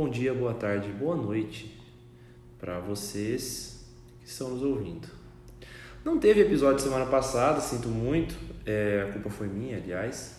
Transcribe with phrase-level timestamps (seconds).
[0.00, 1.78] bom dia, boa tarde, boa noite
[2.58, 3.84] para vocês
[4.18, 5.06] que estão nos ouvindo.
[6.02, 8.34] Não teve episódio semana passada, sinto muito,
[8.64, 10.36] é, a culpa foi minha, aliás,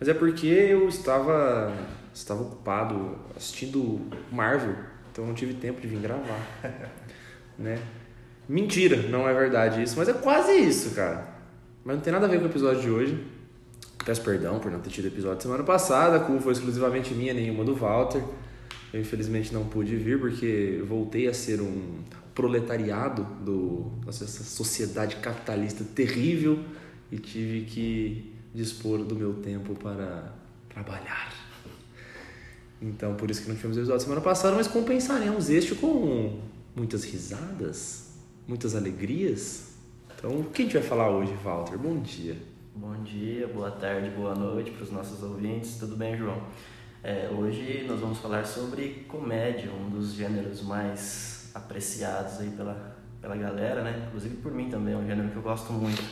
[0.00, 1.76] mas é porque eu estava,
[2.14, 4.00] estava ocupado assistindo
[4.32, 4.74] Marvel,
[5.12, 6.40] então não tive tempo de vir gravar,
[7.58, 7.78] né?
[8.48, 11.36] Mentira, não é verdade isso, mas é quase isso, cara.
[11.84, 13.26] Mas não tem nada a ver com o episódio de hoje.
[14.06, 17.62] Peço perdão por não ter tido episódio semana passada, a culpa foi exclusivamente minha, nenhuma
[17.62, 18.22] do Walter.
[18.92, 22.00] Eu infelizmente não pude vir porque voltei a ser um
[22.34, 26.60] proletariado do, dessa sociedade capitalista terrível
[27.10, 30.32] e tive que dispor do meu tempo para
[30.68, 31.32] trabalhar.
[32.80, 36.40] Então, por isso que não tivemos episódio semana passada, mas compensaremos este com
[36.74, 38.12] muitas risadas,
[38.46, 39.74] muitas alegrias.
[40.14, 41.78] Então, o que a gente vai falar hoje, Walter?
[41.78, 42.36] Bom dia.
[42.74, 45.76] Bom dia, boa tarde, boa noite para os nossos ouvintes.
[45.78, 46.42] Tudo bem, João?
[47.08, 53.36] É, hoje nós vamos falar sobre comédia, um dos gêneros mais apreciados aí pela, pela
[53.36, 54.06] galera, né?
[54.08, 56.02] Inclusive por mim também, é um gênero que eu gosto muito.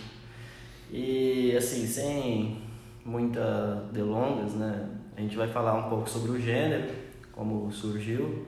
[0.92, 2.62] E assim, sem
[3.05, 4.89] muita delongas, né?
[5.17, 6.89] A gente vai falar um pouco sobre o gênero,
[7.33, 8.47] como surgiu.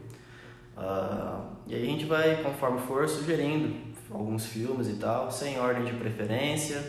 [0.77, 3.75] Uh, e aí a gente vai, conforme for, sugerindo
[4.09, 6.81] alguns filmes e tal, sem ordem de preferência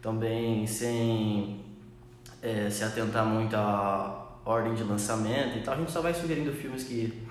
[0.00, 1.64] também sem
[2.40, 5.74] é, se atentar muito à ordem de lançamento e tal.
[5.74, 7.26] A gente só vai sugerindo filmes que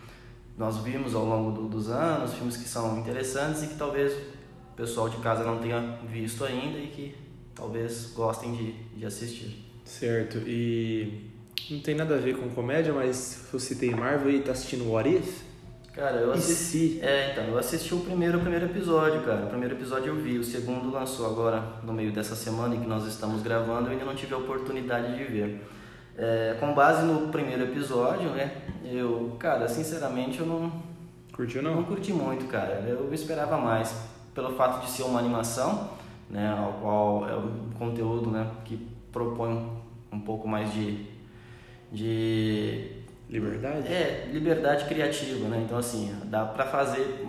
[0.57, 4.75] nós vimos ao longo do, dos anos, filmes que são interessantes e que talvez o
[4.75, 7.15] pessoal de casa não tenha visto ainda e que
[7.55, 9.65] talvez gostem de, de assistir.
[9.85, 11.31] Certo, e
[11.69, 15.09] não tem nada a ver com comédia, mas eu citei Marvel e tá assistindo What
[15.09, 15.41] If?
[15.93, 16.99] Cara, eu assisti.
[17.01, 19.45] É, então, eu assisti o primeiro, o primeiro episódio, cara.
[19.45, 22.87] O primeiro episódio eu vi, o segundo lançou agora no meio dessa semana em que
[22.87, 25.61] nós estamos gravando, eu ainda não tive a oportunidade de ver.
[26.17, 28.51] É, com base no primeiro episódio, né?
[28.83, 30.71] Eu, cara, sinceramente eu não.
[31.33, 31.75] Curtiu não?
[31.75, 32.85] Não curti muito, cara.
[32.87, 33.93] Eu esperava mais.
[34.33, 35.89] Pelo fato de ser uma animação,
[36.29, 36.55] né?
[36.57, 38.49] Ao qual é um conteúdo, né?
[38.63, 38.77] Que
[39.11, 39.69] propõe
[40.11, 41.05] um pouco mais de.
[41.91, 42.95] de
[43.29, 43.87] Liberdade?
[43.87, 45.63] É, liberdade criativa, né?
[45.65, 47.25] Então, assim, dá pra fazer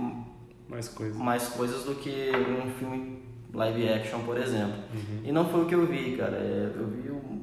[0.69, 3.23] mais coisas, mais coisas do que um filme
[3.55, 4.77] live action, por exemplo.
[4.95, 5.21] Uhum.
[5.25, 6.37] E não foi o que eu vi, cara.
[6.37, 7.36] É, eu vi, o,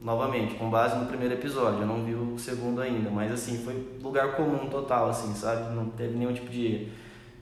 [0.00, 1.80] novamente, com base no primeiro episódio.
[1.80, 5.74] Eu não vi o segundo ainda, mas, assim, foi lugar comum total, assim, sabe?
[5.74, 6.88] Não teve nenhum tipo de,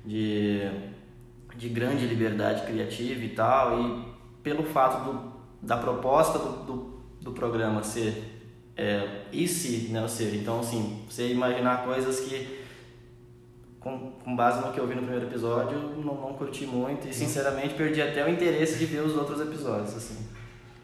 [0.05, 0.69] de,
[1.57, 3.81] de grande liberdade criativa e tal.
[3.81, 4.05] E
[4.43, 5.33] pelo fato do,
[5.63, 8.39] da proposta do, do, do programa ser
[8.77, 10.01] é, e se, né?
[10.01, 12.59] Ou seja, então assim, você imaginar coisas que
[13.81, 17.13] com, com base no que eu vi no primeiro episódio, não, não curti muito e
[17.13, 20.38] sinceramente perdi até o interesse de ver os outros episódios, assim.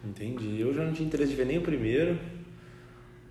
[0.05, 0.59] Entendi.
[0.59, 2.19] Eu já não tinha interesse de ver nem o primeiro,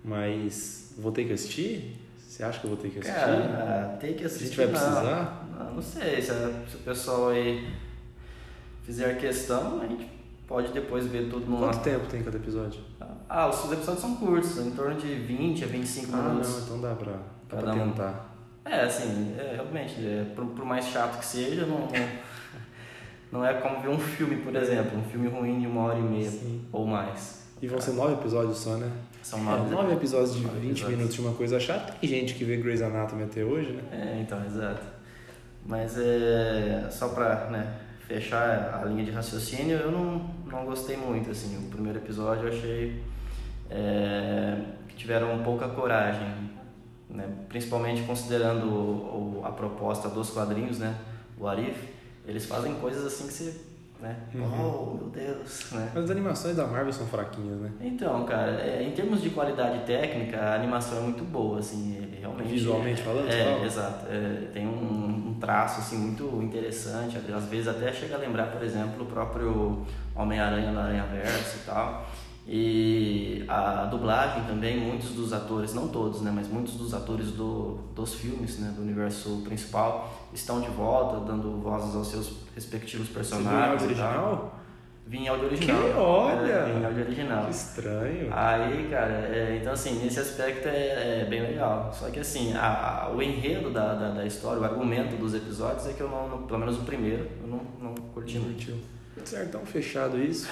[0.03, 1.97] mas vou ter que assistir?
[2.17, 3.19] Você acha que eu vou ter que assistir?
[3.19, 4.45] Cara, tem que assistir.
[4.45, 5.47] A gente vai precisar?
[5.57, 6.31] Não, não sei, se,
[6.69, 7.65] se o pessoal aí
[8.83, 10.07] fizer questão, a gente
[10.47, 12.81] pode depois ver tudo no Quanto tempo tem cada episódio?
[13.27, 16.47] Ah, os episódios são curtos, em torno de 20 a 25 ah, minutos.
[16.47, 17.13] Ah, não, então dá pra,
[17.49, 18.31] dá pra tentar.
[18.65, 18.69] Um.
[18.69, 21.87] É, assim, é, realmente, é, por, por, mais chato que seja, não,
[23.31, 26.03] não é como ver um filme, por exemplo, um filme ruim de uma hora e
[26.03, 26.61] meia Sim.
[26.71, 27.45] ou mais.
[27.61, 28.91] E vão ser nove episódios só, né?
[29.23, 30.97] São nove, é, nove episódios de nove 20 episódios.
[30.97, 31.93] minutos de uma coisa chata.
[31.93, 33.81] Tem gente que vê Grey's Anatomy até hoje, né?
[33.91, 34.81] É, então, exato.
[35.65, 37.75] Mas é só pra, né,
[38.07, 42.53] fechar a linha de raciocínio, eu não, não gostei muito, assim, o primeiro episódio eu
[42.53, 43.03] achei
[43.69, 44.57] é,
[44.87, 46.27] que tiveram pouca coragem,
[47.09, 47.27] né?
[47.49, 50.95] principalmente considerando o, o, a proposta dos quadrinhos, né?
[51.39, 51.75] o Arif,
[52.27, 53.53] eles fazem coisas assim que você
[53.99, 54.15] né?
[54.33, 54.43] Uhum.
[54.43, 55.89] Oh, meu Deus, né?
[55.93, 57.71] Mas as animações da Marvel são fraquinhas, né?
[57.81, 62.19] Então, cara, é, em termos de qualidade técnica, a animação é muito boa, assim, ele
[62.19, 62.49] realmente...
[62.49, 63.29] Visualmente falando?
[63.29, 64.05] É, exato.
[64.09, 68.61] É, tem um, um, traço, assim, muito interessante, às vezes até chega a lembrar, por
[68.63, 72.05] exemplo, o próprio Homem-Aranha na Aranha Verso e tal.
[72.47, 77.79] E a dublagem também, muitos dos atores, não todos, né, mas muitos dos atores do,
[77.95, 83.81] dos filmes, né, do universo principal, estão de volta, dando vozes aos seus respectivos personagens.
[83.81, 84.59] Você original?
[85.07, 85.83] Vim em áudio original.
[85.83, 86.51] Que olha!
[86.51, 87.45] É, vim em áudio original.
[87.45, 88.27] Que estranho.
[88.31, 91.91] Aí, cara, é, então assim, nesse aspecto é, é, bem legal.
[91.93, 95.87] Só que assim, a, a, o enredo da, da, da, história, o argumento dos episódios
[95.87, 98.73] é que eu não, não pelo menos o primeiro, eu não, não curti muito.
[99.23, 100.47] Certo, então fechado isso.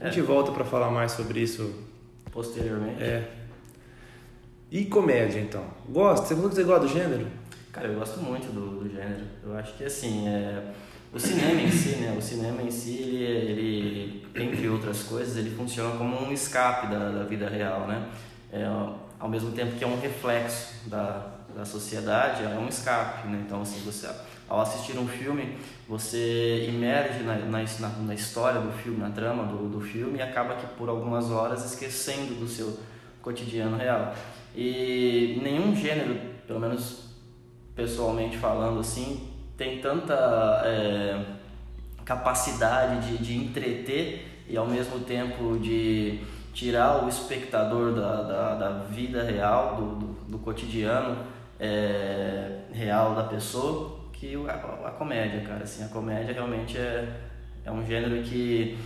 [0.00, 0.22] A gente é.
[0.22, 1.72] volta para falar mais sobre isso
[2.30, 3.02] posteriormente.
[3.02, 3.30] É.
[4.70, 5.64] E comédia, então?
[5.88, 6.26] Gosta?
[6.26, 7.26] Você falou que você gosta do gênero?
[7.72, 9.24] Cara, eu gosto muito do, do gênero.
[9.42, 10.72] Eu acho que, assim, é,
[11.12, 12.14] o cinema em si, né?
[12.18, 17.10] O cinema em si, ele, ele, entre outras coisas, ele funciona como um escape da,
[17.10, 18.08] da vida real, né?
[18.52, 18.64] É,
[19.18, 23.44] ao mesmo tempo que é um reflexo da, da sociedade, é um escape, né?
[23.46, 24.08] Então, assim, você,
[24.48, 25.56] ao assistir um filme,
[25.88, 30.54] você emerge na, na, na história do filme, na trama do, do filme e acaba
[30.54, 32.78] que por algumas horas esquecendo do seu
[33.22, 34.14] cotidiano real.
[34.54, 37.04] E nenhum gênero, pelo menos
[37.74, 40.14] pessoalmente falando assim, tem tanta
[40.64, 41.24] é,
[42.04, 46.20] capacidade de, de entreter e ao mesmo tempo de
[46.52, 51.18] tirar o espectador da, da, da vida real, do, do, do cotidiano
[51.58, 55.64] é, real da pessoa, que a, a, comédia, cara.
[55.64, 57.06] Assim, a comédia realmente é,
[57.64, 58.78] é um gênero que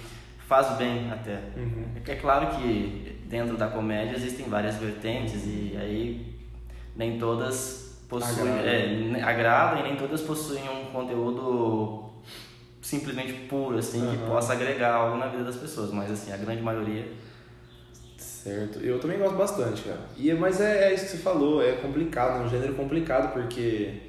[0.47, 1.41] faz bem até.
[1.57, 1.85] Uhum.
[2.07, 6.35] É claro que dentro da comédia existem várias vertentes e aí
[6.97, 8.69] nem todas possuem agrada.
[8.69, 12.09] É, agrada e nem todas possuem um conteúdo
[12.81, 14.11] simplesmente puro assim uhum.
[14.11, 17.07] que possa agregar algo na vida das pessoas, mas assim a grande maioria
[18.49, 18.79] Certo.
[18.79, 20.01] Eu também gosto bastante, cara.
[20.17, 24.08] E, mas é, é isso que você falou, é complicado, é um gênero complicado, porque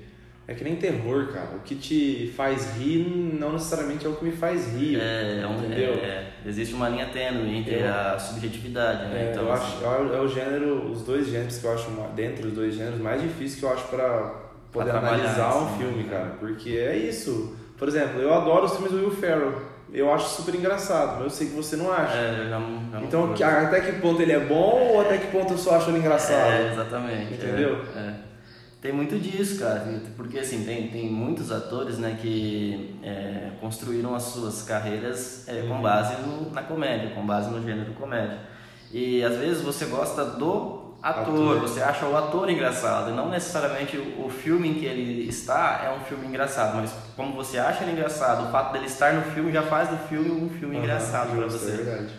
[0.49, 1.55] é que nem terror, cara.
[1.55, 4.99] O que te faz rir não necessariamente é o que me faz rir.
[4.99, 5.93] É, é entendeu?
[5.93, 6.33] É, é.
[6.43, 9.27] Existe uma linha tênue entre eu, a subjetividade, né?
[9.27, 12.47] É, então, eu assim, acho, é o gênero, os dois gêneros que eu acho, dentre
[12.47, 14.33] os dois gêneros, mais difícil que eu acho pra
[14.71, 16.09] poder analisar um filme, né?
[16.09, 16.35] cara.
[16.39, 17.55] Porque é isso.
[17.77, 21.29] Por exemplo, eu adoro os filmes do Will Ferrell eu acho super engraçado, mas eu
[21.31, 22.15] sei que você não acha.
[22.15, 25.27] É, eu não, eu então, não até que ponto ele é bom ou até que
[25.27, 26.51] ponto eu só acho ele engraçado?
[26.51, 27.33] É, exatamente.
[27.33, 27.81] Entendeu?
[27.95, 28.28] É, é.
[28.81, 29.83] Tem muito disso, cara,
[30.15, 35.75] porque assim, tem, tem muitos atores né, que é, construíram as suas carreiras é, com
[35.75, 35.81] uhum.
[35.81, 38.39] base no, na comédia, com base no gênero comédia.
[38.89, 43.29] E às vezes você gosta do ator, ator, você acha o ator engraçado, e não
[43.29, 47.83] necessariamente o filme em que ele está é um filme engraçado, mas como você acha
[47.83, 50.83] ele engraçado, o fato dele estar no filme já faz do filme um filme uhum,
[50.83, 51.71] engraçado para você.
[51.71, 52.13] É verdade.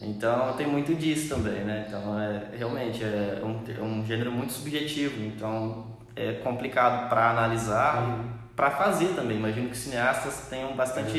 [0.00, 1.84] Então tem muito disso também, né?
[1.88, 8.02] Então é realmente é um, é um gênero muito subjetivo, então é complicado para analisar
[8.02, 8.20] uhum.
[8.22, 9.36] e para fazer também.
[9.36, 11.18] Imagino que cineastas tenham bastante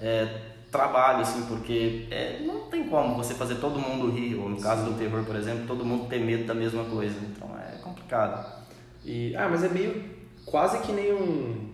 [0.00, 0.06] uhum.
[0.06, 0.28] é,
[0.70, 4.84] trabalho, assim, porque é, não tem como você fazer todo mundo rir, ou no caso
[4.84, 7.18] do terror, por exemplo, todo mundo ter medo da mesma coisa.
[7.20, 8.60] Então é complicado.
[9.04, 10.04] E, ah, mas é meio
[10.46, 11.70] quase que nem um.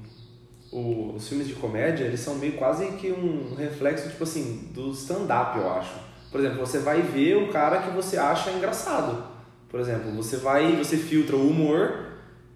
[0.73, 4.91] O, os filmes de comédia, eles são meio quase que um reflexo, tipo assim, do
[4.91, 5.94] stand-up, eu acho.
[6.31, 9.25] Por exemplo, você vai ver o cara que você acha engraçado.
[9.69, 12.06] Por exemplo, você vai, você filtra o humor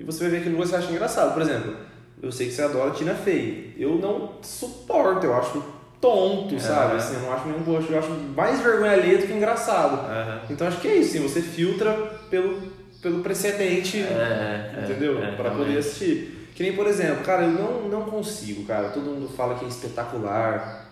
[0.01, 1.35] e você vai ver aquilo que você acha engraçado.
[1.35, 1.77] Por exemplo,
[2.23, 3.77] eu sei que você adora Tina Fey.
[3.79, 5.63] Eu não suporto, eu acho
[6.01, 6.97] tonto, sabe?
[6.97, 10.01] Assim, eu não acho nenhum gosto, eu acho mais vergonha alheia do que engraçado.
[10.09, 10.41] Uhum.
[10.49, 11.93] Então acho que é isso, assim, você filtra
[12.31, 12.63] pelo,
[13.03, 15.23] pelo precedente, é, é entendeu?
[15.23, 16.49] É, para poder assistir.
[16.55, 18.89] Que nem, por exemplo, cara, eu não, não consigo, cara.
[18.89, 20.89] Todo mundo fala que é espetacular.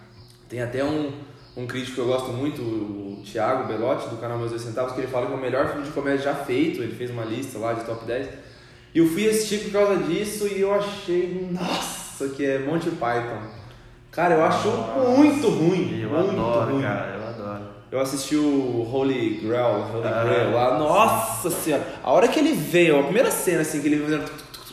[0.48, 1.12] Tem até um,
[1.56, 5.00] um crítico que eu gosto muito, o Thiago Belotti, do canal Meus Dois Centavos, que
[5.00, 6.82] ele fala que é o melhor filme de comédia já feito.
[6.82, 8.47] Ele fez uma lista lá de top 10.
[8.94, 13.58] E eu fui assistir por causa disso e eu achei, nossa, que é Monty Python.
[14.10, 16.00] Cara, eu acho Nossa, muito ruim.
[16.02, 16.82] Eu muito adoro, ruim.
[16.82, 17.62] cara, eu adoro.
[17.90, 20.78] Eu assisti o Holy Grail, Holy ah, Grail lá.
[20.78, 21.86] Nossa senhora.
[22.02, 24.24] A hora que ele veio, a primeira cena, assim, que ele veio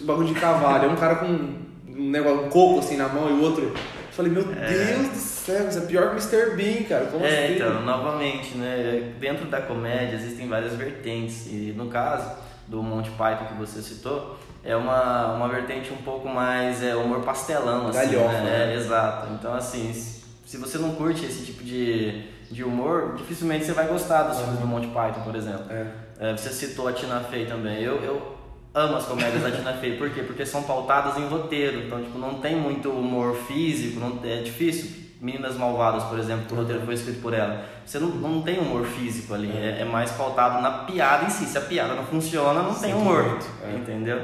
[0.02, 3.34] bagulho de cavalo, é um cara com um negócio, um coco assim na mão e
[3.34, 3.66] o outro.
[3.66, 3.74] Eu
[4.12, 4.96] falei, meu é.
[4.96, 6.56] Deus do céu, isso é pior que Mr.
[6.56, 7.06] Bean, cara.
[7.06, 7.56] Como é, assim?
[7.56, 9.14] então, novamente, né?
[9.20, 11.48] Dentro da comédia existem várias vertentes.
[11.48, 16.28] E no caso do Monty Python que você citou, é uma, uma vertente um pouco
[16.28, 18.42] mais é, humor pastelão, assim, Galhofa, né?
[18.42, 18.74] né?
[18.74, 19.34] É, exato.
[19.34, 24.24] Então, assim, se você não curte esse tipo de, de humor, dificilmente você vai gostar
[24.24, 25.66] dos filmes do Monty Python, por exemplo.
[25.70, 25.88] É.
[26.20, 27.84] É, você citou a Tina Fey também.
[27.84, 28.36] Eu, eu
[28.74, 29.98] amo as comédias da Tina Fey.
[29.98, 30.24] Por quê?
[30.24, 31.86] Porque são pautadas em roteiro.
[31.86, 35.05] Então, tipo, não tem muito humor físico, não, é difícil.
[35.22, 37.66] Meninas Malvadas, por exemplo, que o roteiro foi escrito por ela.
[37.86, 39.50] Você não, não tem humor físico ali.
[39.50, 41.46] É, é mais pautado na piada em si.
[41.46, 43.40] Se a piada não funciona, não tem humor.
[43.64, 43.76] É.
[43.76, 44.20] Entendeu?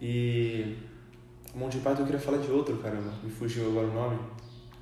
[0.00, 0.76] E.
[1.54, 3.12] Monty Python eu queria falar de outro, caramba.
[3.22, 4.18] Me fugiu agora o nome.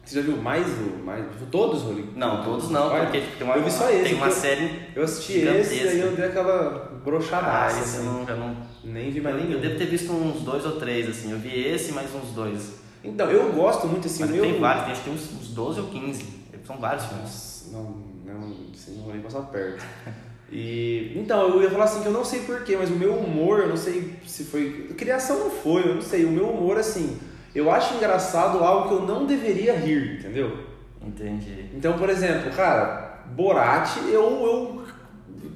[0.04, 1.04] Você já viu mais o.
[1.04, 2.12] Mais, todos, Rolling?
[2.16, 4.32] Não, todos não, Olha, porque tipo, tem uma, eu vi só esse, tem uma eu,
[4.32, 4.80] série.
[4.96, 7.76] Eu assisti esse e aí eu dei aquela brochadaça.
[7.76, 8.06] Ah, esse assim.
[8.06, 8.56] eu não, eu não.
[8.82, 9.52] Nem vi mais nenhum.
[9.52, 11.30] Eu devo ter visto uns dois ou três, assim.
[11.30, 12.82] Eu vi esse mais uns dois.
[13.04, 14.20] Então, eu gosto muito assim.
[14.20, 14.42] Mas meu...
[14.42, 16.42] tem vários, tem, acho que tem uns, uns 12 ou 15.
[16.64, 17.70] São vários filmes.
[17.72, 17.82] Não,
[18.24, 19.84] não, assim, não vou nem passar perto.
[20.54, 23.60] E então, eu ia falar assim que eu não sei porquê, mas o meu humor,
[23.60, 24.94] eu não sei se foi.
[24.98, 26.26] Criação não foi, eu não sei.
[26.26, 27.18] O meu humor, assim,
[27.54, 30.58] eu acho engraçado algo que eu não deveria rir, entendeu?
[31.00, 31.70] Entendi.
[31.74, 34.12] Então, por exemplo, cara, Borat, eu.
[34.12, 34.84] eu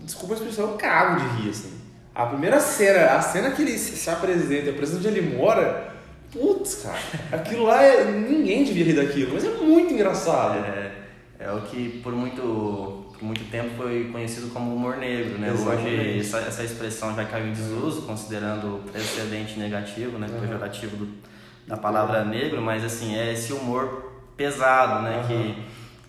[0.02, 1.72] desculpa a expressão, eu cago de rir, assim.
[2.14, 5.92] A primeira cena, a cena que ele se apresenta, a presença onde ele mora,
[6.32, 6.98] putz, cara,
[7.32, 8.04] aquilo lá é.
[8.04, 10.58] Ninguém devia rir daquilo, mas é muito engraçado.
[10.64, 10.92] É,
[11.38, 15.50] é o que por muito por muito tempo foi conhecido como humor negro, né?
[15.50, 15.88] Exatamente.
[15.88, 20.26] Hoje essa, essa expressão já caiu em desuso, considerando o precedente negativo, né?
[20.30, 20.40] Uhum.
[20.40, 21.08] Pejorativo do,
[21.66, 25.16] da palavra negro, mas assim, é esse humor pesado, né?
[25.16, 25.26] Uhum.
[25.26, 25.62] Que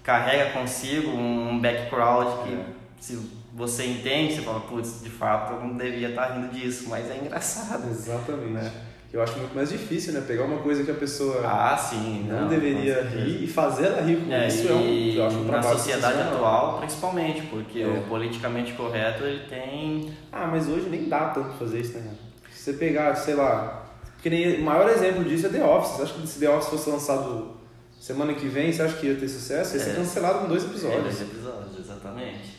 [0.04, 2.66] carrega consigo um background que É.
[3.00, 3.18] se
[3.54, 7.18] você entende, você fala, putz, de fato eu não devia estar rindo disso, mas é
[7.18, 7.90] engraçado.
[7.90, 8.52] Exatamente.
[8.52, 8.72] Né?
[9.14, 10.22] Eu acho muito mais difícil, né?
[10.28, 12.26] Pegar uma coisa que a pessoa Ah, sim.
[12.30, 15.38] não, com deveria rir e fazer ela rir com É, isso é um, eu acho
[15.38, 17.88] um na sociedade atual, principalmente, porque É.
[17.88, 20.12] o politicamente correto ele tem.
[20.32, 22.12] Ah, mas hoje nem dá tanto fazer isso, né?
[22.52, 23.86] Se você pegar, sei lá.
[24.16, 25.92] Porque nem, o maior exemplo disso é The Office.
[25.96, 27.52] Você acha que se The Office fosse lançado
[28.00, 29.78] semana que vem, você acha que ia ter sucesso?
[29.78, 29.94] Ia ser É.
[29.96, 31.04] cancelado com dois É, episódios.
[31.04, 32.57] dois episódios, exatamente.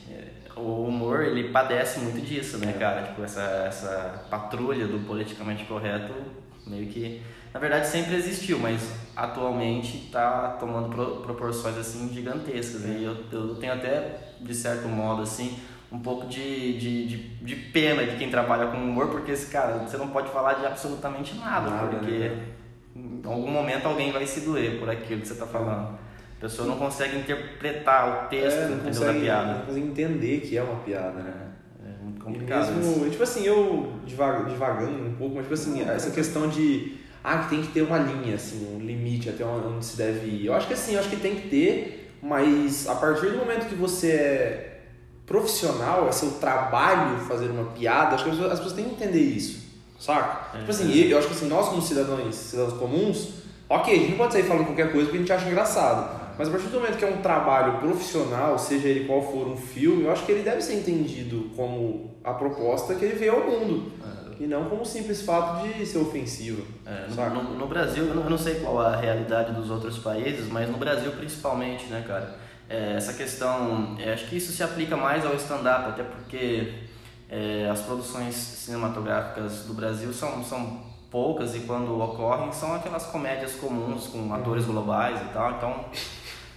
[0.59, 2.79] É, O humor, ele padece muito disso, né, É.
[2.79, 3.03] cara?
[3.03, 6.13] Tipo, essa, essa patrulha do politicamente correto,
[6.67, 7.23] meio que...
[7.53, 12.85] Na verdade, sempre existiu, mas atualmente tá tomando pro- proporções, assim, gigantescas.
[12.85, 15.59] E eu, eu tenho até, de certo modo, assim,
[15.91, 19.79] um pouco de, de, de, de pena de quem trabalha com humor, porque, esse cara,
[19.79, 22.45] você não pode falar de absolutamente nada, Nada, porque né?
[22.95, 25.99] em algum momento alguém vai se doer por aquilo que você tá falando.
[26.39, 29.53] A pessoa não consegue interpretar o texto É, não consegue, da piada.
[29.55, 31.35] não consegue entender que é uma piada, né?
[31.85, 32.73] É muito E complicado isso.
[32.99, 37.39] mesmo, tipo assim, eu divaga- divagando um pouco, mas tipo assim, essa questão de ah,
[37.39, 40.47] que tem que ter uma linha, assim, um limite até onde se deve ir.
[40.47, 43.67] Eu acho que assim, eu acho que tem que ter, mas a partir do momento
[43.69, 44.81] que você é
[45.27, 48.95] profissional, é seu trabalho fazer uma piada, acho que as pessoas, as pessoas têm que
[49.03, 49.67] entender isso,
[49.99, 50.57] saca?
[50.57, 50.59] É.
[50.61, 53.29] Tipo assim, eu acho que assim, nós como cidadãos, cidadãos comuns,
[53.69, 56.18] ok, a gente não pode sair falando qualquer coisa porque a gente acha engraçado.
[56.39, 59.57] Mas a partir do momento que é um trabalho profissional, seja ele qual for um
[59.57, 63.45] filme, eu acho que ele deve ser entendido como a proposta que ele veio ao
[63.51, 63.93] mundo.
[64.41, 66.65] E não como o simples fato de ser ofensivo.
[66.87, 69.99] É, no, no- no Brasil, eu não, eu não sei qual a realidade dos outros
[69.99, 72.37] países, mas no Brasil principalmente, né, cara?
[72.71, 76.73] É, essa questão, é, acho que isso se aplica mais ao stand-up, até porque
[77.29, 83.55] é, as produções cinematográficas do Brasil são, são poucas e quando ocorrem são aquelas comédias
[83.55, 85.85] comuns com atores globais e tal, então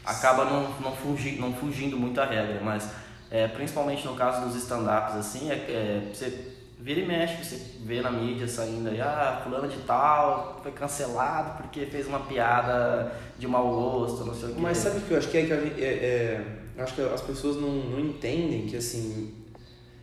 [0.06, 2.90] acaba não, não, fugindo, não fugindo muito à regra, mas
[3.30, 8.02] é, principalmente no caso dos stand-ups, assim, é, é, você vira e mexe, você vê
[8.02, 13.48] na mídia saindo aí, ah, fulano de tal foi cancelado porque fez uma piada de
[13.48, 14.62] mau gosto, não sei o que.
[14.62, 16.46] Mas sabe o que eu acho que é que a é, é,
[16.82, 19.36] acho que as pessoas não, não entendem que assim.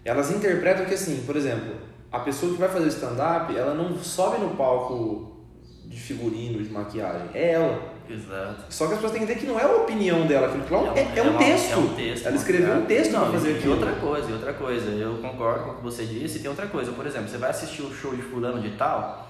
[0.04, 1.74] Elas interpretam que assim, por exemplo,
[2.10, 5.44] a pessoa que vai fazer stand-up, ela não sobe no palco
[5.84, 7.28] de figurino, de maquiagem.
[7.34, 7.97] É ela.
[8.08, 8.64] Exato.
[8.70, 10.92] Só que as pessoas têm que entender que não é a opinião dela, aquilo lá
[10.96, 11.72] é, é um uma- texto.
[11.72, 12.26] É um texto.
[12.26, 13.74] Ela escreveu um texto não, pra fazer e aquilo.
[13.74, 16.66] outra coisa, e outra coisa, eu concordo com o que você disse, e tem outra
[16.66, 19.28] coisa, por exemplo, você vai assistir o show de fulano de tal,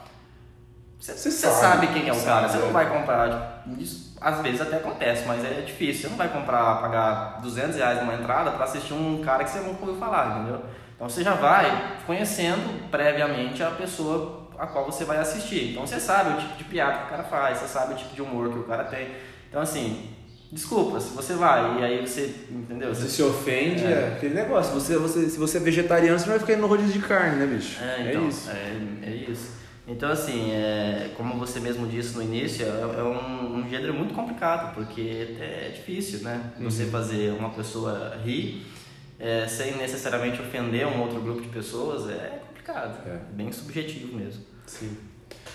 [0.99, 1.55] você, Você sabe,
[1.87, 2.61] sabe quem é o cara, você é.
[2.61, 6.29] não vai comprar, tipo, isso às vezes até acontece, mas é difícil, você não vai
[6.29, 10.39] comprar, pagar 200 reais numa entrada pra assistir um cara que você nunca ouviu falar,
[10.41, 10.61] entendeu?
[10.97, 15.71] Então você já vai conhecendo previamente a pessoa a qual você vai assistir.
[15.71, 18.15] Então você sabe o tipo de piada que o cara faz, você sabe o tipo
[18.15, 19.09] de humor que o cara tem.
[19.49, 20.11] Então assim,
[20.51, 22.95] desculpa, se você vai e aí você, entendeu?
[22.95, 23.91] Você Você, se ofende, É.
[23.91, 24.73] é, aquele negócio.
[24.75, 27.37] Você, você, se você é vegetariano, você não vai ficar indo no rodízio de carne,
[27.37, 27.79] né, bicho?
[27.83, 28.51] é, então, isso.
[28.51, 29.59] É, é isso.
[29.91, 32.69] Então assim, é, como você mesmo disse no início, é,
[33.01, 35.01] é um, um gênero muito complicado, porque
[35.41, 36.43] é difícil, né?
[36.61, 36.91] Você Uhum.
[36.91, 38.67] fazer uma pessoa rir
[39.19, 43.09] é, sem necessariamente ofender um outro grupo de pessoas é complicado.
[43.09, 43.19] É.
[43.33, 44.43] Bem subjetivo mesmo.
[44.67, 44.97] Sim.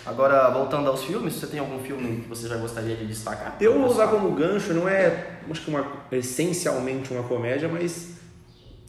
[0.06, 3.56] Agora, voltando aos filmes, você tem algum filme que você já gostaria de destacar?
[3.62, 8.16] Eu vou usar como gancho, não é acho que uma, essencialmente uma comédia, mas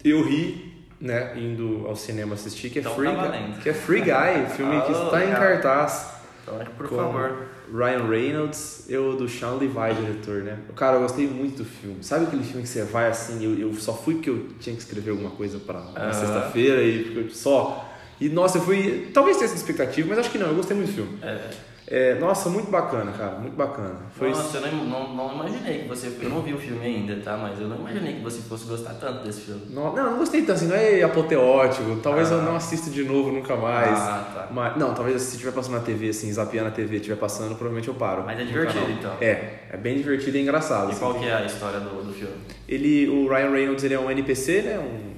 [0.03, 3.61] eu ri, né, indo ao cinema assistir, que é Então Free, tá Guy- valendo.
[3.63, 6.15] que é Free Guy, filme que Oh, está em cartaz.
[6.43, 7.49] Então, por com favor.
[7.73, 10.59] Ryan Reynolds, eu do Sean Levi, diretor, né?
[10.77, 12.03] Cara, eu gostei muito do filme.
[12.05, 14.83] Sabe aquele filme que você vai assim, eu, eu só fui porque eu tinha que
[14.83, 16.13] escrever alguma coisa pra na Aham.
[16.13, 17.91] sexta-feira e só.
[18.21, 19.11] E nossa, eu fui.
[19.13, 21.19] Talvez tenha essa expectativa, mas acho que não, eu gostei muito do filme.
[21.23, 21.39] É,
[21.87, 23.97] É, nossa, muito bacana, cara, muito bacana.
[24.17, 26.11] Foi Nossa, eu não, não, não imaginei que você.
[26.23, 27.37] Eu não vi o filme ainda, tá?
[27.37, 29.67] Mas eu não imaginei que você fosse gostar tanto desse filme.
[29.69, 31.97] Não, não, não gostei tanto assim, não é apoteótico.
[32.03, 32.37] Talvez Ah.
[32.37, 33.99] eu não assista de novo nunca mais.
[33.99, 34.49] Ah, tá.
[34.51, 37.89] Mas, não, talvez se estiver passando na TV, assim, zapeando a TV, estiver passando, provavelmente
[37.89, 38.23] eu paro.
[38.25, 39.13] Mas é divertido, então.
[39.21, 40.89] É, é bem divertido e engraçado.
[40.89, 41.01] E assim.
[41.01, 42.33] qual que é a história do, do filme?
[42.67, 44.79] Ele, o Ryan Reynolds, ele é um NPC, né?
[44.79, 45.14] Um.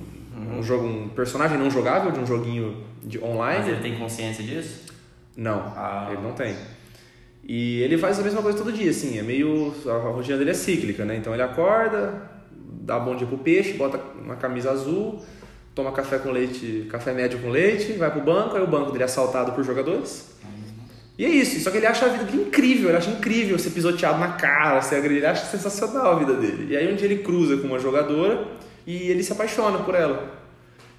[0.59, 3.61] Um jogo, um personagem não jogável de um joguinho de online.
[3.61, 4.87] Mas ele tem consciência disso?
[5.37, 6.09] Não, Ah.
[6.13, 6.55] ele não tem.
[7.49, 9.73] E ele faz a mesma coisa todo dia, assim, é meio.
[9.87, 11.17] A rotina dele é cíclica, né?
[11.17, 12.23] Então ele acorda,
[12.81, 15.23] dá bom dia pro peixe, bota uma camisa azul,
[15.75, 19.03] toma café com leite, café médio com leite, vai pro banco, aí o banco dele
[19.03, 20.35] é assaltado por jogadores.
[21.19, 23.71] E é isso, só que ele acha a vida dele incrível, ele acha incrível ser
[23.71, 26.67] pisoteado na cara, ser agredido, ele acha sensacional a vida dele.
[26.75, 28.47] E aí um dia ele cruza com uma jogadora
[28.87, 30.31] e ele se apaixona por ela.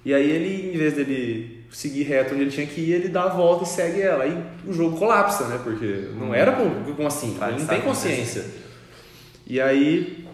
[0.04, 3.24] E aí ele, em vez dele seguir reto onde ele tinha que ir, ele dá
[3.24, 4.24] a volta e segue ela.
[4.24, 4.36] Aí
[4.66, 5.60] o jogo colapsa, né?
[5.62, 8.44] Porque não era como, assim, ele não tem consciência.
[9.46, 10.26] E aí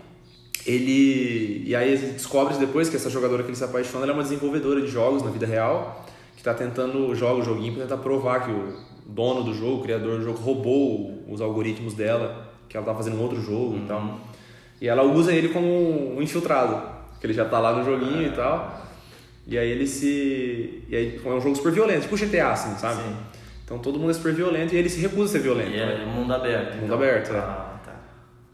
[0.66, 4.80] ele e aí descobre depois que essa jogadora que ele se apaixona é uma desenvolvedora
[4.80, 6.04] de jogos na vida real
[6.34, 8.74] que está tentando jogar o joguinho para tentar provar que o
[9.06, 13.16] dono do jogo, o criador do jogo roubou os algoritmos dela, que ela tá fazendo
[13.16, 13.84] um outro jogo uhum.
[13.84, 14.20] e tal.
[14.80, 16.82] E ela usa ele como um infiltrado,
[17.20, 18.83] que ele já tá lá no joguinho e tal.
[19.46, 20.82] E aí ele se.
[20.88, 23.02] E aí é um jogo super violento, tipo GTA, assim, sabe?
[23.02, 23.16] Sim.
[23.64, 25.70] Então todo mundo é super violento e ele se recusa a ser violento.
[25.70, 26.04] E é né?
[26.04, 26.74] mundo aberto.
[26.74, 26.96] Mundo então.
[26.96, 27.38] aberto, é.
[27.38, 27.94] Ah, tá.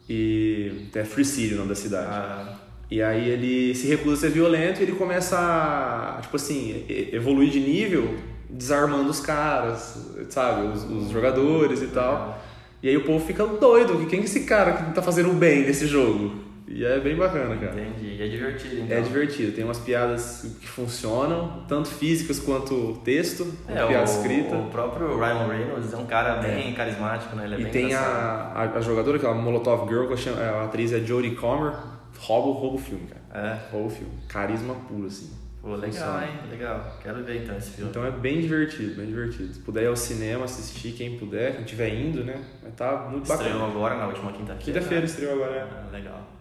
[0.08, 2.08] E é Free City o nome da cidade.
[2.10, 2.56] Ah.
[2.90, 7.50] E aí ele se recusa a ser violento e ele começa a, tipo assim, evoluir
[7.50, 8.16] de nível
[8.48, 9.96] desarmando os caras,
[10.28, 10.66] sabe?
[10.66, 12.42] Os, os jogadores e tal.
[12.82, 15.62] E aí o povo fica doido, que quem é esse cara que tá fazendo bem
[15.62, 16.49] nesse jogo?
[16.70, 17.80] E é bem bacana, cara.
[17.80, 18.14] Entendi.
[18.14, 18.96] E é divertido, então.
[18.96, 19.52] É divertido.
[19.52, 24.54] Tem umas piadas que funcionam, tanto físicas quanto texto, é, piada o, escrita.
[24.54, 26.72] O próprio Ryan Reynolds é um cara bem é.
[26.72, 27.44] carismático, né?
[27.44, 30.16] Ele é e bem tem a, a, a, jogadora, que é a Molotov Girl, que
[30.16, 31.74] chamo, a atriz é Jodie Comer,
[32.20, 33.48] rouba, rouba o filme, cara.
[33.48, 33.72] É.
[33.72, 34.12] Rouba o filme.
[34.28, 35.28] Carisma puro, assim.
[35.60, 36.24] Pô, legal, Funciona.
[36.24, 36.32] hein?
[36.50, 36.98] Legal.
[37.02, 37.90] Quero ver então esse filme.
[37.90, 39.52] Então é bem divertido, bem divertido.
[39.52, 42.40] Se puder ir ao cinema assistir, quem puder, quem estiver indo, né?
[42.66, 43.66] Estar tá muito Estreou bacana.
[43.66, 44.62] Estreou agora na última quinta-feira.
[44.64, 45.62] Quinta-feira estreou agora, é.
[45.62, 46.39] Ah, legal.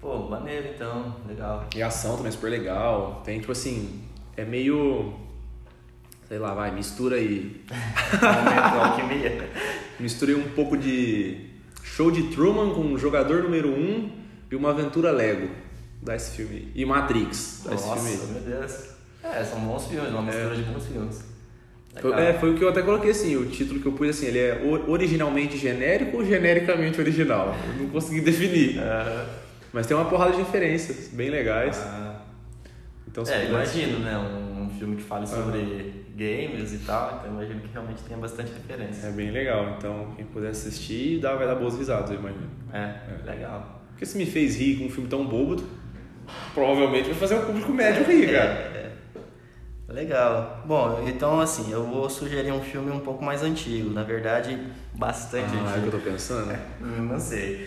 [0.00, 1.66] Pô, maneiro então, legal.
[1.74, 3.22] E a ação também é super legal.
[3.24, 4.00] Tem, tipo assim,
[4.36, 5.14] é meio.
[6.28, 7.64] Sei lá, vai, mistura aí.
[8.80, 9.50] alquimia.
[9.98, 11.48] Misturei um pouco de
[11.82, 14.10] show de Truman com jogador número 1 um
[14.50, 15.48] e uma aventura Lego.
[16.00, 16.70] Dá esse filme.
[16.74, 17.62] E Matrix.
[17.64, 18.98] Dá Nossa, esse filme meu Deus.
[19.22, 20.56] É, são bons filmes, uma mistura é.
[20.56, 21.24] de bons filmes.
[22.00, 24.26] Foi, é, foi o que eu até coloquei assim, o título que eu pus assim,
[24.26, 27.56] ele é originalmente genérico ou genericamente original?
[27.66, 28.78] Eu não consegui definir.
[28.78, 29.47] Uhum.
[29.72, 31.78] Mas tem uma porrada de referências bem legais.
[31.78, 32.22] Ah.
[33.06, 34.16] Então, é, imagino, né?
[34.16, 36.12] Um, um, filme que fale sobre ah.
[36.14, 39.08] games e tal, então imagino que realmente tenha bastante referência.
[39.08, 42.48] É bem legal, então quem puder assistir dá, vai dar boas risadas, eu imagino.
[42.72, 43.30] É, é.
[43.30, 43.82] legal.
[43.90, 45.56] Porque se me fez rir com um filme tão bobo,
[46.54, 48.50] provavelmente vai fazer o público médio rir, é, cara.
[48.52, 48.92] É,
[49.88, 49.92] é.
[49.92, 50.62] Legal.
[50.66, 54.58] Bom, então assim, eu vou sugerir um filme um pouco mais antigo, na verdade,
[54.94, 55.74] bastante ah, antigo.
[55.74, 56.52] É o que eu tô pensando?
[56.52, 56.58] É,
[57.00, 57.66] não sei.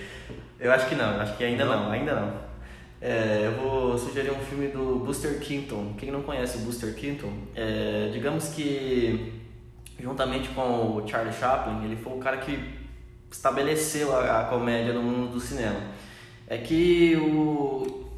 [0.61, 2.33] Eu acho que não, acho que ainda não, não ainda não.
[3.01, 5.95] É, eu vou sugerir um filme do Buster Keaton.
[5.97, 9.41] Quem não conhece o Buster Keaton, é, digamos que
[9.99, 12.79] juntamente com o Charlie Chaplin, ele foi o cara que
[13.31, 15.79] estabeleceu a, a comédia no mundo do cinema.
[16.47, 18.11] É que o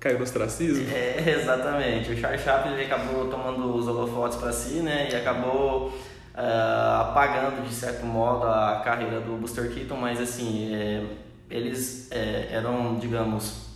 [0.00, 0.88] caiu no ostracismo?
[0.90, 2.12] É, exatamente.
[2.12, 5.10] O Charlie Chaplin ele acabou tomando os holofotes para si, né?
[5.12, 11.04] E acabou uh, apagando, de certo modo, a carreira do Buster Keaton, mas assim, é,
[11.50, 13.66] eles é, eram, digamos,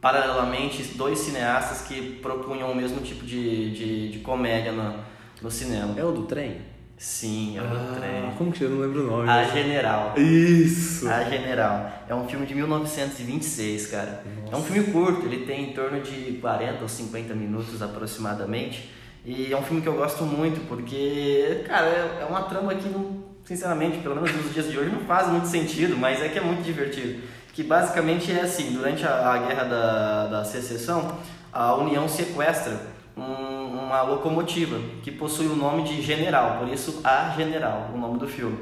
[0.00, 4.94] paralelamente dois cineastas que propunham o mesmo tipo de, de, de comédia no,
[5.40, 5.94] no cinema.
[5.98, 6.72] É o do trem?
[6.96, 8.30] Sim, é o ah, do trem.
[8.38, 9.28] Como que eu não lembro o nome?
[9.28, 10.14] A General.
[10.16, 11.08] Isso!
[11.08, 12.04] A General.
[12.08, 14.24] É um filme de 1926, cara.
[14.44, 14.54] Nossa.
[14.54, 18.88] É um filme curto, ele tem em torno de 40 ou 50 minutos aproximadamente.
[19.24, 23.21] E é um filme que eu gosto muito, porque, cara, é uma trama que não
[23.44, 26.42] sinceramente, pelo menos nos dias de hoje, não faz muito sentido, mas é que é
[26.42, 27.22] muito divertido.
[27.52, 31.18] Que basicamente é assim, durante a, a guerra da, da secessão,
[31.52, 32.80] a União sequestra
[33.16, 38.18] um, uma locomotiva que possui o nome de General, por isso a General, o nome
[38.18, 38.58] do filme.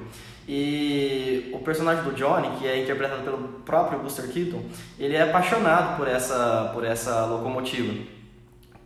[0.49, 4.65] E o personagem do Johnny, que é interpretado pelo próprio Buster Keaton,
[4.99, 7.95] ele é apaixonado por essa, por essa locomotiva.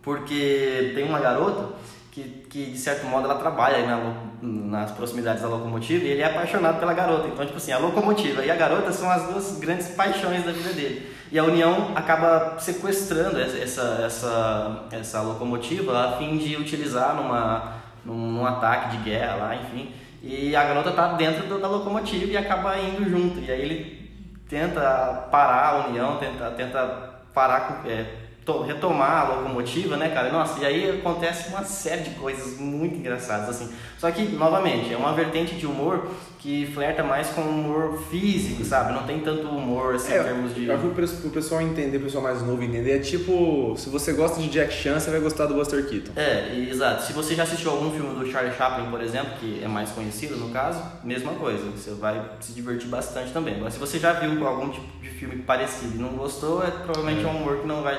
[0.02, 1.74] Porque tem uma garota
[2.14, 6.26] que, que de certo modo ela trabalha na, nas proximidades da locomotiva e ele é
[6.26, 7.26] apaixonado pela garota.
[7.26, 10.72] Então, tipo assim, a locomotiva e a garota são as duas grandes paixões da vida
[10.72, 11.12] dele.
[11.32, 18.46] E a União acaba sequestrando essa, essa, essa locomotiva a fim de utilizar numa, num,
[18.46, 19.92] ataque de guerra lá, enfim.
[20.22, 23.40] E a garota tá dentro da locomotiva e acaba indo junto.
[23.40, 24.10] E aí ele
[24.48, 27.88] tenta parar a União, tenta, tenta parar com.
[27.90, 28.06] É,
[28.52, 30.30] retomar a locomotiva, né, cara?
[30.30, 33.72] Nossa, e aí acontece uma série de coisas muito engraçadas, assim.
[33.98, 38.92] Só que, novamente, é uma vertente de humor que flerta mais com humor físico, sabe?
[38.92, 40.66] Não tem tanto humor, assim, é, em termos de...
[40.66, 44.12] Eu acho que o pessoal entender, o pessoal mais novo entender, é tipo, se você
[44.12, 46.12] gosta de Jack Chan, você vai gostar do Buster Keaton.
[46.14, 47.02] É, exato.
[47.02, 50.36] Se você já assistiu algum filme do Charlie Chaplin, por exemplo, que é mais conhecido
[50.36, 51.64] no caso, mesma coisa.
[51.70, 53.54] Você vai se divertir bastante também.
[53.54, 57.24] Agora, se você já viu algum tipo de filme parecido e não gostou, é provavelmente
[57.24, 57.98] é um humor que não vai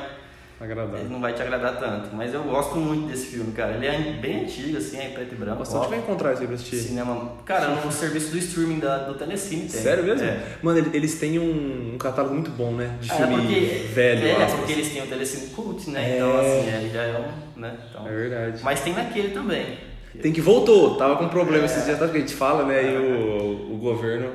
[0.65, 0.99] Agradar.
[0.99, 2.15] ele não vai te agradar tanto.
[2.15, 3.73] Mas eu gosto muito desse filme, cara.
[3.73, 5.60] Ele é bem antigo, assim, é preto e branco.
[5.60, 6.78] Nossa, onde vai encontrar isso aí pra assistir?
[6.78, 7.34] Cinema.
[7.45, 9.69] Cara, no serviço do streaming da, do Telecine tem.
[9.69, 10.25] Sério mesmo?
[10.28, 10.39] É.
[10.62, 12.97] Mano, ele- eles têm um, um catálogo muito bom, né?
[12.99, 13.60] De É, filme porque,
[13.93, 14.28] velho.
[14.28, 14.54] É, aspas.
[14.60, 16.12] porque eles têm o Telecine Cult, né?
[16.12, 16.15] É.
[16.17, 17.17] Então, assim, é, já é
[17.56, 17.60] um.
[17.62, 17.78] Né?
[17.89, 18.62] Então, É verdade.
[18.63, 19.78] mas tem naquele também.
[20.21, 21.65] Tem que voltou, tava com problema É.
[21.65, 22.08] esses dias, tá?
[22.08, 22.84] Que a gente fala, né?
[22.84, 24.32] E o, o governo.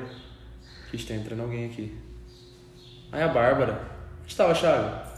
[0.93, 1.95] Ixi, tá entrando alguém aqui.
[3.11, 3.81] Aí a Bárbara.
[4.23, 5.10] Onde tava a chave?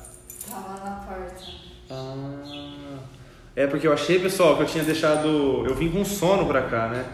[0.54, 1.44] Tava na porta.
[1.90, 3.00] Ah.
[3.56, 5.66] É porque eu achei, pessoal, que eu tinha deixado.
[5.66, 7.06] Eu vim com sono pra cá, né?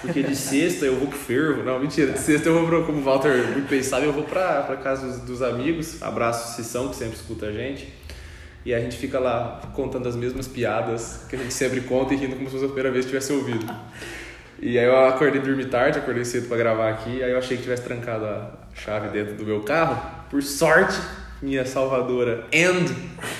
[0.00, 1.62] Porque de sexta eu vou pro fervo.
[1.64, 2.12] Não, mentira.
[2.12, 4.76] De sexta eu vou pro, como o Walter muito bem sabe, eu vou pra, pra
[4.76, 6.02] casa dos, dos amigos.
[6.02, 7.92] Abraço Sissão, que sempre escuta a gente.
[8.64, 12.16] E a gente fica lá contando as mesmas piadas que a gente sempre conta e
[12.16, 13.64] rindo como se fosse a primeira vez que tivesse ouvido.
[14.58, 17.62] E aí eu acordei dormir tarde, acordei cedo pra gravar aqui, aí eu achei que
[17.62, 20.02] tivesse trancado a chave dentro do meu carro.
[20.30, 20.98] Por sorte,
[21.42, 22.86] minha salvadora and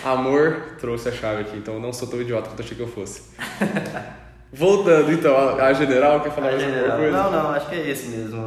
[0.04, 2.88] amor trouxe a chave aqui, então eu não sou tão idiota quanto achei que eu
[2.88, 3.22] fosse.
[4.52, 7.16] Voltando então, a, a general quer falar Ah, mais alguma general- coisa?
[7.22, 8.42] Não, não, acho que é esse mesmo.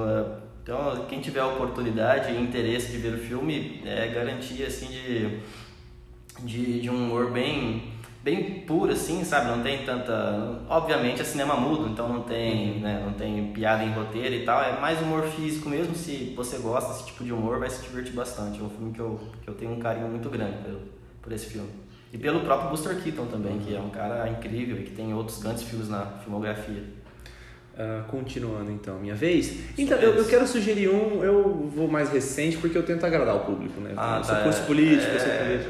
[0.63, 5.39] Então, quem tiver a oportunidade e interesse de ver o filme, é garantia assim de,
[6.45, 7.93] de, de um humor bem,
[8.29, 9.47] bem puro, assim, sabe?
[9.47, 10.61] Não tem tanta.
[10.69, 14.61] Obviamente é cinema mudo, então não tem, né, não tem piada em roteiro e tal.
[14.61, 15.95] É mais humor físico mesmo.
[15.95, 18.59] Se você gosta desse tipo de humor, vai se divertir bastante.
[18.59, 20.81] É um filme que eu, que eu tenho um carinho muito grande pelo,
[21.21, 21.69] por esse filme.
[22.11, 25.41] E pelo próprio Buster Keaton também, que é um cara incrível e que tem outros
[25.41, 26.83] grandes filmes na filmografia.
[27.77, 29.57] Ah, continuando então, minha vez.
[29.77, 33.39] Então, eu, eu quero sugerir um, eu vou mais recente porque eu tento agradar o
[33.39, 33.93] público, né?
[33.95, 34.65] Ah, sou tá, curso é.
[34.65, 35.65] político, eu sou É.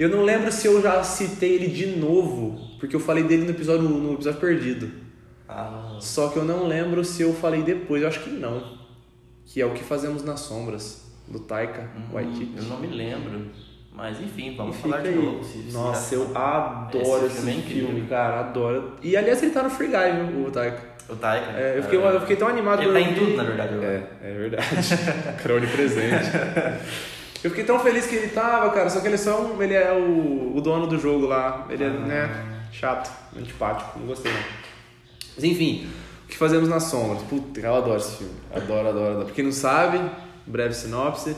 [0.00, 3.50] Eu não lembro se eu já citei ele de novo, porque eu falei dele no
[3.50, 4.90] episódio, no episódio perdido.
[5.46, 8.78] Ah, Só que eu não lembro se eu falei depois, eu acho que não.
[9.44, 12.52] Que é o que fazemos nas sombras, do Taika Hum, Waititi.
[12.56, 13.48] Eu não me lembro.
[13.92, 15.16] Mas enfim, vamos E falar de aí.
[15.16, 15.44] novo.
[15.44, 18.92] se- se Nossa, já- eu adoro Esse esse, filme é filme, cara, adoro.
[19.02, 20.80] E aliás, ele tá no Free Guy, viu, o Taika.
[21.10, 21.50] O Taika.
[21.58, 23.74] É, eu, fiquei, eu fiquei tão animado Ele tá em tudo, na verdade.
[23.74, 24.08] agora.
[24.22, 24.66] É, é verdade.
[25.42, 26.30] cara onipresente.
[27.42, 29.74] Eu fiquei tão feliz que ele tava, cara, só que ele é só um, ele
[29.74, 31.66] é o, o dono do jogo lá.
[31.70, 31.90] Ele é, Ah.
[31.90, 34.40] né, chato, antipático, não gostei não.
[35.36, 35.88] Mas enfim,
[36.24, 37.22] o que fazemos nas sombras?
[37.22, 38.34] Puta, eu adoro esse filme.
[38.54, 39.24] Adoro, adoro, adoro.
[39.26, 40.00] Pra quem não sabe,
[40.46, 41.34] breve sinopse.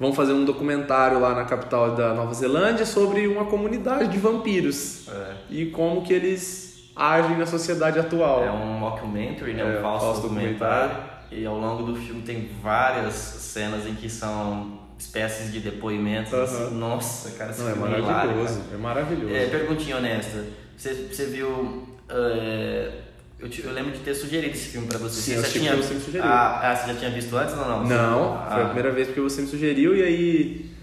[0.00, 5.06] Vão fazer um documentário lá na capital da Nova Zelândia sobre uma comunidade de vampiros
[5.08, 5.34] É.
[5.50, 8.42] e como que eles agem na sociedade atual.
[8.42, 9.62] É um mockumentary, né?
[9.62, 10.96] É, um falso, falso documentário.
[11.30, 16.32] E ao longo do filme tem várias cenas em que são espécies de depoimentos.
[16.32, 19.34] Assim, nossa, cara, esse Não, é hilário, maravilhoso, é maravilhoso.
[19.34, 20.44] É, perguntinha honesta.
[20.76, 21.86] Você, você viu.
[22.08, 22.90] é,
[23.38, 25.20] eu, te- eu lembro de ter sugerido esse filme pra você.
[25.20, 26.26] Sim, você já tinha, você me sugeriu.
[26.26, 27.84] Ah, ah, você já tinha visto antes ou não?
[27.84, 30.74] Não, Ah, foi a primeira vez porque você me sugeriu e aí.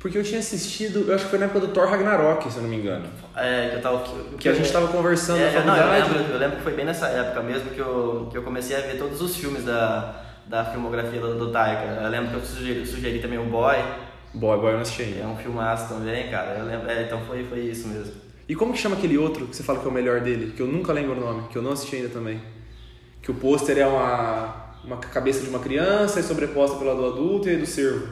[0.00, 2.62] Porque eu tinha assistido, eu acho que foi na época do Thor Ragnarok, se eu
[2.62, 3.04] não me engano.
[3.36, 4.04] É, que eu tava.
[4.04, 6.14] Que, Que a gente tava conversando É, na não, eu faculdade.
[6.18, 8.80] lembro, eu lembro que foi bem nessa época mesmo que eu, que eu comecei a
[8.80, 10.14] ver todos os filmes da,
[10.48, 12.02] da filmografia do, do Taika.
[12.02, 13.76] Eu lembro que eu sugeri, sugeri também o Boy,
[14.34, 15.20] Boy, boy, eu não assisti ainda.
[15.20, 16.58] é um filmaço também, cara.
[16.58, 18.12] Eu lembro, é, então foi, foi isso mesmo.
[18.48, 20.52] E como que chama aquele outro que você fala que é o melhor dele?
[20.52, 22.40] Que eu nunca lembro o nome, que eu não assisti ainda também.
[23.22, 27.48] Que o pôster é uma, uma cabeça de uma criança e sobreposta pela do adulto
[27.48, 28.08] e do cervo.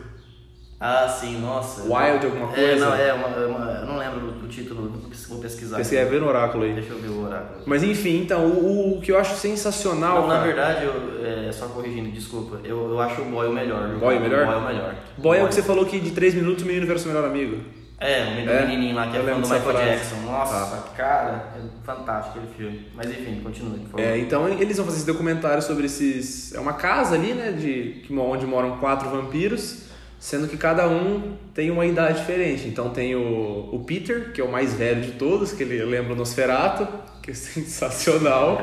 [0.79, 1.83] Ah, sim, nossa.
[1.85, 2.85] Wild alguma É, coisa?
[2.87, 4.93] não, é uma, é uma- eu não lembro o título,
[5.29, 5.81] vou pesquisar.
[5.81, 6.75] Esse é ver no oráculo aí.
[6.75, 7.63] Deixa eu ver o oráculo.
[7.65, 10.21] Mas enfim, então, o, o que eu acho sensacional.
[10.23, 13.53] Não, na cara- verdade, eu, é, só corrigindo, desculpa, eu, eu acho o Boy o
[13.53, 13.89] melhor.
[13.99, 14.45] Boy o melhor?
[14.45, 14.95] Boy é o melhor.
[15.17, 17.27] Boy é o que você falou que de 3 minutos o menino vira seu melhor
[17.27, 17.57] amigo.
[17.99, 18.67] É, o menino, É?
[18.67, 19.85] menininho lá que é fã do Michael frase.
[19.87, 20.17] Jackson.
[20.27, 22.87] Nossa, cara, é fantástico aquele filme.
[22.95, 24.01] Mas enfim, continue, por favor.
[24.05, 26.53] É, então eles vão fazer esse documentário sobre esses.
[26.55, 27.53] É uma casa ali, né?
[27.53, 29.86] De, onde moram quatro vampiros,
[30.19, 32.67] sendo que cada um tem uma idade diferente.
[32.69, 36.13] Então tem o, o Peter, que é o mais velho de todos, que ele lembra
[36.13, 36.87] o Nosferato,
[37.23, 38.59] que é sensacional.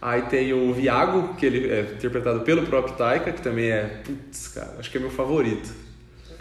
[0.00, 4.02] Aí tem o Viago, que ele é interpretado pelo próprio Taika, que também é.
[4.04, 5.70] Putz, cara, acho que é meu favorito.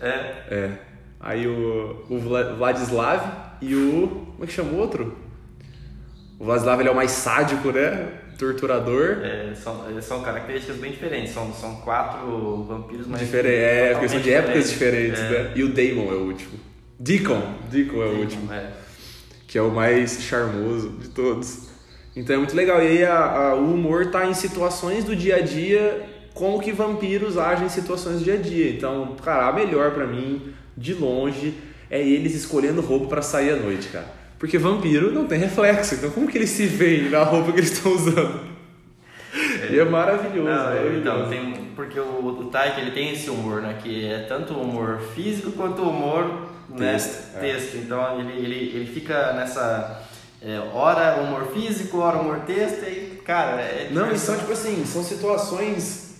[0.02, 0.10] É,
[0.50, 0.72] É.
[1.19, 3.22] Aí o, o Vla- Vladislav
[3.62, 4.26] e o.
[4.34, 5.17] Como é que chama o outro?
[6.38, 8.10] O Vladislav ele é o mais sádico, né?
[8.51, 9.19] Torturador.
[9.23, 11.34] é, são, é, são características bem diferentes.
[11.34, 13.08] São, são quatro vampiros.
[13.08, 15.29] Diferente, é, porque são de totalmente épocas diferentes, É.
[15.29, 15.51] né?
[15.56, 16.51] E o Damon é o último.
[16.99, 17.41] Deacon.
[17.71, 18.53] Deacon é o último.
[18.53, 18.71] É.
[19.47, 21.67] Que é o mais charmoso de todos.
[22.15, 22.82] Então é muito legal.
[22.82, 26.03] E aí a- a- o humor tá em situações do dia a dia,
[26.34, 28.69] como que vampiros agem em situações do dia a dia.
[28.71, 31.53] Então, cara, a melhor pra mim, de longe,
[31.89, 34.08] é eles escolhendo roupa pra sair à noite, cara.
[34.43, 37.71] Porque vampiro não tem reflexo, então como que eles se veem na roupa que eles
[37.71, 38.41] estão usando?
[39.71, 40.49] E é maravilhoso.
[40.49, 43.79] Não, é, então, tem, porque o, o Taika ele tem esse humor, né?
[43.82, 46.91] Que é tanto o humor físico quanto o humor né?
[46.91, 47.39] Texto, é.
[47.39, 47.77] Texto.
[47.77, 50.03] Então ele, ele, ele fica nessa
[50.41, 54.84] é, hora humor físico, hora humor texto e, cara, é Não, e são tipo assim,
[54.86, 56.12] são situações.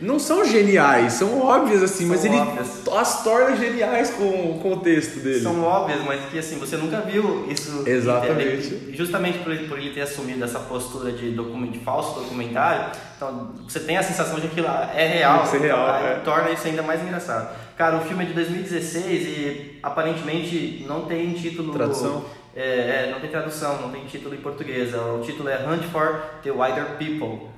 [0.00, 2.88] Não são geniais, são óbvias assim, São mas ele óbvias.
[2.88, 5.40] as torna geniais com, com o texto dele.
[5.40, 7.84] São óbvias, mas que assim, você nunca viu isso.
[7.86, 8.74] Exatamente.
[8.88, 12.92] E Justamente por ele, por ele ter assumido essa postura de, document, de falso documentário,
[13.16, 15.46] então você tem a sensação de que aquilo é real.
[15.46, 16.14] Ser real, é.
[16.24, 17.54] torna isso ainda mais engraçado.
[17.76, 21.72] Cara, o filme é de 2016 e aparentemente não tem título.
[21.72, 22.24] Tradução?
[22.54, 24.92] É, é, não tem tradução, não tem título em português.
[24.94, 27.48] O título é Hunt for the Wider People.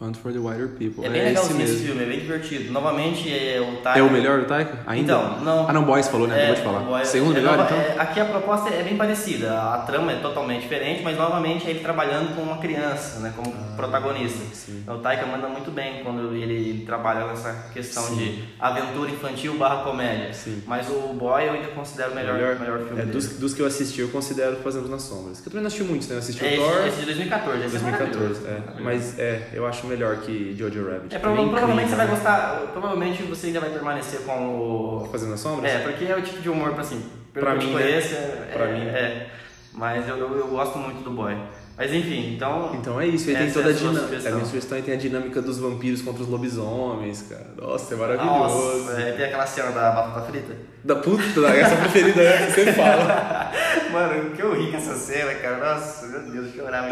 [0.00, 1.04] Hunt for the Wider People.
[1.04, 1.86] É bem esse legalzinho esse mesmo.
[1.88, 2.72] filme, é bem divertido.
[2.72, 3.98] Novamente, é o Taika.
[3.98, 4.78] É o melhor do Taika?
[4.86, 5.12] Ainda?
[5.12, 5.68] Então, não.
[5.68, 6.34] Ah, não, Boys falou, né?
[6.36, 6.78] Acabou de É, falar.
[6.80, 7.78] Boy- Segundo é melhor, nova- então?
[7.78, 11.70] é, aqui a proposta é bem parecida, a trama é totalmente diferente, mas novamente é
[11.70, 14.38] ele trabalhando com uma criança, né, como protagonista.
[14.48, 14.84] Ah, sim.
[14.86, 18.14] O Taika manda muito bem quando ele, ele trabalha nessa questão Sim.
[18.16, 20.32] de aventura infantil barra comédia.
[20.32, 20.62] Sim.
[20.64, 23.10] Mas o Boy eu ainda considero o melhor, melhor, filme é, dele.
[23.10, 25.40] dos, dos que eu assisti, eu considero Fazemos nas Sombras.
[25.40, 26.14] Que eu também não assisti muitos, né?
[26.14, 28.80] Eu assisti É o Thor, esse, esse de 2014, esse 2014, é é.
[28.80, 31.14] Mas é, eu acho melhor que Jojo Rabbit.
[31.14, 35.08] É, prova- provavelmente você vai gostar, provavelmente você ainda vai permanecer com o né?
[35.10, 35.70] Fazendo nas Sombras?
[35.72, 37.82] É, porque é o tipo de humor, assim, pelo Pra que eu mim, né?
[37.82, 38.80] conheço, é, Pra mim.
[38.86, 39.26] é.
[39.72, 41.36] Mas eu, eu, eu gosto muito do Boy.
[41.78, 42.72] Mas enfim, então.
[42.74, 44.28] Então é isso, aí tem Essa toda é a dinâmica.
[44.28, 47.46] A minha sugestão aí tem a dinâmica dos vampiros contra os lobisomens, cara.
[47.56, 48.78] Nossa, é maravilhoso.
[48.84, 50.56] Nossa, é, tem aquela cena da batata frita.
[50.82, 53.52] Da puta, essa preferida é que você fala.
[53.92, 55.74] Mano, que eu ri com essa cena, cara.
[55.74, 56.88] Nossa, meu Deus, eu chorava.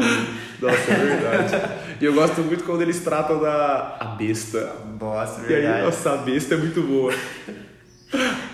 [0.61, 1.71] Nossa, é verdade.
[2.01, 4.73] E eu gosto muito quando eles tratam da a besta.
[5.01, 5.83] Nossa, E aí, verdade.
[5.83, 7.13] nossa, a besta é muito boa.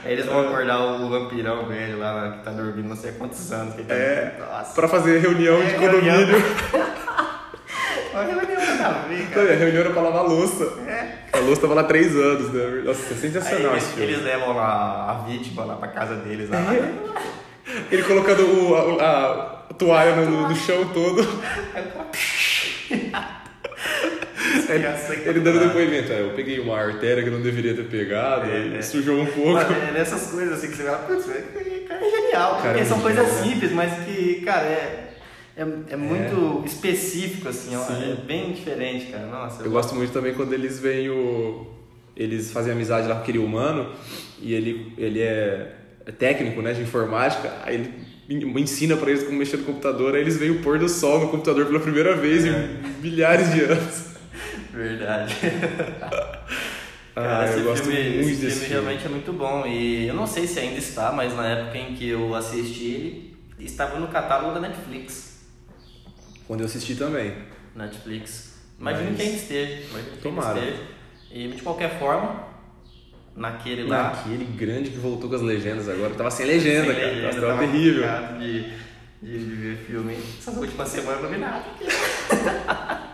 [0.04, 3.52] Aí eles vão acordar o vampirão velho lá que tá dormindo não sei há quantos
[3.52, 3.74] anos.
[3.74, 3.94] Que tá...
[3.94, 4.36] É.
[4.38, 4.74] Nossa.
[4.74, 6.42] Pra fazer reunião É, de condomínio.
[8.14, 9.52] Olha que legal, nada a ver, cara.
[9.52, 10.64] a reunião era pra lavar a louça.
[10.86, 11.18] É.
[11.32, 12.82] A louça tava lá há três anos, né?
[12.84, 14.12] Nossa, é Aí sensacional eles, esse filme.
[14.12, 16.50] eles levam lá a vítima lá pra casa deles.
[16.50, 16.58] Lá.
[17.90, 21.22] Ele colocando o- a, a toalha no, no chão todo.
[24.68, 26.12] Ele, ele dando depoimento.
[26.12, 28.82] É, eu peguei uma artéria que eu não deveria ter pegado, É, e é.
[28.82, 29.52] sujou um pouco.
[29.52, 32.50] Mano, é nessas coisas assim que você fala, putz, é- cara é genial.
[32.56, 33.52] Cara, porque é são coisas genial, né?
[33.52, 35.08] simples, mas que, cara, é,
[35.56, 39.26] é, é muito específico, assim, ó, é bem diferente, cara.
[39.26, 41.66] Nossa, Eu gosto muito também quando eles vêm o.
[42.16, 43.90] Eles fazem amizade lá com aquele humano
[44.40, 45.72] e ele, ele é
[46.04, 47.94] é técnico né, de informática, aí ele
[48.34, 51.28] ensina pra eles como mexer no computador, aí eles veem o pôr do sol no
[51.28, 52.48] computador pela primeira vez É.
[52.48, 54.04] em milhares de anos.
[54.72, 55.34] Verdade.
[57.14, 58.72] Ah, Cara, esse eu gosto filme, muito esse desse filme filme.
[58.86, 59.66] realmente é muito bom.
[59.66, 63.36] E eu não sei se ainda está, mas na época em que eu assisti ele,
[63.58, 65.42] estava no catálogo da Netflix.
[66.46, 67.34] Quando eu assisti também.
[67.76, 68.54] Netflix.
[68.80, 69.82] Imagino Mas- que ainda esteja.
[69.90, 70.58] Imagino Tomara.
[70.58, 70.82] esteja.
[71.30, 72.46] E de qualquer forma,
[73.36, 74.10] naquele lá.
[74.14, 76.14] Naquele grande que voltou com as legendas agora.
[76.14, 77.06] Tava sem legenda, sem cara.
[77.12, 78.04] legenda, tava tava terrível.
[78.38, 78.62] De,
[79.22, 80.16] de, de ver filme.
[80.38, 81.64] Essas últimas semanas eu não vi nada.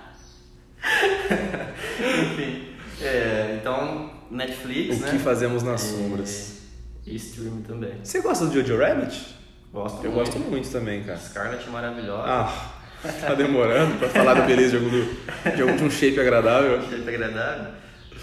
[2.22, 2.64] Enfim.
[3.02, 5.10] é, então, Netflix, O né?
[5.12, 6.58] que fazemos nas E- sombras.
[7.06, 7.92] E streaming também.
[8.04, 9.36] Você gosta do Jojo Rabbit?
[9.72, 10.30] Gosto Eu muito.
[10.32, 11.18] gosto muito também, cara.
[11.18, 12.22] Scarlett maravilhosa.
[12.26, 12.70] Ah,
[13.20, 16.82] tá demorando pra falar da beleza de algum, de algum de um shape agradável.
[16.88, 17.72] Jeito agradável.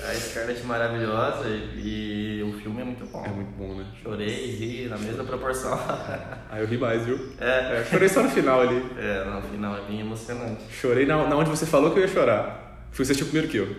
[0.04, 3.24] A Scarlett maravilhosa e, e o filme é muito bom.
[3.26, 3.86] É muito bom, né?
[4.04, 5.80] Chorei e ri na mesma proporção.
[6.52, 7.32] Aí eu ri mais, viu?
[7.40, 7.82] é.
[7.82, 8.84] É, chorei só no final ali.
[8.98, 10.64] É, no final é bem emocionante.
[10.72, 12.88] Chorei na, na onde você falou que eu ia chorar.
[12.92, 13.76] Fui assistir primeiro que eu.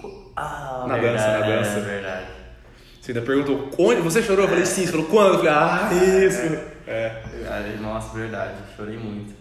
[0.00, 1.78] Co- Ah, Na verdade, dança, na dança.
[1.78, 2.26] É verdade.
[3.00, 4.44] Você ainda perguntou onde você chorou?
[4.44, 4.84] Eu falei sim.
[4.86, 5.32] Você falou quando?
[5.34, 5.90] Eu falei, ah,
[6.26, 6.70] isso.
[6.86, 7.22] É.
[7.44, 9.34] Cara, nossa, verdade, chorei muito.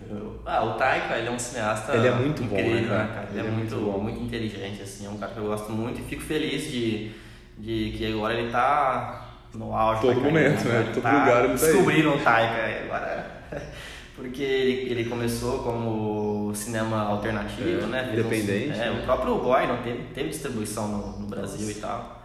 [0.49, 3.27] Ah, o Taika, ele é um cineasta Ele é muito bom, incrível, né, cara?
[3.31, 6.23] Ele, é, muito, muito inteligente, assim, é um cara que eu gosto muito e fico
[6.23, 7.11] feliz de,
[7.57, 10.79] de que agora ele tá no auge Todo da carreira, momento, né?
[10.79, 11.65] Ele Todo tá lugar ele tá.
[11.65, 13.39] Descobriram o Taika agora...
[14.15, 18.03] Porque ele, ele começou como cinema alternativo, É, né?
[18.03, 18.99] Fez independente, é, né?
[18.99, 22.19] o próprio Boy não teve, teve distribuição no, no Brasil e tal.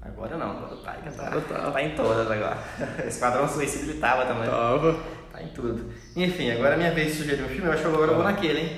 [0.00, 1.70] Agora não, agora o Taika tá, tá.
[1.70, 2.56] tá em todas agora.
[3.06, 4.48] Esquadrão Suicida ele tava também.
[4.48, 4.96] Tava.
[5.36, 5.90] Tá em tudo.
[6.16, 8.24] Enfim, agora é minha vez de sugerir um filme, eu acho que agora eu vou
[8.24, 8.70] naquele, hein?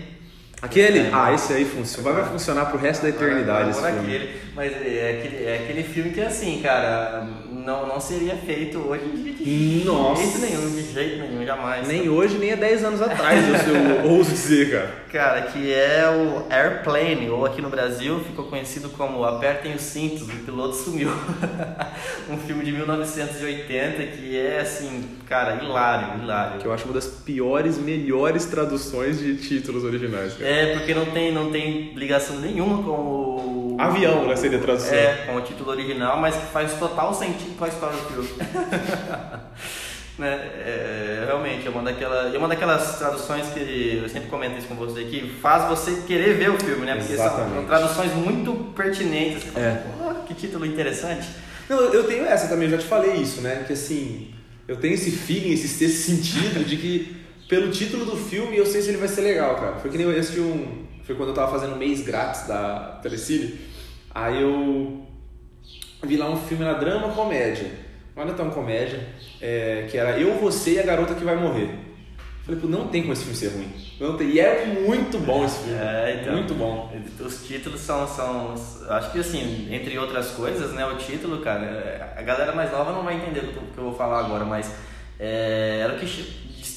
[0.61, 1.09] Aquele?
[1.13, 2.11] Ah, esse aí funciona.
[2.11, 4.25] Vai vai funcionar pro resto da eternidade esse Agora eu vou filme.
[4.25, 4.41] naquele.
[4.57, 7.25] Mas é aquele, é aquele filme que, assim, cara,
[7.69, 10.23] não, não seria feito hoje em dia de Nossa.
[10.23, 11.87] jeito nenhum, de jeito nenhum, jamais.
[11.87, 14.99] Nem hoje, nem há 10 anos atrás, eu, eu ouso dizer, cara.
[15.13, 20.23] Cara, que é o Airplane, ou aqui no Brasil ficou conhecido como Apertem os Cintos,
[20.23, 21.11] o piloto sumiu.
[22.31, 26.61] um filme de 1980 que é, assim, cara, hilário, hilário.
[26.61, 30.49] Que eu acho uma das piores, melhores traduções de títulos originais, cara.
[30.49, 33.48] É, porque não tem, não tem ligação nenhuma com o,
[33.79, 34.37] Avião, né?
[34.37, 34.93] Seria a tradução.
[34.95, 38.29] É, com o título original, mas que faz total sentido com a história do filme.
[40.19, 40.33] né?
[40.65, 44.75] É, realmente, é uma, daquela, é uma daquelas traduções que eu sempre comento isso com
[44.75, 46.97] você, que faz você querer ver o filme, né?
[46.97, 47.55] Porque são, Exatamente.
[47.55, 49.45] são traduções muito pertinentes.
[49.45, 49.83] Fala, É.
[49.99, 51.29] "Pô, que título interessante.
[51.69, 53.63] Não, eu tenho essa também, eu já te falei isso, né?
[53.67, 54.35] Que assim,
[54.67, 57.17] eu tenho esse feeling, esse sexto sentido de que
[57.49, 59.77] pelo título do filme eu sei se ele vai ser legal, cara.
[59.77, 60.87] Foi que nem eu assisti um.
[61.09, 63.59] Foi quando eu tava fazendo um mês grátis da Telecine.
[64.15, 65.07] Aí eu
[66.03, 67.71] vi lá um filme na drama comédia.
[68.15, 69.09] Não era tão comédia,
[69.41, 71.71] é, que era Eu, Você e a Garota que Vai Morrer.
[72.45, 73.73] Falei, pô, não tem como esse filme ser ruim.
[73.99, 74.29] Não tem.
[74.33, 75.79] E é muito bom esse filme.
[75.79, 76.35] É, então.
[76.35, 76.93] Muito bom.
[77.21, 78.55] Os títulos são, são.
[78.91, 80.85] Acho que assim, entre outras coisas, né?
[80.85, 84.27] O título, cara, a galera mais nova não vai entender do que eu vou falar
[84.27, 84.71] agora, mas
[85.19, 86.07] é, era o que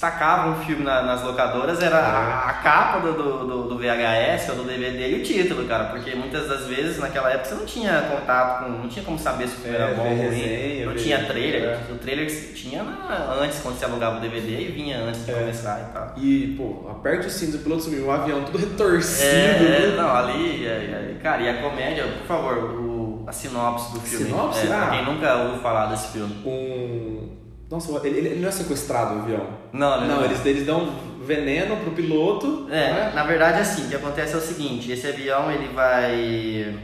[0.05, 4.55] destacava um filme na- nas locadoras, era a, a capa do, do, do- VHS ou
[4.57, 8.01] do DVD e o título, cara, porque muitas das vezes naquela época você não tinha
[8.01, 8.69] contato com.
[8.71, 10.85] não tinha como saber se o filme É, era bom ou ruim.
[10.85, 11.63] não tinha trailer.
[11.63, 11.79] é.
[11.91, 15.35] O trailer tinha na- antes, quando você alugava o DVD e vinha antes de É.
[15.35, 16.13] começar e tal.
[16.17, 19.23] E, pô, aperte o cinto, o piloto sumiu, um avião tudo retorcido.
[19.29, 19.95] É, é, né?
[19.97, 24.25] não, ali, é, é, cara, e a comédia, por favor, o, a sinopse do filme.
[24.25, 24.63] Sinopse?
[24.63, 24.89] É, pra Ah.
[24.89, 26.35] quem nunca ouviu falar desse filme.
[26.45, 27.40] um.
[27.71, 29.47] Nossa, ele, ele não é sequestrado o avião.
[29.71, 30.93] Não, Não, eles, eles dão
[31.25, 32.67] veneno pro piloto.
[32.69, 33.11] É, né?
[33.15, 36.75] na verdade, assim, o que acontece é o seguinte, esse avião, ele vai...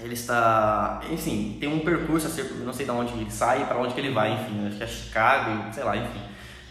[0.00, 1.00] Ele está...
[1.08, 2.28] Enfim, tem um percurso,
[2.64, 4.82] não sei de onde ele sai e pra onde que ele vai, enfim, acho que
[4.82, 6.20] é Chicago, sei lá, enfim.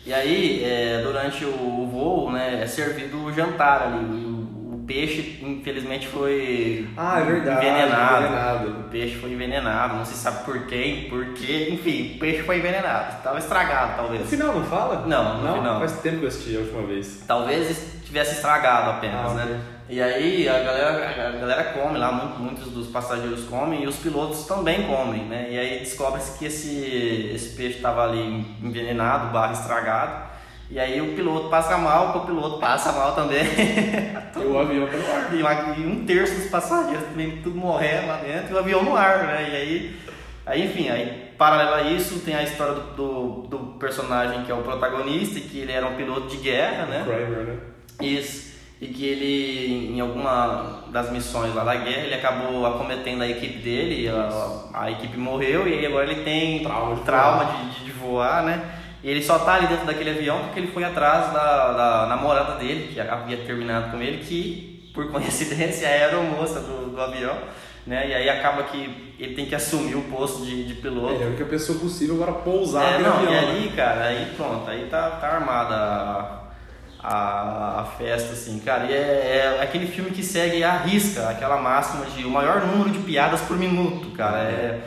[0.06, 4.26] E aí, é, durante o voo, né, é servido o jantar ali,
[4.92, 7.66] peixe, infelizmente, foi Ah, é verdade.
[7.66, 8.26] envenenado.
[8.26, 8.68] envenenado.
[8.70, 12.58] O peixe foi envenenado, não se sabe por quem, por quê, enfim, o peixe foi
[12.58, 13.18] envenenado.
[13.18, 14.30] Estava estragado, No talvez.
[14.30, 15.06] final não fala?
[15.08, 15.80] Não, no não final.
[15.80, 17.24] Faz tempo que eu assisti a última vez.
[17.28, 19.44] Talvez tivesse estragado apenas, Ah, né?
[19.44, 19.60] ok.
[19.90, 23.98] E aí a galera, a galera come lá, mu- muitos dos passageiros comem e os
[23.98, 25.48] pilotos também comem, né?
[25.52, 30.31] E aí descobre-se que esse, esse peixe estava ali envenenado, barra estragado.
[30.72, 33.42] E aí o piloto passa mal, o copiloto passa mal também.
[34.34, 35.34] E o avião tá no ar.
[35.34, 38.82] E uma- e um terço dos passageiros também tudo morrendo lá dentro e o avião
[38.82, 39.48] no ar, né?
[39.52, 40.00] E aí,
[40.46, 44.56] aí enfim, aí paralelo a isso tem a história do, do, do personagem que é
[44.56, 47.04] o protagonista, que ele era um piloto de guerra, né?
[47.06, 47.58] Kramer, né?
[48.02, 48.52] Isso.
[48.80, 53.60] E que ele, em alguma das missões lá da guerra, ele acabou acometendo a equipe
[53.60, 57.58] dele, a, a equipe morreu e aí agora ele tem Trauma de trauma voar.
[57.78, 58.64] de, de voar, né?
[59.04, 62.56] E ele só tá ali dentro daquele avião porque ele foi atrás da, da namorada
[62.56, 67.36] dele, que havia terminado com ele, que por coincidência era a aeromoça do, do avião,
[67.88, 68.10] né?
[68.10, 71.14] E aí acaba que ele tem que assumir o posto de, de piloto.
[71.14, 73.32] Ele é a única pessoa possível agora pousar É, não, avião.
[73.32, 73.40] e né?
[73.40, 76.42] aí, cara, aí pronto, aí tá, tá armada a,
[77.02, 78.86] a, a festa, assim, cara.
[78.86, 82.92] E é, é aquele filme que segue a risca, aquela máxima de o maior número
[82.92, 84.40] de piadas por minuto, cara.
[84.44, 84.82] É,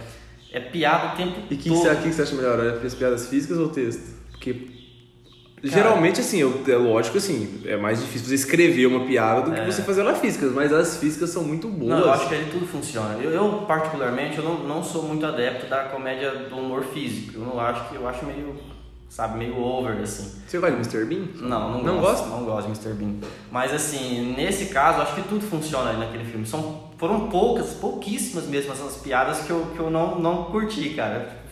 [0.56, 1.78] é piada o tempo E que todo.
[1.78, 2.58] você, que você acha melhor?
[2.64, 4.14] É as piadas físicas ou texto?
[4.30, 4.72] Porque
[5.62, 9.60] geralmente, assim, eu, é lógico, assim, é mais difícil você escrever uma piada do que
[9.60, 9.64] É.
[9.66, 11.90] você fazer ela físicas, mas as físicas são muito boas.
[11.90, 13.14] Não, eu acho que ali tudo funciona.
[13.22, 17.38] Eu, eu, particularmente, eu não, não sou muito adepto da comédia do humor físico.
[17.38, 18.54] Eu não acho que eu acho meio,
[19.14, 20.40] sabe, meio over, assim.
[20.46, 21.05] Você gosta de Mr.
[21.05, 21.27] Bean?
[21.48, 22.24] Não, não, Não gosto.
[22.24, 22.29] gosta?
[22.37, 22.92] Não gosto de Mr.
[22.94, 23.29] Bean.
[23.50, 26.44] Mas assim, nesse caso, acho que tudo funciona ali naquele filme.
[26.44, 31.18] São, foram poucas, pouquíssimas mesmo essas piadas que eu, que eu não, não curti, cara.
[31.20, 31.44] Não,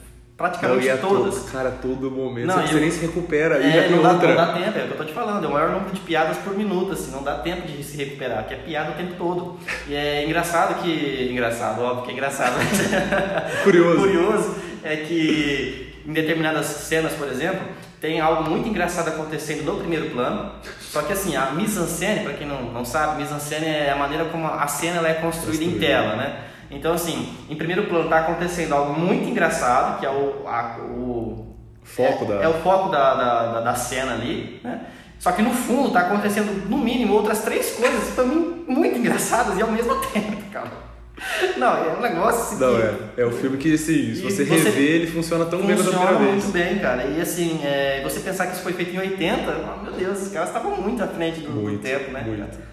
[0.48, 1.34] Praticamente e é todas.
[1.36, 2.46] todo, cara, todo momento.
[2.46, 4.28] Não, você eu- nem se recupera aí já É, tem não dá, outra.
[4.28, 6.00] não dá tempo, é o que eu tô te falando, é o maior número de
[6.00, 9.14] piadas por minuto, assim, não dá tempo de se recuperar, que é piada o tempo
[9.16, 9.56] todo.
[9.86, 11.28] E é engraçado que.
[11.30, 13.98] Engraçado, óbvio que é engraçado, mas Curioso.
[14.00, 17.60] curioso é que em determinadas cenas, por exemplo,
[18.00, 20.52] tem algo muito engraçado acontecendo no primeiro plano.
[20.80, 24.46] Só que assim, a mise-en-scène, para quem não, não sabe, mise-en-scène é a maneira como
[24.46, 26.40] a cena ela é construída em tela, né?
[26.70, 31.56] Então assim, em primeiro plano está acontecendo algo muito engraçado, que é o, a- o
[31.84, 34.80] Foco é, da- é o foco da, da, da, cena ali, né?
[35.18, 39.62] Só que no fundo tá acontecendo no mínimo outras três coisas também muito engraçadas e
[39.62, 40.81] ao mesmo tempo, cara.
[41.56, 43.22] Não, é um negócio assim Não, que- é.
[43.22, 45.92] É o filme que, assim, se você, você- rever, ele funciona tão bem quanto a
[45.92, 46.66] Funciona primeira muito vez.
[46.68, 47.04] bem, cara.
[47.04, 49.42] E assim, é, você pensar que isso foi feito em 80,
[49.78, 52.22] oh, meu Deus, os caras estavam muito à frente do, do Muito, tempo, né?
[52.26, 52.72] muito.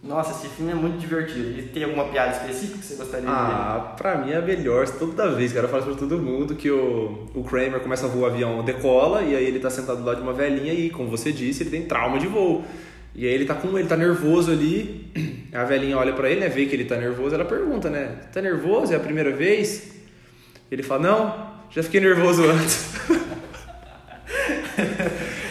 [0.00, 1.58] Nossa, esse filme é muito divertido.
[1.58, 3.36] E tem alguma piada específica que você gostaria de ver?
[3.36, 4.88] Ah, pra mim é a melhor.
[4.88, 8.30] Toda vez, cara, eu falo pra todo mundo que o, o Kramer começa a voar,
[8.30, 11.10] o avião decola, e aí ele tá sentado do lado de uma velhinha e, como
[11.10, 12.64] você disse, ele tem trauma de voo.
[13.14, 15.10] E aí ele tá com ele tá nervoso ali,
[15.52, 18.40] a velhinha olha pra ele, né, vê que ele tá nervoso, ela pergunta, né, tá
[18.40, 18.92] nervoso?
[18.92, 19.92] É a primeira vez?
[20.70, 22.94] Ele fala, não, já fiquei nervoso antes.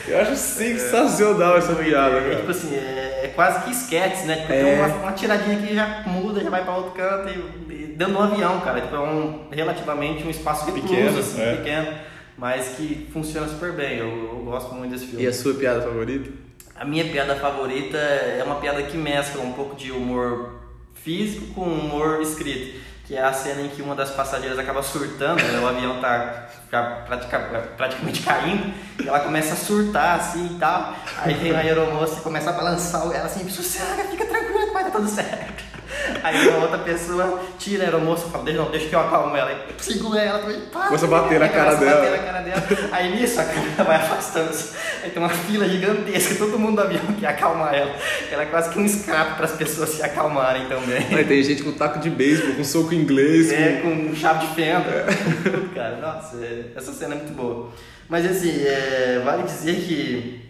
[0.07, 2.35] eu acho sensacional essa piada, É, cara.
[2.37, 4.37] tipo assim, é, é quase que esquete, né?
[4.41, 4.63] Tipo, É.
[4.63, 8.13] tem uma, uma tiradinha que já muda, já vai pra outro canto e, e dentro
[8.13, 8.81] do avião, cara.
[8.81, 11.55] Tipo, é um, relativamente um espaço Pequeno, assim, é.
[11.57, 11.87] pequeno,
[12.37, 13.97] mas que funciona super bem.
[13.97, 15.23] Eu, eu gosto muito desse filme.
[15.23, 16.29] E a sua piada favorita?
[16.79, 20.59] A minha piada favorita é uma piada que mescla um pouco de humor
[20.93, 22.79] físico com humor escrito.
[23.05, 25.59] Que é a cena em que uma das passageiras acaba surtando, né?
[25.59, 26.49] o avião tá
[27.07, 27.39] pratica-
[27.77, 30.93] praticamente caindo, e ela começa a surtar assim e tal.
[31.19, 34.83] Aí vem a aeromoça e começa a balançar ela assim, sossega, fica tranquila que vai
[34.83, 35.63] dar tudo certo.
[36.23, 39.35] Aí uma outra pessoa tira a aeromoça e fala, deixa, não, deixa que eu acalmo
[39.35, 39.49] ela.
[39.49, 42.67] Aí segura ela também, pá, Começa a bater na cara cara dela.
[42.91, 44.49] Aí nisso a câmera vai afastando.
[45.03, 47.93] Aí tem uma fila gigantesca, todo mundo do avião quer acalmar ela.
[48.31, 51.05] Ela é quase que um escape para as pessoas se acalmarem também.
[51.15, 53.51] Aí tem gente com taco de beisebol, com soco inglês.
[53.51, 55.05] É, com chave de fenda.
[55.43, 55.97] Tudo, cara.
[55.97, 57.69] Nossa, é- essa cena é muito boa.
[58.09, 60.46] Mas assim, é, vale dizer que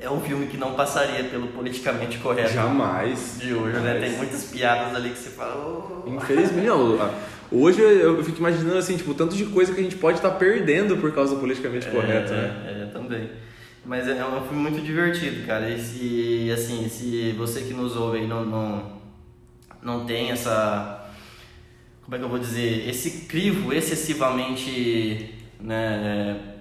[0.00, 3.38] é um filme que não passaria pelo politicamente correto Jamais.
[3.40, 3.94] de hoje, né?
[3.94, 4.00] Jamais.
[4.00, 5.56] Tem muitas piadas ali que você fala.
[5.56, 6.08] "Oh".
[6.08, 7.10] Infelizmente, não.
[7.50, 10.30] Hoje eu fico imaginando assim, tipo, o tanto de coisa que a gente pode estar
[10.32, 12.82] perdendo por causa do politicamente correto, é, né?
[12.82, 13.30] É, também.
[13.84, 15.70] Mas é é um filme muito divertido, cara.
[15.70, 18.92] E se, assim, se você que nos ouve aí não, não,
[19.80, 21.08] não tem essa.
[22.02, 22.88] Como é que eu vou dizer?
[22.88, 25.34] Esse crivo excessivamente.
[25.60, 26.55] Né, é,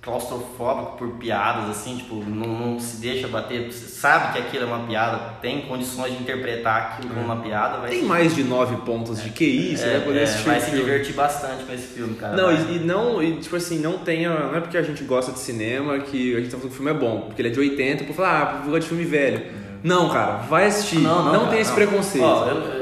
[0.00, 4.86] claustrofóbico por piadas, assim, tipo, não, não se deixa bater, sabe que aquilo é uma
[4.86, 8.76] piada, tem condições de interpretar aquilo como uma piada, vai Tem se- mais de nove
[8.86, 10.80] pontos de QI, você é, vai poder é, assistir vai se filme.
[10.84, 12.36] divertir bastante com esse filme, cara.
[12.36, 14.30] Não, e, e não, e, tipo assim, não tenha.
[14.30, 16.76] Não é porque a gente gosta de cinema que a gente tá falando que o
[16.76, 19.68] filme é bom, porque ele é de 80, por falar, ah, gosto de filme velho.
[19.82, 20.98] Não, cara, vai assistir.
[20.98, 21.76] Não, cara, tem esse não.
[21.76, 22.24] preconceito.
[22.24, 22.77] Ó, é, eu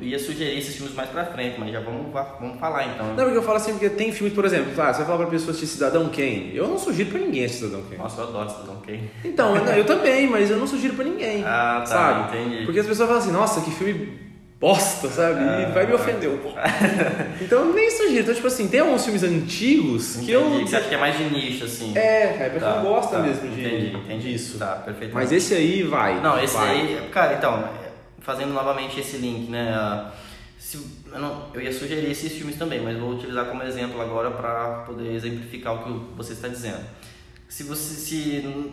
[0.00, 3.06] ia sugerir esses filmes mais pra frente, mas já vamos, vamos falar então.
[3.08, 5.26] Não, porque eu falo assim, porque tem filmes, por exemplo, ah, você vai falar pra
[5.26, 6.52] pessoa assistir Cidadão Kane.
[6.54, 7.98] Eu não sugiro pra ninguém assistir Cidadão Kane.
[8.02, 9.10] Nossa, eu adoro Cidadão Kane.
[9.24, 11.42] Então, eu, eu também, mas eu não sugiro pra ninguém.
[11.44, 12.38] Ah, tá, sabe?
[12.38, 12.64] entendi.
[12.64, 14.26] Porque as pessoas falam assim, nossa, que filme
[14.60, 15.38] bosta, sabe?
[15.40, 15.66] Ah.
[15.68, 16.58] e vai me ofender um pouco.
[17.40, 18.22] então eu nem sugiro.
[18.22, 20.64] Então, tipo assim, tem alguns filmes antigos que Entendi, eu.
[20.64, 21.96] que você acha que é mais de nicho, assim.
[21.96, 24.32] É, a pessoa Tá, gosta tá, mesmo de, entendi, entendi.
[24.32, 24.58] disso.
[24.58, 25.14] Tá, perfeito.
[25.14, 26.20] Mas esse aí vai.
[26.20, 26.70] Não, esse vai.
[26.70, 27.64] aí, cara, então,
[28.28, 29.74] fazendo novamente esse link, né?
[30.58, 30.76] se-
[31.10, 34.82] eu, não- eu ia sugerir esses filmes também, mas vou utilizar como exemplo agora para
[34.84, 36.84] poder exemplificar o que você está dizendo.
[37.48, 38.70] Se você se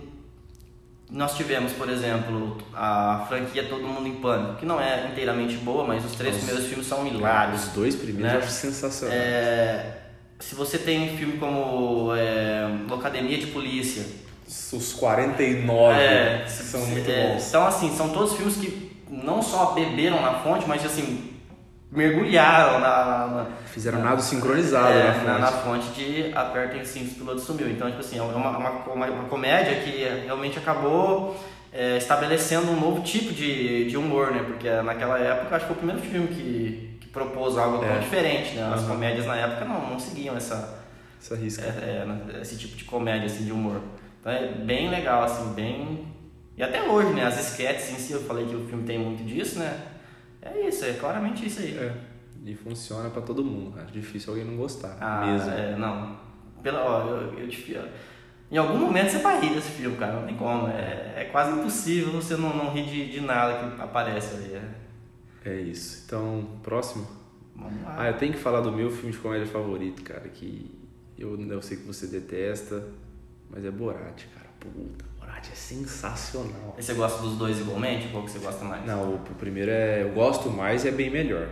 [1.09, 5.85] nós tivemos, por exemplo, a franquia Todo Mundo em Pânico, que não é inteiramente boa,
[5.87, 7.67] mas os três Os- primeiros filmes são Os hilários.
[7.69, 8.35] dois primeiros né?
[8.35, 9.15] eu acho sensacional.
[9.15, 9.97] É,
[10.39, 14.03] se você tem filme como é, Locademia de Polícia,
[14.73, 17.47] Os 49 é, são muito é, bons.
[17.47, 21.31] Então, assim, são todos filmes que não só beberam na fonte, mas, assim,
[21.91, 23.27] mergulharam na...
[23.27, 25.41] na Fizeram nada sincronizado é, na fonte.
[25.41, 27.69] na fonte de apertem os cintos, o piloto sumiu.
[27.69, 31.35] Então, tipo assim, é uma, uma, uma, uma comédia que realmente acabou
[31.73, 34.43] é, estabelecendo um novo tipo de, de humor, né?
[34.45, 37.99] Porque naquela época, acho que foi o primeiro filme que, que propôs algo tão É.
[37.99, 38.71] diferente, né?
[38.73, 38.89] As Aham.
[38.91, 40.79] comédias na época não, não seguiam essa,
[41.21, 41.63] Essa risca.
[41.65, 43.81] é, é, esse tipo de comédia, assim, de humor.
[44.21, 46.07] Então é bem legal, assim, bem...
[46.57, 49.23] E até hoje, né, as sketches em si, eu falei que o filme tem muito
[49.23, 49.87] disso, né?
[50.41, 51.77] É isso, é claramente isso aí.
[51.77, 51.93] É.
[52.45, 53.87] E funciona pra todo mundo, cara.
[53.87, 54.97] Difícil alguém não gostar.
[55.01, 55.51] Ah, mesmo.
[55.51, 56.17] é, não.
[56.61, 57.77] Pela, ó, eu, eu te,
[58.51, 60.67] em algum momento você vai rir desse filme, cara, não tem como.
[60.67, 64.53] É, é quase impossível você não, não rir de, de nada que aparece ali.
[64.53, 64.85] É.
[65.49, 66.03] É isso.
[66.05, 67.07] Então, próximo.
[67.55, 67.95] Vamos lá.
[67.99, 70.71] Ah, eu tenho que falar do meu filme de comédia favorito, cara, que
[71.17, 72.83] eu, eu sei que você detesta,
[73.49, 74.49] mas é Borat, cara.
[74.59, 75.04] Puta,
[75.35, 76.75] Borat é sensacional.
[76.77, 78.07] E você gosta dos dois igualmente?
[78.09, 78.85] Qual que você gosta mais?
[78.85, 80.03] Não, o, o primeiro é.
[80.03, 81.49] Eu gosto mais e é bem melhor.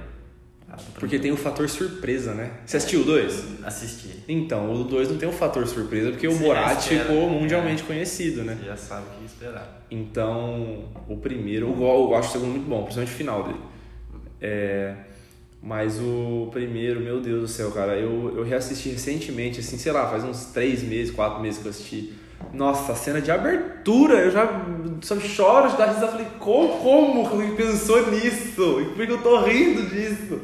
[0.69, 2.51] Ah, do Porque tem o fator surpresa, né?
[2.65, 3.45] Você assistiu o dois?
[3.63, 4.23] Assisti.
[4.27, 7.03] Então, o 2 não tem o fator surpresa, porque o Você Borat já espera.
[7.05, 8.57] ficou mundialmente conhecido, né?
[8.59, 9.85] Você já sabe o que esperar.
[9.91, 13.59] Então, o primeiro, eu, eu acho o segundo muito bom, principalmente o final dele.
[14.41, 14.95] É,
[15.61, 20.09] mas o primeiro, meu Deus do céu, cara, eu, eu reassisti recentemente, assim, sei lá,
[20.09, 22.13] faz uns três meses, quatro meses que eu assisti.
[22.51, 24.47] Nossa, a cena de abertura, eu já
[25.01, 26.07] só choro de dar risada.
[26.11, 28.81] Falei, como, como que alguém pensou nisso?
[28.81, 30.39] E por que eu tô rindo disso?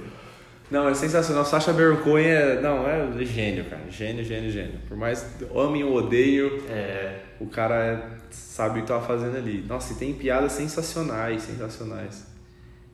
[0.72, 1.44] Não, é sensacional.
[1.46, 3.82] Sacha Baron Cohen é, não, é gênio, cara.
[3.90, 4.80] Gênio, gênio, gênio.
[4.88, 5.26] Por mais
[5.56, 9.66] amem ou odeio, É, o cara é- sabe o que tava fazendo ali.
[9.68, 12.28] Nossa, e tem piadas sensacionais, sensacionais.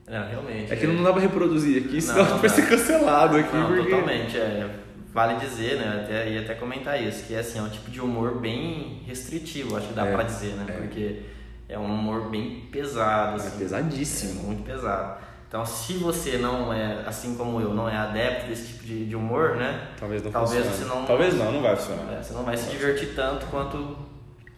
[0.06, 0.72] é, realmente.
[0.72, 2.54] É que não dá pra reproduzir aqui, senão não vai dá.
[2.54, 3.54] ser cancelado aqui.
[3.54, 3.90] Não, porque...
[3.90, 4.36] totalmente.
[4.38, 4.70] É,
[5.16, 6.02] vale dizer, né?
[6.04, 9.88] Até, ia até comentar isso, que assim, é um tipo de humor bem restritivo, acho
[9.88, 10.66] que dá É, pra dizer, né?
[10.68, 10.72] é.
[10.72, 11.22] Porque
[11.68, 13.58] é um humor bem pesado, É assim.
[13.58, 14.40] pesadíssimo.
[14.42, 15.24] É muito pesado.
[15.48, 19.16] Então, se você não é, assim como eu, não é adepto desse tipo de, de
[19.16, 19.88] humor, né?
[19.98, 20.76] Talvez não Talvez funcione.
[20.90, 22.12] você não- Talvez não, não vai funcionar.
[22.12, 23.96] É, você não vai se divertir tanto quanto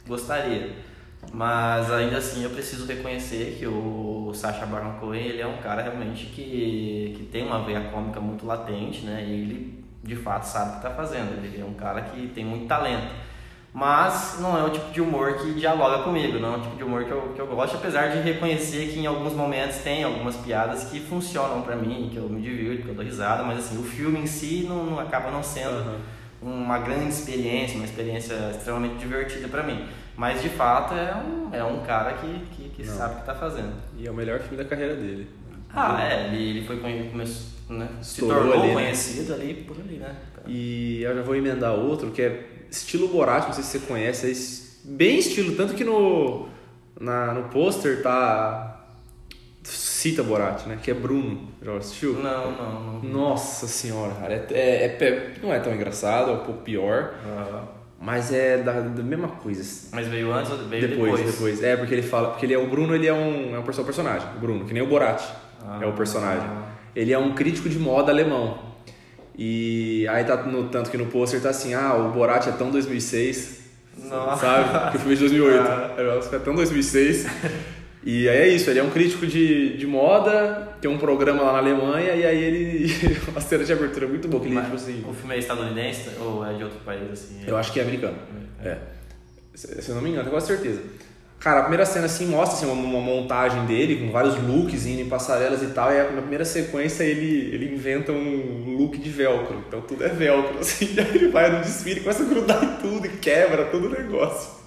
[0.09, 0.72] gostaria.
[1.32, 5.82] Mas ainda assim eu preciso reconhecer que o Sacha Baron Cohen ele é um cara
[5.82, 9.24] realmente que, que tem uma veia cômica muito latente, né?
[9.28, 11.44] E ele de fato sabe o que está fazendo.
[11.44, 13.28] Ele é um cara que tem muito talento.
[13.72, 16.82] Mas não é o tipo de humor que dialoga comigo, não é o tipo de
[16.82, 20.36] humor que eu, que eu gosto, apesar de reconhecer que em alguns momentos tem algumas
[20.36, 23.78] piadas que funcionam pra mim, que eu me divirto, que eu dou risada, mas assim,
[23.78, 25.96] o filme em si não, não acaba não sendo Aham.
[26.40, 29.86] uma grande experiência, uma experiência extremamente divertida pra mim.
[30.16, 33.34] Mas de fato é um, é um cara que, que, que sabe o que tá
[33.34, 33.74] fazendo.
[33.96, 35.30] E é o melhor filme da carreira dele.
[35.72, 38.72] Ah, é, ele, ele foi começou, né, se tornou ali, né?
[38.74, 40.16] conhecido ali por ali, né?
[40.46, 44.30] E eu já vou emendar outro que é estilo Borat, não sei se você conhece,
[44.86, 46.48] é bem estilo, tanto que no,
[46.98, 48.74] na, no pôster tá.
[49.64, 50.78] Cita Borat, né?
[50.82, 51.48] Que é Bruno.
[51.60, 52.14] Já assistiu?
[52.14, 53.02] Não, não, não.
[53.02, 54.46] Nossa senhora, cara.
[54.50, 57.64] É, é- é não é tão engraçado, é um pouco pior, Ah,
[58.00, 59.88] mas é da, da mesma coisa.
[59.92, 61.32] mas veio antes ou veio Depois, depois?
[61.34, 62.30] depois, É, porque ele fala.
[62.30, 64.26] Porque ele é o Bruno, ele é um, é um perso- personagem.
[64.36, 65.20] O Bruno, que nem o Borat.
[65.66, 65.80] Ah.
[65.82, 66.48] é o personagem.
[66.95, 68.59] Ele é um crítico de moda alemão.
[69.36, 72.70] E aí tá no tanto que no pôster tá assim, ah, o Borat é tão
[72.70, 73.59] 2006.
[74.05, 74.41] Nossa.
[74.41, 74.91] Sabe?
[74.91, 75.61] Que o filme é de 2008.
[75.61, 75.95] Ah.
[75.97, 77.26] Eu, É tão 2006.
[78.05, 81.53] E aí é isso, ele é um crítico de, de moda, tem um programa lá
[81.53, 82.97] na Alemanha e aí ele.
[83.34, 85.05] a cena de abertura é muito boa, que ele, tipo assim.
[85.07, 87.43] O filme é estadunidense ou é de outro país, assim?
[87.47, 88.16] Eu acho que é americano.
[88.64, 88.78] É.
[89.55, 90.80] Se se eu não me engano, tenho quase certeza.
[91.41, 95.01] Cara, a primeira cena assim mostra assim, uma, uma montagem dele com vários looks indo
[95.03, 95.93] em passarelas e tal.
[95.93, 99.62] E na primeira sequência ele, ele inventa um look de velcro.
[99.68, 100.95] Então tudo é velcro, assim.
[100.95, 103.86] E aí ele vai no desfile e começa a grudar em tudo e quebra todo
[103.86, 104.59] o negócio.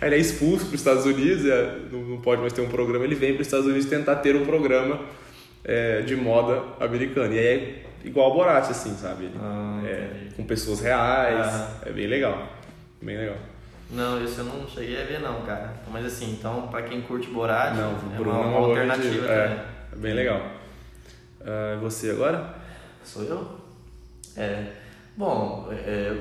[0.00, 2.68] Aí ele é expulso para os Estados Unidos, é, não, não pode mais ter um
[2.68, 3.04] programa.
[3.04, 5.00] Ele vem para os Estados Unidos tentar ter um programa
[5.62, 7.34] é, de moda americana.
[7.34, 9.24] E aí é igual ao Borat, assim, sabe?
[9.24, 11.46] Ele- Ah, é, com pessoas reais.
[11.46, 11.80] Ah.
[11.84, 12.48] É bem legal.
[13.02, 13.36] Bem legal.
[13.92, 15.74] Não, isso eu não cheguei a ver não, cara.
[15.90, 19.26] Mas assim, então pra quem curte Borat, Não, é Bruno uma, é uma uma alternativa
[19.26, 19.64] é, também.
[19.92, 20.42] é bem legal.
[21.40, 22.54] E você agora?
[23.02, 23.46] Sou eu?
[24.36, 24.66] É.
[25.16, 26.16] Bom, é,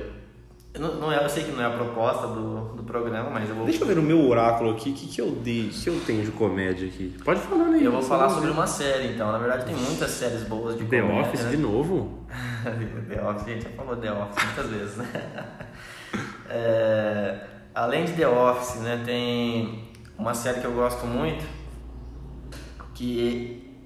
[0.73, 3.49] eu não, não é, eu sei que não é a proposta do, do programa, mas
[3.49, 5.69] eu vou, Deixa eu ver no meu oráculo aqui, o que, que eu dei, o
[5.71, 7.15] que eu tenho de comédia aqui.
[7.23, 7.83] Pode falar aí.
[7.83, 8.53] eu vou falar sobre ver.
[8.53, 9.31] uma série, então.
[9.31, 11.49] Na verdade, tem muitas séries boas de The comédia, Office né?
[11.51, 12.27] de novo?
[13.09, 15.07] The Office, gente, já falou The Office muitas vezes, né?
[16.51, 21.45] É, além de The Office, né, tem uma série que eu gosto muito,
[22.93, 23.77] que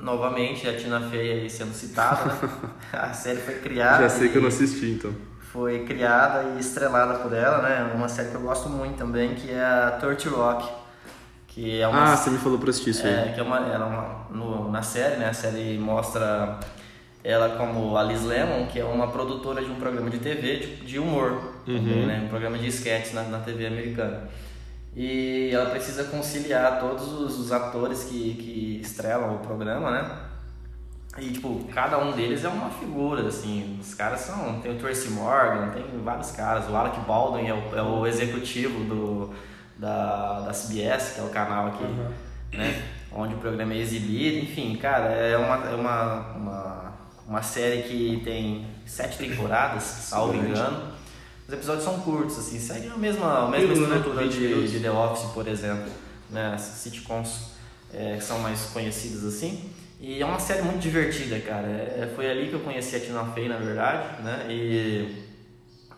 [0.00, 2.38] novamente a Tina Fey aí sendo citada, né?
[2.92, 4.02] A série foi criada.
[4.02, 5.12] Já sei que eu não assisti, então.
[5.40, 7.92] foi criada e estrelada por ela, né?
[7.94, 10.68] Uma série que eu gosto muito também, que é a Torture Rock,
[11.46, 13.28] que é uma Ah, você me falou pra assistir isso aí.
[13.28, 15.28] é, que é uma, ela é uma no, na série, né?
[15.28, 16.58] A série mostra
[17.24, 20.76] ela como a Liz Lemon, que é uma produtora de um programa de TV de,
[20.86, 22.22] de humor, também, né?
[22.24, 24.28] Um programa de sketches na, na TV americana.
[24.94, 30.18] E ela precisa conciliar todos os, os atores que, que estrelam o programa, né?
[31.18, 33.78] E, tipo, cada um deles é uma figura, assim.
[33.80, 34.60] Os caras são...
[34.60, 36.68] Tem o Tracy Morgan, tem vários caras.
[36.70, 39.34] O Alec Baldwin é o, é o executivo do,
[39.78, 41.84] da, da CBS, que é o canal aqui,
[42.56, 42.82] né?
[43.12, 44.44] Onde o programa é exibido.
[44.44, 46.92] Enfim, cara, é uma, é uma, uma,
[47.28, 50.95] uma série que tem sete temporadas, salvo engano.
[51.46, 52.58] Os episódios são curtos, assim.
[52.58, 55.90] Segue a mesma, a mesma estrutura 20 de, de The Office, por exemplo.
[56.30, 56.52] Né?
[56.54, 57.52] As sitcoms
[57.94, 59.70] é, que são mais conhecidas assim.
[60.00, 61.66] E é uma série muito divertida, cara.
[61.66, 64.46] É, foi ali que eu conheci a Tina Fey, na verdade, né?
[64.50, 65.24] E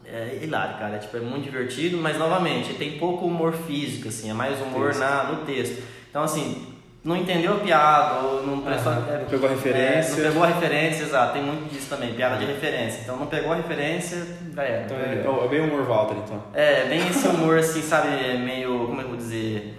[0.05, 0.97] é hilário, cara.
[0.97, 4.95] É, tipo, é muito divertido, mas novamente, tem pouco humor físico, assim, é mais humor
[4.95, 5.83] na, no texto.
[6.09, 6.75] Então, assim,
[7.05, 8.93] não entendeu a piada, ou não prestou.
[8.93, 10.13] Aham, é, pegou a referência.
[10.13, 11.33] é, não pegou a referência, exato.
[11.33, 13.01] Tem muito disso também, piada de referência.
[13.03, 14.85] Então, não pegou a referência, já era.
[14.85, 15.41] Então perdeu.
[15.43, 16.43] é, é bem humor Walter, então.
[16.55, 19.79] É, bem esse humor assim, sabe, meio, como eu vou dizer,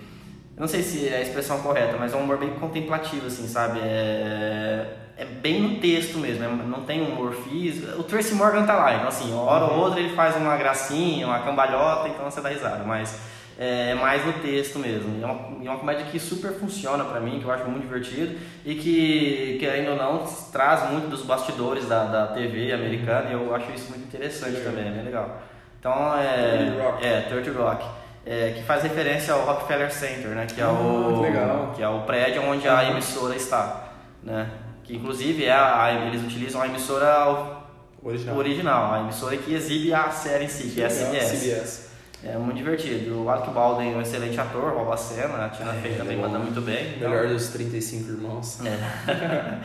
[0.55, 3.47] eu não sei se é a expressão correta, mas é um humor bem contemplativo, assim,
[3.47, 4.85] sabe, é,
[5.17, 8.95] é bem no texto mesmo, é- não tem humor físico, o Tracy Morgan tá lá,
[8.95, 12.49] então assim, uma hora ou outra ele faz uma gracinha, uma cambalhota, então você dá
[12.49, 13.19] risada, mas
[13.61, 17.39] é mais no texto mesmo, é uma, é uma comédia que super funciona pra mim,
[17.39, 22.05] que eu acho muito divertido, e que, querendo ou não, traz muito dos bastidores da,
[22.05, 24.71] da TV americana, e eu acho isso muito interessante Legal.
[24.71, 25.41] também, é bem legal.
[25.77, 26.57] Então é.
[26.57, 27.05] Thirty Rock.
[27.05, 27.85] É, Thirty Rock.
[28.25, 30.45] É, que faz referência ao Rockefeller Center, né?
[30.45, 31.21] Que é Ah, o.
[31.21, 31.73] legal.
[31.75, 33.89] Que é o prédio onde a emissora está.
[34.23, 34.47] Né?
[34.83, 37.57] Que inclusive é a, a- eles utilizam a emissora
[38.03, 38.37] Original.
[38.37, 41.37] original, a emissora que exibe a série em si, que é a CBS.
[41.37, 41.88] CBS.
[42.21, 43.23] É muito divertido.
[43.23, 46.37] O Alec Baldwin é um excelente ator, rouba a cena, a Tina Fey também manda
[46.37, 46.95] muito bem.
[46.97, 48.59] então- Melhor dos 35 irmãos.
[48.65, 49.59] É.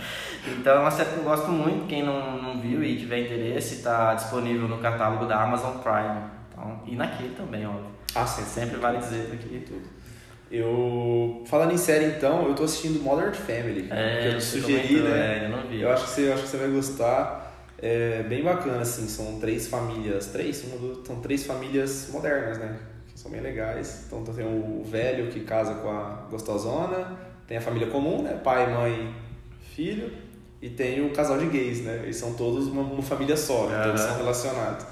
[0.49, 1.87] então é uma série que eu gosto muito.
[1.89, 6.21] Quem não, não viu e tiver interesse, está disponível no catálogo da Amazon Prime.
[6.53, 7.87] Então, e naquele também, óbvio.
[8.15, 9.65] Ah, sim, Sempre vale dizer aqui.
[9.67, 9.83] tudo.
[10.51, 11.43] Eu.
[11.47, 13.89] Falando em série então, eu tô assistindo Modern Family.
[13.91, 15.39] É, que eu te sugeri, comentou, né?
[15.43, 15.81] é, eu não vi.
[15.81, 17.44] Eu acho que você, eu acho que você vai gostar.
[17.87, 20.29] É bem bacana, assim, são três famílias.
[20.29, 20.65] Três?
[20.65, 22.79] Uma, duas, são três famílias modernas, né?
[23.13, 24.05] Que são bem legais.
[24.07, 27.15] Então tem o velho que casa com a gostosona,
[27.47, 28.41] tem a família comum, né?
[28.43, 29.15] Pai, mãe,
[29.75, 30.11] filho,
[30.63, 32.01] e tem o casal de gays, né?
[32.05, 33.83] Eles são todos uma, uma família só, né?
[33.85, 34.09] todos Aham.
[34.09, 34.87] são relacionados.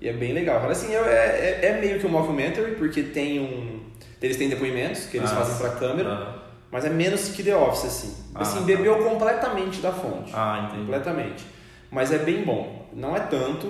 [0.00, 0.66] E é bem legal.
[0.70, 3.80] Assim, é, é, é meio que um mockumentary, porque tem um.
[4.22, 7.54] Eles têm depoimentos que eles Ah, fazem pra câmera, Ah, mas é menos que The
[7.54, 8.14] Office, assim.
[8.34, 8.64] Ah, assim, tá.
[8.64, 10.32] bebeu completamente da fonte.
[10.34, 10.80] ah, entendi.
[10.86, 11.44] Completamente.
[11.90, 12.88] Mas é bem bom.
[12.92, 13.66] Não é tanto,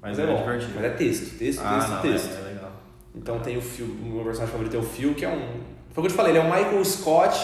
[0.00, 0.42] mas, Mas é, é bom.
[0.42, 0.72] divertido.
[0.76, 2.36] Mas é texto, texto, Ah, texto, não, texto.
[2.36, 2.72] É, é legal.
[3.14, 5.60] Então tem o Phil, o meu personagem favorito é o Phil, que é um.
[5.90, 7.36] Foi o que eu te falei, ele é o Michael Scott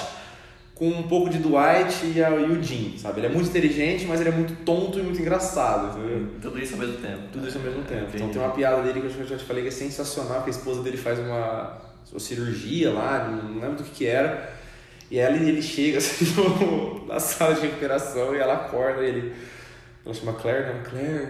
[0.74, 3.20] com um pouco de Dwight e, a, e o Jim, sabe?
[3.20, 6.28] Ele é muito inteligente, mas ele é muito tonto e muito engraçado, entendeu?
[6.42, 7.18] Tudo isso ao mesmo tempo.
[7.32, 8.02] Tudo isso ao mesmo tempo.
[8.08, 8.32] Então Entendi.
[8.32, 10.82] tem uma piada dele que eu já te falei que é sensacional, que a esposa
[10.82, 11.78] dele faz uma,
[12.10, 14.52] uma cirurgia lá, não lembro do que que era.
[15.10, 16.26] E ela, ele chega assim
[17.06, 19.34] na sala de recuperação e ela acorda e ele.
[20.04, 20.82] Ela chama Claire, né?
[20.88, 21.28] Claire,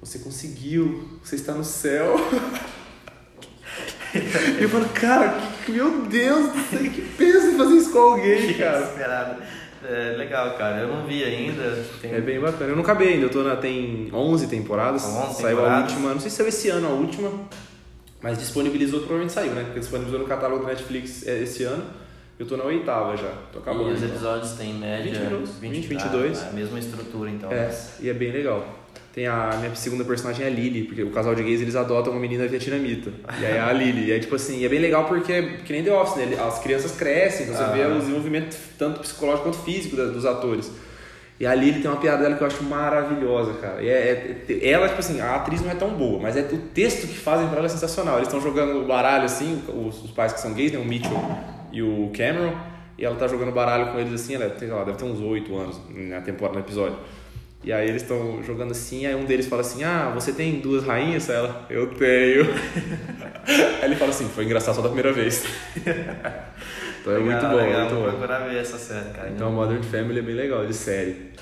[0.00, 2.16] você conseguiu, você está no céu.
[4.60, 8.54] Eu falo, cara, que- meu Deus do céu, que pensa em fazer isso com alguém,
[8.54, 9.36] cara.
[9.88, 10.78] É legal, cara.
[10.80, 11.84] Eu não vi ainda.
[12.00, 12.12] Tem...
[12.14, 12.70] É bem bacana.
[12.70, 13.56] Eu não acabei ainda, eu tô na.
[13.56, 15.04] Tem 11 temporadas.
[15.04, 15.92] 11 saiu a temporadas.
[15.92, 17.30] última, não sei se saiu esse ano a última,
[18.22, 19.64] mas disponibilizou, provavelmente saiu, né?
[19.64, 21.84] Porque disponibilizou no catálogo do Netflix é, esse ano.
[22.38, 23.90] Eu tô na oitava já, tô acabando.
[23.90, 24.14] E os então.
[24.14, 26.42] episódios têm média 20 minutos, 20, 22.
[26.42, 27.50] Ah, a mesma estrutura, então.
[27.50, 28.66] É, mas- e é bem legal.
[29.14, 32.12] Tem a minha segunda personagem é a Lily, porque o casal de gays eles adotam
[32.12, 33.10] uma menina vietnamita.
[33.40, 34.08] E aí é a Lily.
[34.08, 36.36] E é tipo assim, é bem legal porque é que nem The Office, né?
[36.38, 37.68] As crianças crescem, então você Ah.
[37.68, 40.70] vê o desenvolvimento tanto psicológico quanto físico dos atores.
[41.40, 43.82] E a Lily tem uma piada dela que eu acho maravilhosa, cara.
[43.82, 46.58] E é, é- ela, tipo assim, a atriz não é tão boa, mas é o
[46.74, 48.16] texto que fazem pra ela é sensacional.
[48.16, 50.78] Eles estão jogando baralho assim, os, os pais que são gays, né?
[50.78, 51.16] O Mitchell
[51.76, 52.56] e o Cameron.
[52.98, 55.20] E ela tá jogando baralho com eles assim, ela tem, sei lá, deve ter uns
[55.20, 56.96] 8 anos na temporada, no episódio.
[57.62, 60.84] E aí eles estão jogando assim, aí um deles fala assim, ah, você tem duas
[60.84, 61.28] rainhas?
[61.28, 62.44] Ela, eu tenho.
[63.82, 65.44] aí ele fala assim, foi engraçado só da primeira vez.
[67.00, 68.02] então é muito Legal, bom, legal, muito bom.
[68.10, 69.28] procurar ver essa série, cara.
[69.28, 71.32] Então Modern Family é bem legal, de série.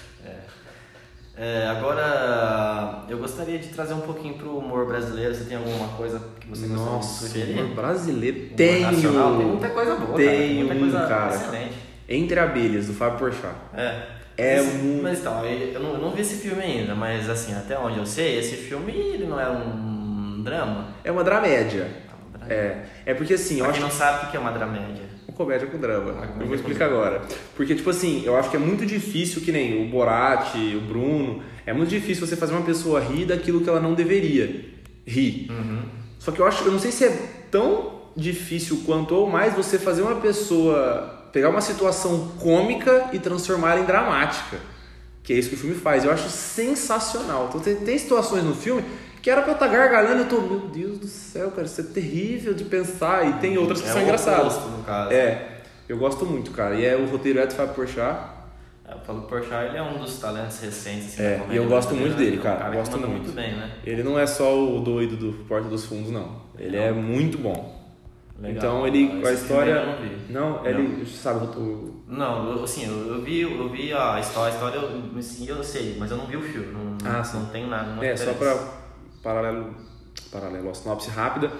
[1.36, 5.34] É, agora, eu gostaria de trazer um pouquinho pro humor brasileiro.
[5.34, 7.60] Você tem alguma coisa que você gostaria de Nossa, sugerir?
[7.60, 8.36] humor brasileiro.
[8.38, 8.92] Humor Tenho!
[8.92, 10.16] nacional, Tem muita coisa boa, cara.
[10.16, 11.34] Tem Tenho muita coisa cara.
[11.34, 11.74] excelente.
[12.08, 13.54] Entre Abelhas, do Fábio Porchat.
[13.76, 14.02] É.
[14.36, 17.54] É Mas- um- Mas então, eu não, eu não vi esse filme ainda, mas assim,
[17.54, 20.88] até onde eu sei, esse filme ele não é um drama.
[21.04, 21.82] É uma dramédia.
[21.82, 22.52] É um drama.
[22.52, 25.03] É, é porque assim, eu Pra acho quem não sabe o que é uma dramédia.
[25.34, 26.12] Comédia com drama.
[26.12, 27.22] Comédia Eu vou explicar agora.
[27.56, 31.42] Porque, tipo assim, eu acho que é muito difícil, que nem o Borat, o Bruno,
[31.66, 34.64] é muito difícil você fazer uma pessoa rir daquilo que ela não deveria
[35.06, 35.50] rir.
[36.18, 37.10] Só que eu acho, eu não sei se é
[37.50, 43.80] tão difícil quanto ou mais você fazer uma pessoa pegar uma situação cômica e transformá-la
[43.80, 44.56] em dramática.
[45.22, 46.04] Que é isso que o filme faz.
[46.04, 47.46] Eu acho sensacional.
[47.48, 48.84] Então tem, tem situações no filme
[49.24, 51.84] que era pra eu estar gargalhando, eu tô, meu Deus do céu, cara, isso é
[51.84, 53.26] terrível de pensar.
[53.26, 54.52] E tem outras que é são engraçadas.
[54.54, 55.12] oposto, no caso.
[55.14, 56.74] É, eu gosto muito, cara.
[56.74, 58.18] E é o roteiro é do Fábio Porchat.
[58.86, 61.14] É, O Paulo Porchat ele é um dos talentos recentes.
[61.14, 62.42] Assim, É, e eu gosto muito dele, né?
[62.42, 63.08] cara, É um cara gosto muito.
[63.12, 63.70] muito bem, né?
[63.86, 66.42] Ele não é só o doido do Porta dos Fundos, não.
[66.58, 67.82] Ele é muito bom.
[68.38, 68.56] Legal.
[68.58, 69.86] Então ele, Esse a história.
[70.28, 70.58] não.
[70.58, 71.06] Não, ele.
[71.06, 72.02] Sabe, o.
[72.06, 75.96] Não, eu, assim, eu, eu vi, eu vi a história, a história eu, eu sei,
[75.98, 76.66] mas eu não vi o filme.
[76.74, 77.38] Não, Ah, não, sim.
[77.38, 77.92] não tenho nada.
[77.92, 78.83] não É, só interesse.
[79.24, 79.74] Paralelo.
[80.30, 81.50] Paralelo, a sinopse rápida.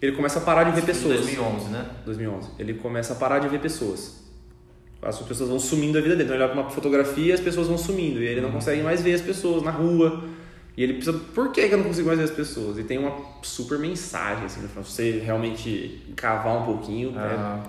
[0.00, 1.16] Ele começa a parar de ver pessoas.
[1.16, 1.86] 2011, né?
[2.04, 2.50] 2011.
[2.58, 4.20] Ele começa a parar de ver pessoas.
[5.02, 6.24] As pessoas vão sumindo da vida dele.
[6.24, 8.20] Então ele olha pra uma fotografia e as pessoas vão sumindo.
[8.22, 10.24] E ele não consegue mais ver as pessoas na rua.
[10.76, 12.78] E ele precisa, por que eu não consigo mais ver as pessoas?
[12.78, 17.12] E tem uma super mensagem, assim, pra você realmente cavar um pouquinho.
[17.12, 17.62] né?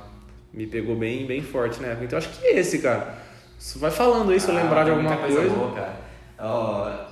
[0.53, 2.05] Me pegou bem, bem forte na época.
[2.05, 3.17] Então acho que é esse, cara.
[3.57, 5.49] Você vai falando aí se eu ah, lembrar de alguma muita coisa.
[5.53, 6.01] boa, cara.
[6.39, 7.11] Ó,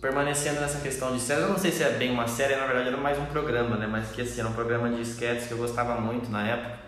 [0.00, 2.88] permanecendo nessa questão de série, eu não sei se é bem uma série, na verdade
[2.88, 3.86] era mais um programa, né?
[3.86, 6.78] Mas que assim, era um programa de sketches que eu gostava muito na época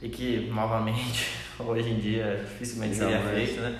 [0.00, 1.26] e que, novamente,
[1.58, 3.78] hoje em dia dificilmente seria feito, né?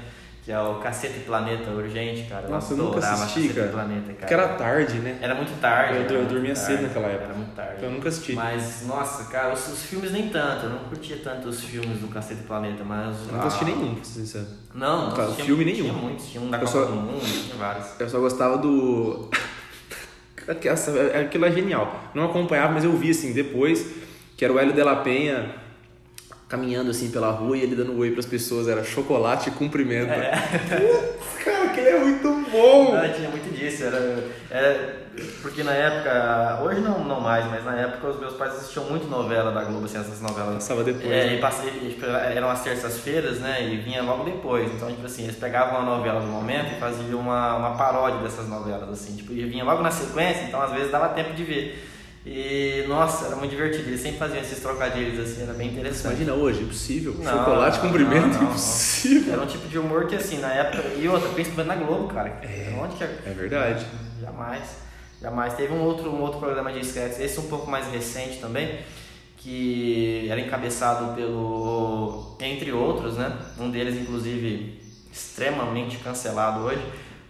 [0.50, 2.48] Que é o Cacete Planeta Urgente, cara.
[2.48, 3.68] Nossa, eu nunca assisti, cara.
[3.68, 4.16] Planeta, cara.
[4.18, 5.16] Porque era tarde, né?
[5.22, 6.12] Era muito tarde.
[6.12, 7.24] Eu- eu dormia tarde, cedo naquela época.
[7.26, 7.74] Era muito tarde.
[7.76, 8.32] Então eu nunca assisti.
[8.32, 10.64] Mas, nossa, cara, os, os filmes nem tanto.
[10.64, 13.16] Eu não curtia tanto os filmes do Cacete Planeta, mas.
[13.28, 14.46] Eu nunca assisti ah, nenhum, pra ser sincero.
[14.74, 15.94] Não, não Cara, tinha, filme tinha nenhum.
[15.94, 16.26] muitos.
[16.26, 17.86] Tinha um da Eu Copa só- do Mundo, tinha vários.
[18.00, 19.30] Eu só gostava do.
[21.20, 22.10] aquilo é genial.
[22.12, 23.86] Não acompanhava, mas eu vi assim depois,
[24.36, 25.59] que era o Hélio de la Penha
[26.50, 30.10] caminhando assim pela rua e ele dando oi para as pessoas, era chocolate e cumprimento.
[30.10, 30.32] É.
[30.32, 32.92] Putz, cara, aquele é muito bom!
[32.92, 35.00] Não, tinha muito disso, era, era
[35.40, 39.06] porque na época, hoje não, não mais, mas na época os meus pais assistiam muito
[39.06, 40.54] novela da Globo, assim, essas novelas.
[40.54, 41.06] Passava depois.
[41.06, 41.34] É, né?
[41.36, 43.62] e passei, tipo, eram as terças-feiras, né?
[43.62, 44.72] E vinha logo depois.
[44.72, 48.48] Então, tipo assim, eles pegavam a novela do momento e faziam uma, uma paródia dessas
[48.48, 51.89] novelas, assim, tipo, e vinha logo na sequência, então às vezes dava tempo de ver.
[52.24, 53.88] E nossa, era muito divertido.
[53.88, 56.22] Eles sempre faziam esses trocadilhos assim, era bem interessante.
[56.22, 57.14] Imagina hoje, impossível.
[57.18, 59.32] Não, Chocolate cumprimento, não, não, impossível.
[59.32, 60.86] Era um tipo de humor que assim, na época.
[60.98, 62.28] E outra, principalmente na Globo, cara.
[62.42, 63.18] É, onde que é?
[63.24, 63.86] é verdade.
[64.20, 64.62] Jamais.
[65.20, 65.54] Jamais.
[65.54, 68.80] Teve um outro, um outro programa de sketches, esse um pouco mais recente também,
[69.38, 72.36] que era encabeçado pelo.
[72.40, 73.34] Entre outros, né?
[73.58, 74.78] Um deles, inclusive,
[75.10, 76.82] extremamente cancelado hoje,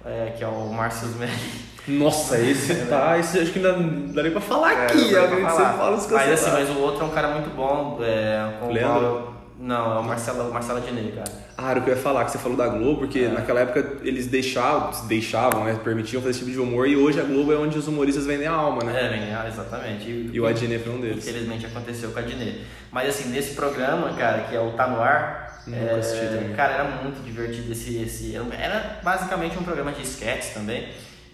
[0.04, 1.70] é, que é o Márcio Smelly.
[1.88, 3.18] Nossa, esse tá.
[3.18, 3.72] Esse acho que ainda
[4.12, 5.10] daria pra falar é, aqui.
[5.10, 5.72] Pra falar.
[5.72, 7.98] Você fala os mas assim, mas o outro é um cara muito bom.
[8.02, 9.40] É, com Leandro?
[9.58, 11.30] Não, é o Marcelo, o Marcelo Adnet, cara.
[11.56, 13.28] Ah, era o que eu ia falar, que você falou da Globo, porque é.
[13.28, 15.78] naquela época eles deixavam, deixavam, né?
[15.84, 18.46] Permitiam fazer esse tipo de humor e hoje a Globo é onde os humoristas vendem
[18.46, 19.04] a alma, né?
[19.04, 20.08] É, vendem a exatamente.
[20.08, 21.28] E, e o Adnet foi um deles.
[21.28, 22.62] Infelizmente aconteceu com o Adnet.
[22.90, 26.84] Mas assim, nesse programa, cara, que é o Tá No Ar, é, assisti cara, era
[27.02, 28.36] muito divertido esse, esse.
[28.36, 30.88] Era basicamente um programa de sketches também.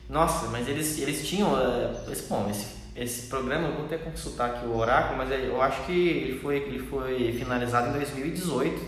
[0.08, 1.52] Nossa, mas eles, eles tinham.
[1.52, 5.60] Uh, esse, bom, esse esse programa, eu vou até consultar aqui o oráculo, mas eu
[5.60, 8.80] acho que ele foi, ele foi finalizado em 2018,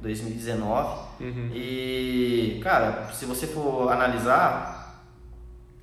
[0.00, 1.00] 2019.
[1.20, 1.50] Uhum.
[1.52, 5.04] E, cara, se você for analisar,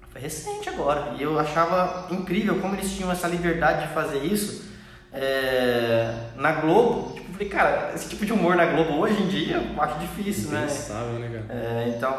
[0.09, 1.13] foi recente agora.
[1.19, 4.71] E eu achava incrível como eles tinham essa liberdade de fazer isso
[5.11, 7.19] é, na Globo.
[7.37, 10.61] Falei, cara, esse tipo de humor na Globo hoje em dia eu acho difícil, né?
[11.19, 11.59] né, cara?
[11.59, 12.17] É, então,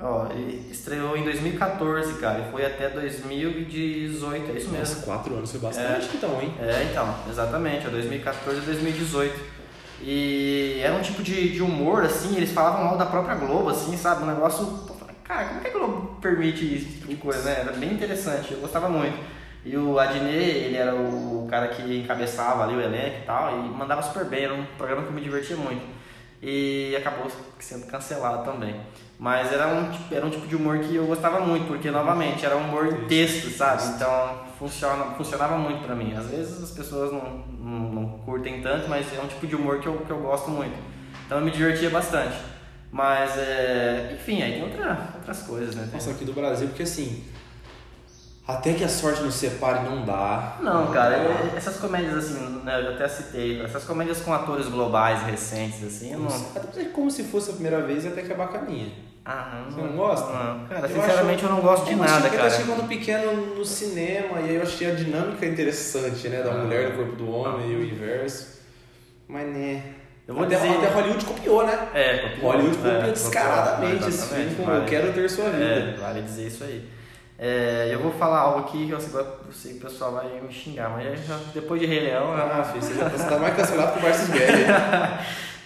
[0.00, 4.78] ó, ele estreou em 2014, cara, e foi até 2018, é isso mesmo.
[4.78, 6.52] Nossa, quatro anos foi bastante, é, então, hein?
[6.60, 9.40] É, então, exatamente, é 2014 e 2018.
[10.02, 13.96] E era um tipo de, de humor, assim, eles falavam mal da própria Globo, assim,
[13.96, 14.24] sabe?
[14.24, 14.88] Um negócio.
[15.22, 17.60] Cara, como é que a Globo permite esse tipo de coisa, né?
[17.60, 19.37] Era bem interessante, eu gostava muito.
[19.64, 23.68] E o Adnet, ele era o cara que encabeçava ali o elenco e tal, e
[23.68, 25.84] mandava super bem, era um programa que eu me divertia muito.
[26.40, 28.80] E acabou sendo cancelado também.
[29.18, 32.56] Mas era um, era um tipo de humor que eu gostava muito, porque novamente era
[32.56, 33.82] um humor em texto, sabe?
[33.96, 36.14] Então funciona, funcionava muito pra mim.
[36.14, 39.80] Às vezes as pessoas não, não, não, curtem tanto, mas é um tipo de humor
[39.80, 40.76] que eu, que eu gosto muito.
[41.26, 42.36] Então eu me divertia bastante.
[42.92, 45.88] Mas, é, enfim, aí tem outra, outras coisas, né?
[45.92, 47.24] Nossa, aqui do Brasil, porque assim,
[48.48, 50.56] até que a sorte nos separe não dá.
[50.62, 55.22] Não, cara, é, essas comédias assim, né, eu até citei, essas comédias com atores globais
[55.24, 56.34] recentes, assim, eu não.
[56.56, 58.90] Até como se fosse a primeira vez até que é bacaninha.
[59.22, 60.32] Ah, não, Você não gosta?
[60.32, 60.66] Não.
[60.66, 61.52] Cara, eu sinceramente acho...
[61.52, 62.42] eu não gosto de nada, cara.
[62.42, 66.42] Eu assisti quando pequeno no cinema e aí eu achei a dinâmica interessante, né?
[66.42, 67.72] Da ah, mulher no corpo do homem ah.
[67.72, 68.62] e o inverso.
[69.28, 69.82] Mas né.
[70.26, 70.78] Eu vou até, dizer...
[70.78, 71.88] até Hollywood copiou, né?
[71.92, 72.52] É, copiou.
[72.52, 74.70] Hollywood copiou é, descaradamente esse filme como.
[74.70, 75.64] Eu Quero Ter Sua Vida.
[75.64, 76.97] É, vale dizer isso aí.
[77.40, 80.40] É, eu vou falar algo aqui que eu sei, eu sei que o pessoal vai
[80.40, 82.32] me xingar, mas já, depois de Rei Leão.
[82.34, 84.66] Ah, filho, você tá mais cancelado que o Barça Velho.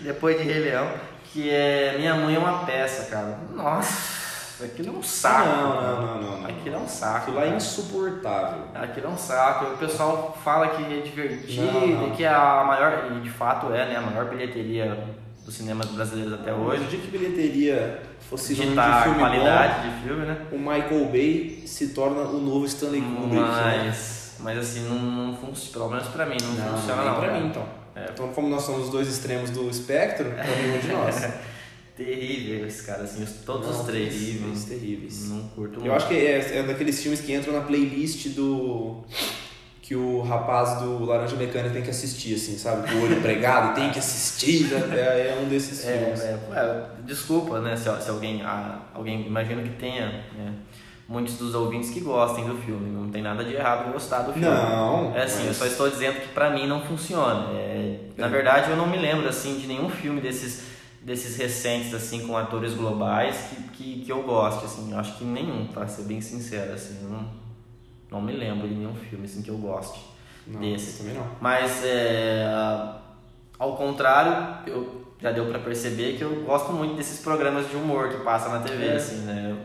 [0.01, 0.87] depois de Rei Leão,
[1.33, 3.39] que é Minha Mãe é uma peça, cara.
[3.55, 5.49] Nossa, aquilo é um saco.
[5.49, 6.47] Não, não, não, não, não.
[6.47, 7.31] Aquilo é um saco.
[7.31, 8.65] Aquilo é insuportável.
[8.75, 9.65] Aquilo é um saco.
[9.73, 12.11] O pessoal fala que é divertido, não, não.
[12.11, 16.33] que é a maior, e de fato é, né, a maior bilheteria dos cinemas brasileiros
[16.35, 16.85] até hoje.
[16.85, 20.47] O dia que bilheteria fosse de filme qualidade bom, de filme, né?
[20.53, 23.41] O Michael Bay se torna o novo Stanley Kubrick.
[23.41, 27.21] Mas, mas assim, não, não funciona, pelo menos pra mim, não, não funciona não.
[27.21, 27.67] Pra mim, então.
[27.95, 28.07] É.
[28.11, 31.29] Então, como nós somos os dois extremos do espectro, é nenhum de nós.
[31.95, 34.15] Terríveis, cara, assim, todos não, os três.
[34.15, 35.29] Terríveis, terríveis.
[35.29, 35.93] Não curto Eu muito.
[35.95, 39.05] acho que é, é daqueles filmes que entram na playlist do
[39.93, 42.91] que o rapaz do Laranja Mecânica tem que assistir, assim, sabe?
[42.91, 46.21] Com o olho pregado, tem que assistir, é, é um desses é, filmes.
[46.23, 50.55] É, é, desculpa, né, se, se alguém, ah, alguém, imagino que tenha né,
[51.07, 54.33] muitos dos ouvintes que gostem do filme, não tem nada de errado em gostar do
[54.33, 54.49] filme.
[54.49, 55.15] Não.
[55.15, 55.49] É assim, mas...
[55.49, 57.51] eu só estou dizendo que pra mim não funciona.
[57.51, 60.73] É, na verdade, eu não me lembro, assim, de nenhum filme desses
[61.03, 65.25] desses recentes assim com atores globais que, que, que eu gosto assim eu acho que
[65.25, 67.42] nenhum para ser bem sincero assim não
[68.13, 70.01] não me lembro de nenhum filme assim que eu goste
[70.47, 70.99] não, desse.
[70.99, 71.27] Também não.
[71.41, 72.47] Mas é,
[73.59, 78.11] ao contrário, eu já deu para perceber que eu gosto muito desses programas de humor
[78.11, 78.97] que passa na TV, é.
[78.97, 79.57] assim, né?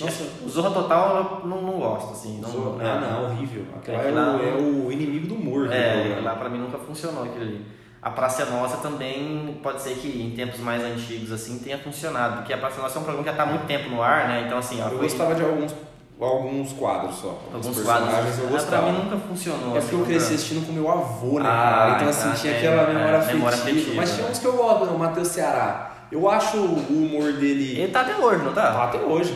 [0.00, 2.40] Nossa, o Zorra Total eu não, não gosto, assim.
[2.40, 3.64] Não, Zorra, ah, não, horrível.
[3.76, 5.72] Aquela é, é, o, é o inimigo do humor.
[5.72, 7.64] É, lá pra mim nunca funcionou aquilo ali.
[8.02, 12.38] A Praça é Nossa também pode ser que em tempos mais antigos assim tenha funcionado,
[12.38, 14.02] porque a Praça é Nossa é um programa que já está há muito tempo no
[14.02, 14.42] ar, né?
[14.44, 14.98] Então assim, eu foi...
[14.98, 15.72] gostava de alguns
[16.20, 17.38] alguns quadros só.
[17.52, 18.08] Alguns Os quadros.
[18.10, 19.76] personagens eu Ah, pra mim nunca funcionou.
[19.76, 21.92] É porque eu assim, cresci assistindo com meu avô, né, Ah, cara?
[21.96, 23.34] Então, assim, tá, tinha é, aquela é, memória afetiva.
[23.36, 24.92] memória afetiva, Mas tinha uns que eu gosto, né?
[24.92, 25.90] O Matheus Ceará.
[26.12, 27.80] Eu acho o humor dele.
[27.80, 28.72] Ele tá até hoje, não tá?
[28.72, 29.34] Tá até hoje.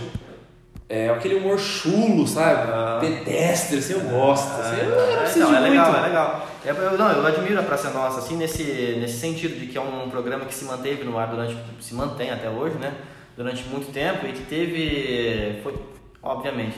[0.91, 2.71] É aquele humor chulo, sabe?
[2.73, 2.99] Ah.
[3.01, 4.49] Pedestre, assim, eu gosto.
[4.61, 5.71] Assim, eu, eu não É, preciso não, é muito.
[5.73, 6.47] legal, é legal.
[6.65, 8.63] É, eu, não, eu admiro a Praça Nossa, assim, nesse,
[8.99, 12.31] nesse sentido de que é um programa que se manteve no ar durante, se mantém
[12.31, 12.95] até hoje, né?
[13.37, 15.75] Durante muito tempo e que teve, foi,
[16.23, 16.77] obviamente,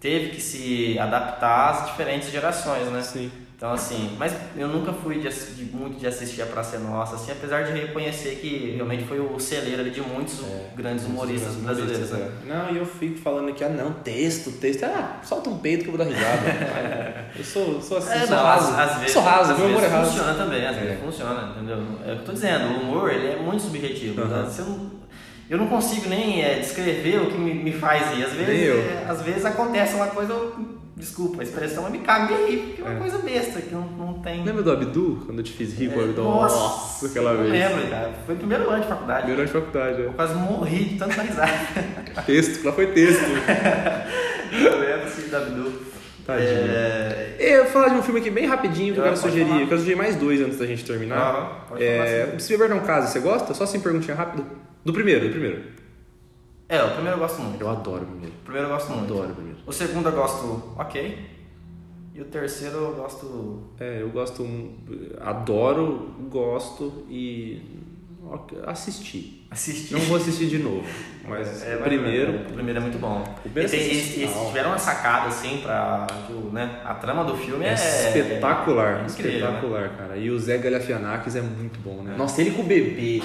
[0.00, 3.02] teve que se adaptar às diferentes gerações, né?
[3.02, 3.30] Sim.
[3.56, 7.16] Então, assim, mas eu nunca fui de, de muito de assistir a Praça é Nossa,
[7.16, 10.40] assim, apesar de reconhecer que realmente foi o celeiro ali de muitos
[10.74, 12.30] grandes humoristas brasileiros, né?
[12.42, 12.48] é.
[12.48, 14.84] Não, e eu fico falando aqui, ah, não, texto, texto.
[14.84, 17.28] Ah, solta um peito que eu vou dar risada.
[17.36, 18.72] eu sou, sou assim, É, sou não, raso.
[18.72, 20.10] às, às vezes, sou raso, às meu humor é raso.
[20.10, 20.80] funciona também, às É.
[20.80, 21.76] vezes funciona, entendeu?
[22.06, 24.24] É o que eu tô dizendo, o humor ele é muito subjetivo.
[24.24, 24.42] Né?
[24.48, 24.90] Você não-
[25.50, 28.24] eu não consigo nem é, descrever o que me, me faz rir.
[28.24, 28.78] Às vezes, eu.
[28.78, 32.56] é, às vezes acontece uma coisa, eu- desculpa a expressão, mas me cago de rir,
[32.58, 32.98] porque é uma É.
[32.98, 34.44] coisa besta, que não, não tem.
[34.44, 36.22] Lembra do Abdu, quando eu te fiz rir com o É, Abdu?
[36.22, 37.50] nossa, aquela eu vez.
[37.52, 38.10] lembro, cara.
[38.26, 39.18] Foi o primeiro ano de faculdade.
[39.26, 41.50] Primeiro ano de faculdade, Eu quase morri de tanta risada.
[42.16, 42.20] é.
[42.26, 43.22] Texto, lá foi texto.
[44.52, 45.72] eu lembro assim, da Abdu.
[46.26, 46.48] Tadinho.
[46.50, 47.34] É...
[47.38, 49.46] Eu vou falar de um filme aqui bem rapidinho que eu Ah, quero sugerir.
[49.48, 49.60] falar.
[49.62, 51.16] Eu quero sugerir mais dois antes da gente terminar.
[51.18, 53.54] Aham, pode falar é, Se beber não casa, você gosta?
[53.54, 54.44] Só assim perguntinha rápida.
[54.84, 55.62] Do primeiro, do primeiro.
[56.68, 57.60] É, o primeiro eu gosto muito.
[57.60, 58.32] Eu adoro o primeiro.
[58.32, 59.12] O primeiro eu gosto muito.
[59.12, 59.58] Adoro o primeiro.
[59.66, 61.18] O segundo eu gosto ok.
[62.14, 63.62] E o terceiro eu gosto.
[63.78, 64.46] É, eu gosto,
[65.20, 67.62] adoro, gosto e
[68.66, 69.46] assisti.
[69.50, 69.94] Assistir.
[69.94, 70.84] Não vou assistir de novo,
[71.26, 73.22] mas É, o primeiro, O primeiro é muito bom.
[73.22, 76.06] O primeiro e tem, é eles, eles tiveram uma sacada assim pra.
[76.52, 77.70] Né, a trama do filme é.
[77.70, 79.36] é espetacular, é incrível, né?
[79.38, 80.16] espetacular, cara.
[80.16, 82.14] E o Zé Galifianakis é muito bom, né?
[82.16, 83.22] Nossa, ele com o bebê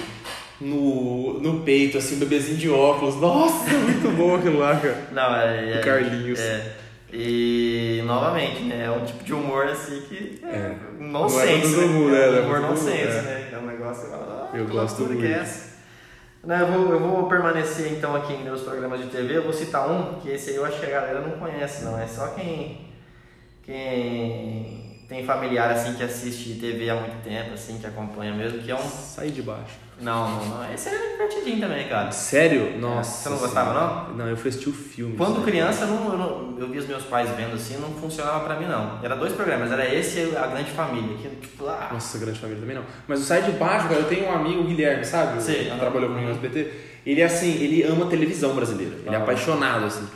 [0.60, 3.16] no, no peito, assim, o bebezinho de óculos.
[3.16, 5.08] Nossa, é muito bom aquilo lá, cara.
[5.12, 5.74] Não, é.
[5.74, 6.40] é O Carlinhos.
[6.40, 6.72] É.
[7.12, 8.84] E novamente, né?
[8.84, 10.40] É um tipo de humor assim que.
[10.44, 10.76] É, É.
[10.98, 11.76] nonsense.
[11.76, 12.18] Não é todo né?
[12.18, 12.30] é né?
[12.30, 13.22] um é humor mundo, nonsense, é.
[13.22, 13.50] né?
[13.52, 15.38] É um negócio ah, Eu gosto loucura que muito.
[15.38, 15.76] é essa?
[16.44, 19.36] Não, eu, vou, eu vou permanecer então aqui em meus programas de TV.
[19.36, 21.98] Eu vou citar um, que esse aí eu acho que a galera não conhece, não.
[21.98, 22.86] É só quem,
[23.62, 28.70] quem tem familiar assim que assiste TV há muito tempo, assim, que acompanha mesmo, que
[28.70, 28.78] é um.
[28.88, 29.86] Sai de baixo.
[30.00, 30.74] Não, não, não.
[30.74, 32.10] Esse é divertidinho também, cara.
[32.12, 32.78] Sério?
[32.78, 33.22] Nossa.
[33.22, 34.12] Você não gostava, Senhora.
[34.14, 35.16] Não, eu fui assistir o filme.
[35.16, 35.46] Quando sabe?
[35.50, 38.56] criança, eu, não, eu, não- eu vi os meus pais vendo assim, não funcionava pra
[38.60, 39.00] mim, não.
[39.02, 41.16] Era dois programas, era esse e a Grande Família.
[41.16, 42.84] Que, tipo, ah, Nossa, grande família também não.
[43.08, 45.42] Mas o Sai de Baixo, cara, eu tenho um amigo, o Guilherme, sabe?
[45.42, 45.54] Sim.
[45.70, 46.70] Que trabalhou comigo no SBT.
[47.06, 48.96] Ele é assim, ele ama televisão brasileira.
[49.06, 49.22] Ele é Ah.
[49.22, 50.06] apaixonado, assim.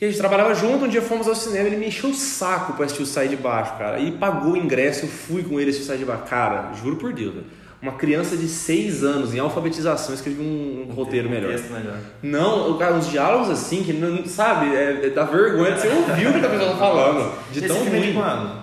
[0.00, 2.72] Que a gente trabalhava junto, um dia fomos ao cinema, ele me encheu o saco
[2.72, 3.98] pra assistir o Sai de Baixo, cara.
[4.00, 6.22] E pagou o ingresso, eu fui com ele assistir o Sai de Baixo.
[6.22, 7.46] Cara, juro por Deus, velho.
[7.82, 11.52] Uma criança de 6 anos, em alfabetização, escreveu um, um roteiro um melhor.
[11.70, 11.98] melhor.
[12.22, 16.28] Não, cara, uns diálogos assim, que não, sabe, é, é dá vergonha de você ouvir
[16.28, 17.32] o que a pessoa tá falando.
[17.52, 18.14] De Esse tão é ruim.
[18.14, 18.60] quando?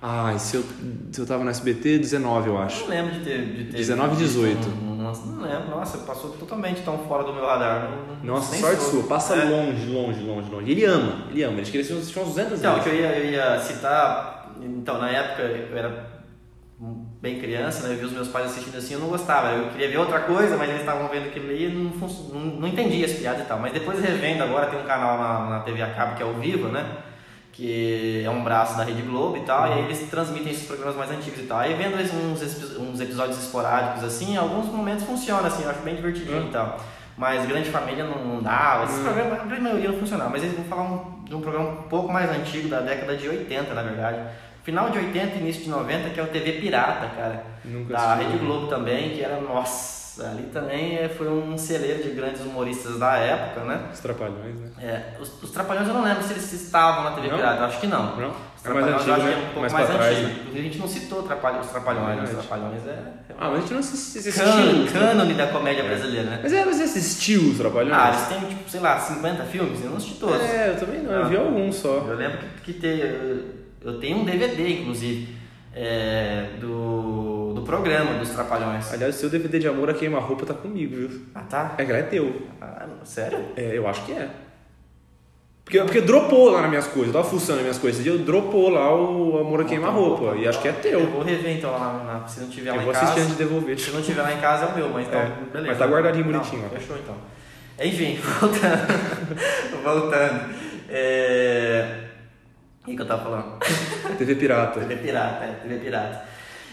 [0.00, 0.64] Ai, se eu,
[1.12, 2.80] se eu tava no SBT, 19, eu Eu acho.
[2.80, 3.44] não lembro de ter.
[3.44, 4.68] De ter 19 e visto 18.
[5.12, 5.70] Nossa, não lembro.
[5.70, 7.90] Nossa, passou totalmente tão fora do meu radar.
[7.90, 9.02] Não, não- Nossa, sorte sua.
[9.04, 9.44] Passa É.
[9.44, 10.70] longe, longe, longe, longe.
[10.70, 11.58] Ele ama, ele ama.
[11.58, 12.90] Ele queria assistir uns 200 Então, o vezes.
[12.90, 16.22] que eu ia, eu ia citar, então na época eu era
[17.20, 17.94] bem criança, né?
[17.94, 19.50] Eu vi os meus pais assistindo assim, eu não gostava.
[19.50, 22.66] Eu queria ver outra coisa, mas eles estavam vendo aquilo ali e não, não, não
[22.68, 23.58] entendia as piadas e tal.
[23.60, 26.32] Mas depois revendo agora, tem um canal na, na TV a cabo que é o
[26.34, 26.84] Viva, né?
[27.52, 30.96] Que é um braço da Rede Globo e tal, e aí eles transmitem esses programas
[30.96, 31.58] mais antigos e tal.
[31.58, 32.42] Aí vendo uns,
[32.78, 36.46] uns episódios esporádicos assim, em alguns momentos funciona assim, eu acho bem divertidinho Hum.
[36.48, 36.80] e tal.
[37.14, 40.30] Mas Grande Família não, não dá, esses programas, a grande maioria não funcionava.
[40.30, 43.28] Mas eles vão falar um, de um programa um pouco mais antigo, da década de
[43.28, 44.18] 80, na verdade.
[44.64, 47.44] Final de 80 início de 90, que é o TV Pirata, cara.
[47.64, 48.32] Nunca da assisti.
[48.32, 52.98] Rede Globo também, que era, nossa, ali também é, foi um celeiro de grandes humoristas
[52.98, 53.80] da época, né?
[53.92, 54.68] Os trapalhões, né?
[54.80, 57.36] É, os, os Trapalhões eu não lembro se eles estavam na TV Não?
[57.36, 58.16] Pirata, eu acho que não.
[58.16, 58.30] Não?
[58.30, 59.36] Os É mais Trapalhões eu antigo, que é né?
[59.36, 60.28] um pouco Mais mais, trás, antigo.
[60.28, 60.58] né?
[60.58, 62.14] A gente não citou Trapalhões, os Trapalhões, né?
[62.14, 62.46] Os Verdade.
[62.48, 62.98] Trapalhões é,
[63.38, 64.32] Ah, mas a gente não assistiu.
[64.32, 65.00] Cânone, assistiu?
[65.00, 66.40] cânone da comédia brasileira, né?
[66.42, 67.92] Mas é, você assistiu os trapalhões?
[67.94, 70.40] Ah, eles têm, tipo, sei lá, 50 filmes, eu não assisti todos.
[70.42, 71.28] É, eu também não, eu Ah.
[71.28, 72.04] vi alguns só.
[72.08, 73.44] Eu lembro que, que tem, eu-
[73.84, 75.41] eu tenho um DVD, inclusive,
[75.74, 78.92] é, do, do programa dos Trapalhões.
[78.92, 81.22] Aliás, o seu DVD de amor a queima-roupa tá comigo, viu?
[81.34, 81.74] Ah, tá?
[81.78, 82.42] É que é teu.
[82.60, 83.38] Ah, sério?
[83.56, 84.28] É, eu acho que é.
[85.64, 88.00] Porque, porque dropou lá nas minhas coisas, eu tava fuçando nas minhas coisas.
[88.00, 90.36] Esse dia eu dropou lá o Amor a Queima-Roupa.
[90.36, 91.06] E acho que é Eu teu.
[91.06, 93.20] vou rever então lá, na- se não tiver Eu lá vou em assistir casa.
[93.26, 93.78] antes de devolver.
[93.78, 95.66] Se não tiver lá em casa é o meu, mas então, É, beleza.
[95.68, 96.68] mas tá guardadinho Não, bonitinho, ó.
[96.76, 97.14] Fechou então.
[97.80, 99.82] Enfim, voltando.
[99.82, 100.54] voltando.
[100.90, 102.00] É...
[102.82, 103.58] O que, que eu tava falando?
[104.18, 104.80] TV Pirata.
[104.80, 106.24] TV Pirata, é, TV Pirata.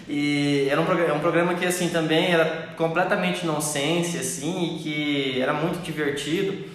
[0.07, 5.41] E era um, programa, um programa que assim também era completamente nonsense assim e que
[5.41, 6.67] era muito divertido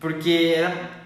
[0.00, 1.02] porque era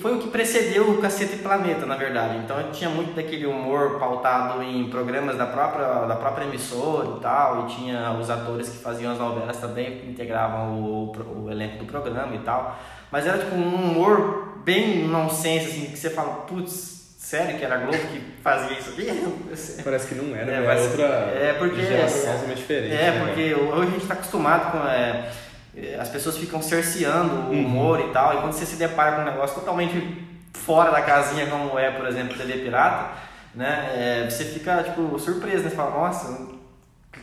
[0.00, 2.38] foi o que precedeu o Cacete Planeta, na verdade.
[2.38, 7.64] Então tinha muito daquele humor pautado em programas da própria, da própria emissora e tal,
[7.64, 11.84] e tinha os atores que faziam as novelas também, que integravam o, o elenco do
[11.84, 12.76] programa e tal.
[13.12, 16.93] Mas era tipo um humor bem nonsense, assim, que você fala, putz,
[17.24, 19.06] sério que era a Globo que fazia isso aqui?
[19.82, 20.66] Parece que não era, É, né?
[20.66, 22.94] mas- é outra é porque- geração totalmente diferente.
[22.94, 24.86] É, né, porque hoje a gente está acostumado com.
[24.88, 25.30] é,
[25.76, 27.64] é, as pessoas ficam cerceando o Uhum.
[27.64, 31.46] humor e tal, e quando você se depara com um negócio totalmente fora da casinha,
[31.46, 33.10] como é, por exemplo, TV Pirata,
[33.54, 33.90] né?
[34.24, 35.70] é, você fica, tipo, surpreso, né?
[35.70, 36.48] Você fala, nossa,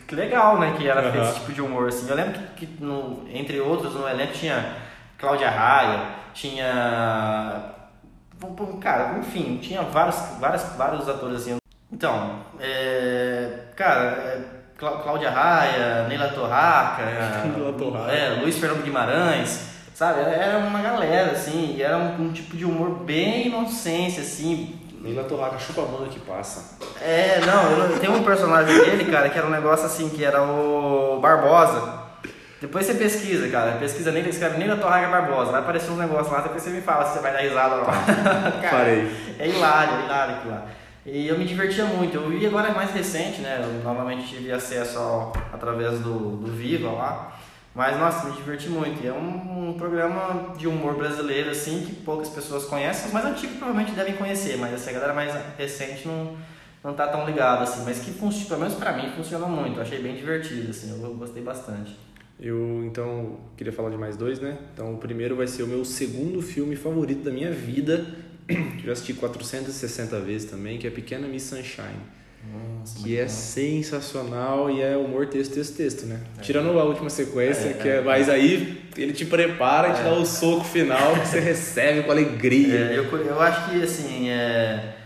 [0.06, 0.74] que legal, né?
[0.76, 1.30] Que era feito Aham.
[1.30, 2.08] esse tipo de humor, assim.
[2.08, 4.74] Eu lembro que, que no, entre outros, no elenco tinha
[5.18, 6.00] Cláudia Raia,
[6.34, 7.71] tinha.
[8.80, 11.56] Cara, enfim, tinha vários, vários, vários atores assim.
[11.92, 14.40] Então, é, cara, é,
[14.78, 20.20] Clá- Cláudia Raia, Neila Torraca, é, Neila é, Luiz Fernando Guimarães, sabe?
[20.20, 25.14] Era uma galera, assim, e era um, um tipo de humor bem nonsense, assim, Nem
[25.14, 26.78] na torraca chupa a manga que passa.
[27.00, 30.42] é, não, eu, tem um personagem dele, cara, que era um negócio assim, que era
[30.42, 32.01] o Barbosa.
[32.62, 33.72] Depois você pesquisa, cara.
[33.72, 35.50] Pesquisa nele, escreve Nila Torraga Barbosa.
[35.50, 37.80] Vai aparecer uns negócios lá, depois você me fala se você vai dar risada ou
[37.80, 37.86] não.
[38.62, 39.10] Cara, Parei.
[39.36, 40.66] É hilário, é hilário aquilo lá.
[41.04, 42.16] E eu me divertia muito.
[42.16, 43.58] Eu vi agora é mais recente, né?
[43.60, 47.36] Eu novamente tive acesso ao, através do, do Viva lá.
[47.74, 49.02] Mas, nossa, me diverti muito.
[49.02, 53.06] E é um, um programa de humor brasileiro, assim, que poucas pessoas conhecem.
[53.06, 56.36] Os mais antigos provavelmente devem conhecer, mas essa galera mais recente não,
[56.84, 57.82] não tá tão ligada, assim.
[57.84, 59.78] Mas que, pelo menos pra mim, funcionou muito.
[59.78, 61.02] Eu achei bem divertido, assim.
[61.02, 61.98] Eu gostei bastante.
[62.42, 64.58] Eu, então, queria falar de mais dois, né?
[64.74, 68.04] Então, o primeiro vai ser o meu segundo filme favorito da minha vida,
[68.48, 72.00] que eu já assisti 460 vezes também, que é Pequena Miss Sunshine.
[72.52, 76.20] Nossa, Que é sensacional e é humor texto, texto, texto, né?
[76.40, 77.96] Tirando a última sequência, É, que é.
[77.98, 82.02] é, mas aí ele te prepara e te dá o soco final que você recebe
[82.02, 82.74] com alegria.
[82.76, 84.96] É, eu, eu acho que, assim, é...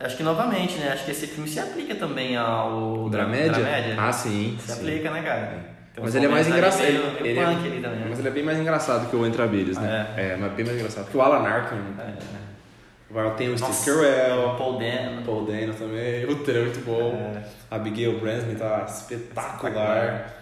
[0.00, 0.92] Acho que novamente, né?
[0.92, 3.52] Acho que esse filme se aplica também ao Dramédia?
[3.52, 3.96] Dramédia.
[3.98, 4.56] Ah, sim.
[4.58, 4.72] Se sim.
[4.72, 5.75] aplica, né, cara?
[5.96, 6.82] Tem Mas ele é mais engraçado.
[6.82, 7.80] Meio ele é- ali também.
[8.00, 8.06] né?
[8.10, 10.06] Mas ele é bem mais engraçado que o Entre Abelhas, né?
[10.16, 10.36] É.
[10.36, 11.04] mas bem mais engraçado.
[11.04, 15.22] Porque o Alan Arkin É, vai- tem o Steve Carell, Paul Dano.
[15.24, 16.24] Paul Dano também.
[16.26, 17.32] O Trey é muito bom.
[17.34, 17.42] É.
[17.74, 20.34] Abigail Breslin tá espetacular.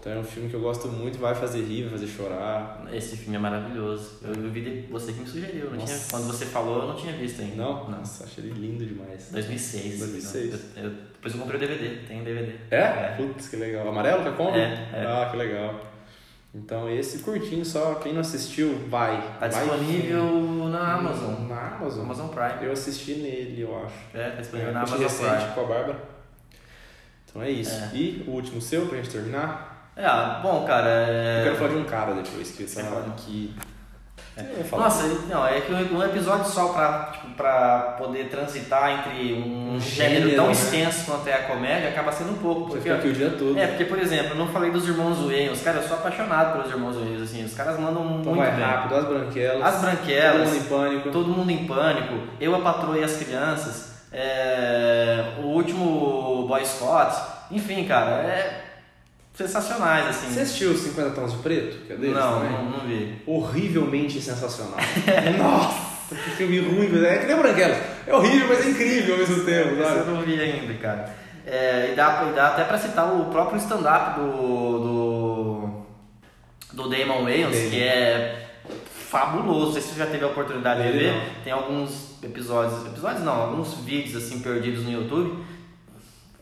[0.00, 2.86] Então é um filme que eu gosto muito, vai fazer rir, vai fazer chorar.
[2.90, 4.12] Esse filme é maravilhoso.
[4.22, 5.70] Eu, eu vi você que me sugeriu.
[5.76, 7.56] tinha, quando você falou, eu não tinha visto ainda.
[7.56, 7.90] Não?
[7.90, 9.28] Nossa, achei ele lindo demais.
[9.30, 9.98] 2006.
[9.98, 10.54] 2006.
[10.76, 11.96] Eu- eu- depois eu comprei o DVD.
[12.08, 12.54] Tem DVD.
[12.70, 13.14] É?
[13.18, 13.86] Putz, que legal.
[13.88, 14.56] Amarelo que é como?
[14.56, 15.04] É, é.
[15.06, 15.78] Ah, que legal.
[16.54, 19.20] Então esse curtinho só, quem não assistiu, vai.
[19.38, 20.24] Tá Vai disponível
[20.70, 21.46] na Amazon.
[21.46, 22.04] Na Amazon.
[22.06, 22.64] Amazon Prime.
[22.64, 23.94] Eu assisti nele, eu acho.
[24.14, 25.54] É, tá disponível É, na Amazon recente Prime.
[25.54, 25.98] com a Bárbara.
[27.28, 27.70] Então é isso.
[27.74, 27.90] É.
[27.94, 29.69] E o último seu, pra gente terminar?
[30.00, 30.88] É, ah, bom, cara.
[30.88, 31.36] É...
[31.40, 33.54] Eu quero falar de um cara depois, que você Quer fala que...
[34.36, 34.64] É.
[34.74, 39.80] Nossa, não, é que um episódio só pra, tipo, pra poder transitar entre um Um
[39.80, 40.52] gênero, gênero, tão né?
[40.52, 42.70] extenso quanto é a comédia acaba sendo um pouco.
[42.70, 43.58] Porque, aqui o dia todo.
[43.58, 45.60] é, porque, por exemplo, eu não falei dos irmãos Wayans.
[45.62, 47.44] Cara, eu sou apaixonado pelos irmãos Wayans, assim.
[47.44, 48.64] Os caras mandam Então muito vai bem.
[48.64, 49.62] rápido, as branquelas.
[49.74, 51.10] As branquelas, Todo mundo em pânico.
[51.10, 57.14] Todo Mundo em Pânico, Eu, a Patroa e as Crianças, é, o último Boy Scout,
[57.50, 58.69] enfim, cara, é
[59.46, 60.32] sensacionais, assim.
[60.32, 61.86] Você assistiu os 50 Tons de Preto?
[61.86, 63.16] Que é deles não, não, não vi.
[63.26, 64.76] Horrivelmente sensacional.
[65.38, 67.06] Nossa, que filme ruim, velho.
[67.06, 67.78] É que nem Branquelas.
[68.06, 71.14] É horrível, mas é incrível ao mesmo tempo, Esse eu não vi ainda, cara.
[71.46, 75.84] É, e, dá, e dá até pra citar o próprio stand-up do, do,
[76.74, 78.46] do Damon Wayans, que é
[79.08, 79.66] fabuloso.
[79.66, 81.14] Não sei se você já teve a oportunidade de ver.
[81.42, 85.42] Tem alguns episódios, episódios não, alguns vídeos assim perdidos no YouTube.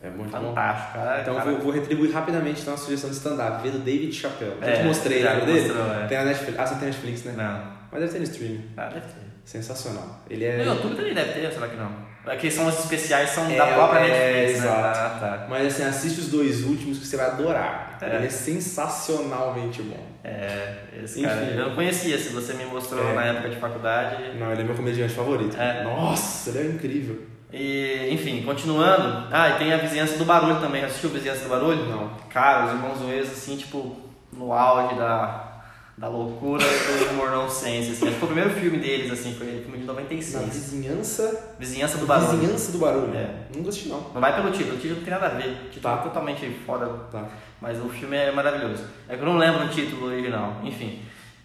[0.01, 0.49] É muito bom.
[0.49, 1.20] Fantástico, cara.
[1.22, 3.62] Então cara, vou, vou retribuir rapidamente então, a sugestão de stand-up.
[3.62, 4.55] Vê do David Chappelle.
[4.61, 5.74] Já É, te mostrei, já lembra me dele?
[6.03, 6.07] é.
[6.07, 6.59] Tem na Netflix.
[6.59, 7.34] Ah, você tem Netflix, né?
[7.36, 7.78] Não.
[7.90, 8.64] Mas deve ter no streaming.
[8.76, 9.28] Ah, deve ter.
[9.44, 10.20] Sensacional.
[10.28, 10.59] Ele é.
[10.59, 11.90] No YouTube também deve ter, será que não?
[12.26, 14.03] É que são os especiais, são É, da própria é,
[14.42, 14.68] Netflix, né?
[14.68, 14.99] exato.
[14.99, 15.46] Ah, tá.
[15.49, 17.99] Mas assim, assiste os dois últimos que você vai adorar.
[18.03, 18.16] É.
[18.16, 20.07] Ele é sensacionalmente bom.
[20.22, 21.28] É, esse Enfim.
[21.28, 23.14] cara, eu não conhecia, se você me mostrou É.
[23.14, 24.38] na época de faculdade.
[24.38, 25.57] Não, ele é meu comediante favorito.
[25.59, 25.82] É.
[25.84, 27.22] Nossa, ele é incrível.
[27.53, 29.26] E, enfim, continuando.
[29.30, 30.84] Ah, e tem a Vizinhança do Barulho também.
[30.84, 31.86] Assistiu Vizinhança do Barulho?
[31.86, 32.11] Não.
[32.30, 33.96] Cara, os irmãos Wes, assim, tipo,
[34.32, 35.62] no auge da,
[35.96, 38.05] da loucura do humor nonsense, assim.
[38.09, 40.44] Acho que foi o primeiro filme deles, assim, foi o filme de Na 96.
[40.53, 41.55] vizinhança.
[41.59, 42.38] Vizinhança do Barulho.
[42.38, 43.16] Vizinhança do barulho.
[43.16, 43.30] É.
[43.57, 44.01] Nunca assisti, não.
[44.12, 45.49] Não vai pelo título, o título não tem nada a ver.
[45.49, 45.92] O título Tá.
[45.94, 47.24] é totalmente fora Tá.
[47.62, 48.84] Mas o filme é maravilhoso.
[49.09, 50.57] É que eu não lembro o título original.
[50.62, 51.01] Enfim.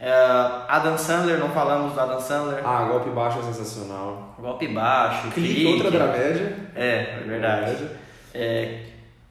[0.05, 0.11] É,
[0.67, 2.61] Adam Sandler, não falamos do Adam Sandler.
[2.67, 4.35] Ah, golpe baixo é sensacional.
[4.37, 5.73] Golpe baixo, Clique, clique.
[5.73, 6.57] outra dramédia.
[6.75, 7.87] É, é verdade.
[8.33, 8.79] É,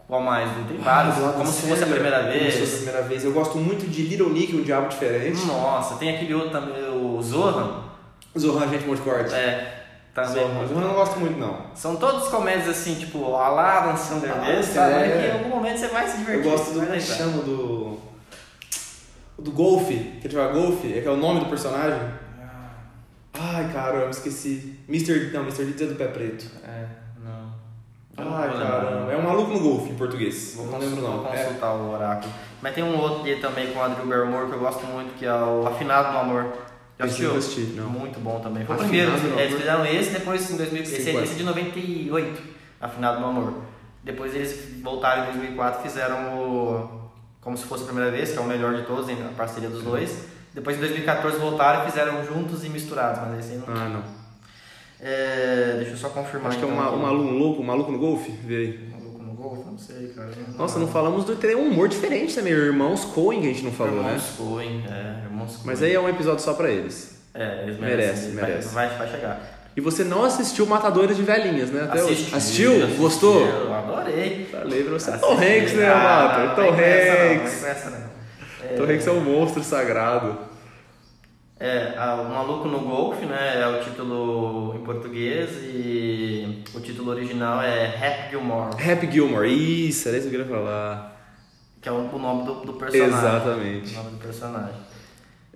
[0.09, 0.49] qual mais?
[0.67, 1.19] Tem vários.
[1.23, 2.75] Ah, Como se fosse a primeira Como se fosse a vez.
[2.77, 3.25] primeira vez.
[3.25, 5.45] Eu gosto muito de Little Nick, um diabo diferente.
[5.45, 7.83] Nossa, tem aquele outro também, o Zohan.
[8.39, 9.35] Zohan, gente, monte de corte.
[9.35, 9.83] É,
[10.15, 10.33] também.
[10.33, 11.67] Zohan, Zohan eu não gosto muito, não.
[11.75, 14.93] São todos comédias assim, tipo, a Adam Sandler Ah, é, sabe?
[14.95, 15.19] é.
[15.21, 16.51] Que em algum momento você vai se Eu divertir.
[16.51, 16.87] gosto do.
[16.87, 17.99] que chama do.
[19.43, 21.99] Do golfe, que ele joga golfe, é que é o nome do personagem.
[23.35, 24.79] Ai, caramba, esqueci.
[24.89, 25.31] Mr.
[25.33, 25.65] Não, Mr.
[25.65, 26.47] Deeds é do pé preto.
[26.65, 26.87] É,
[27.25, 27.53] não.
[28.17, 29.13] Ai, caramba.
[29.13, 30.55] É um maluco no golfe em português.
[30.57, 31.23] Vou não lembro não.
[31.23, 32.33] Vou É, consultar o oráculo.
[32.61, 35.25] Mas tem um outro dele também com a Drew Barrymore que eu gosto muito, que
[35.27, 36.53] é o Afinado no Amor.
[36.99, 37.37] Já assistiu?
[37.37, 37.61] assisti.
[37.81, 38.65] Muito bom também.
[38.65, 39.11] Foi o primeiro.
[39.39, 41.23] Eles fizeram esse, depois em 2000, esse, 50.
[41.25, 42.43] esse é de 98,
[42.81, 43.55] Afinado no Amor.
[44.05, 47.02] Depois eles voltaram em 2004 e fizeram o
[47.43, 49.83] Como se fosse a primeira vez, que é o melhor de todos, a parceria dos
[49.83, 50.27] dois.
[50.55, 53.65] Depois em 2014 voltaram e fizeram juntos e misturados, mas esse aí não.
[53.69, 54.03] Ah, não.
[55.01, 56.49] É, deixa eu só confirmar.
[56.51, 56.97] Acho que é então, um, ma- aqui.
[56.97, 58.31] um maluco louco, um maluco no golfe?
[58.45, 58.89] Vê aí.
[58.93, 59.65] Maluco no golfe?
[59.69, 60.31] Não sei, cara.
[60.57, 61.35] Nossa, não falamos do.
[61.35, 62.53] Tem um humor diferente também.
[62.53, 64.11] Irmãos Coen que a gente não falou, né?
[64.11, 65.67] Irmãos Coen, é, Irmãos Coen.
[65.67, 67.21] Mas aí é um episódio só pra eles.
[67.35, 68.31] É, eles Merece, merecem.
[68.35, 68.69] merece.
[68.75, 69.62] Vai, vai, vai chegar.
[69.77, 71.85] E você não assistiu Matadores de Velhinhas, né?
[71.85, 72.13] Até hoje.
[72.13, 72.73] Assisti, Assistiu?
[72.85, 73.47] assisti, Gostou?
[73.47, 74.47] Eu adorei.
[74.51, 75.11] Falei pra você.
[75.11, 75.27] Assisti.
[75.27, 76.39] Tom Hanks, né, Ah, Mato?
[76.49, 77.63] não Tom essa não, Hanks.
[77.63, 77.99] Não, essa não.
[78.69, 80.39] É, Tom Hanks é um monstro sagrado.
[81.59, 83.61] É, a- o Maluco no Golfe, né?
[83.63, 89.49] É o título em português e o título original é Happy Gilmore, Happy Gilmore.
[89.89, 91.11] Isso, era isso que eu queria falar.
[91.81, 93.17] que é o, o nome do, do personagem.
[93.17, 93.95] Exatamente.
[93.95, 94.75] O nome do personagem.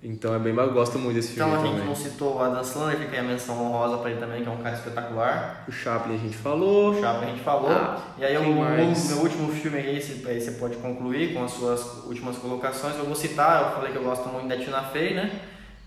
[0.03, 1.87] Então é bem ba- gosto muito desse filme Então a gente também.
[1.87, 4.51] não citou o Adam Sandler, fica aí a menção honrosa pra ele também, que é
[4.51, 5.63] um cara espetacular.
[5.67, 6.91] O Chaplin a gente falou.
[6.91, 7.71] O Chaplin a gente falou.
[7.71, 9.07] Ah, e aí o mais?
[9.09, 12.95] meu último filme aí, esse- aí você pode concluir com as suas últimas colocações.
[12.95, 15.31] Eu vou citar, eu falei que eu gosto muito da Tina Fey, né?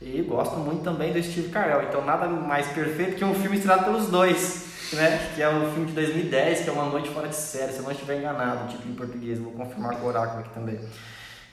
[0.03, 1.83] E gosto muito também do Steve Carell.
[1.85, 5.31] Então nada mais perfeito que um filme estrelado pelos dois, né?
[5.37, 7.85] Que é um filme de 2010, que é Uma Noite Fora de Série, se eu
[7.85, 10.81] não estiver enganado, tipo em português, vou confirmar com o oráculo aqui também.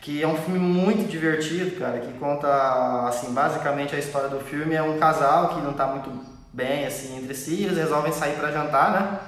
[0.07, 2.47] Que é um filme muito divertido, cara, que conta,
[3.09, 6.09] assim, basicamente a história do filme é um casal que não tá muito
[6.53, 9.19] bem, assim, entre si, eles resolvem sair para jantar, né?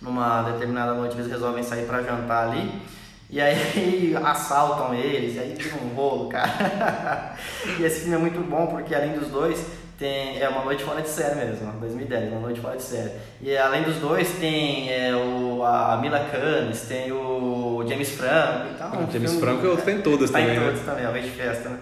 [0.00, 2.80] numa determinada noite eles resolvem sair pra jantar ali.
[3.28, 7.34] E aí assaltam eles, e aí vira um rolo, cara.
[7.78, 9.66] e esse filme é muito bom porque além dos dois,
[9.98, 13.10] tem, é uma noite fora de série mesmo, 2010, uma noite fora de série.
[13.42, 18.78] E além dos dois tem é, o, a Mila Kunis, tem o James Franco e
[18.78, 18.90] tal.
[18.92, 20.66] Ah, um James filme- Franco eu tô em todas tá também, em né?
[20.66, 21.78] todos também, a vez de festa, né?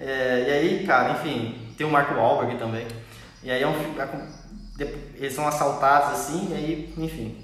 [0.00, 2.86] É, e aí, cara, enfim, tem o Mark Wahlberg também.
[3.42, 4.84] E aí é um é
[5.16, 7.36] Eles são assaltados assim, e aí, enfim,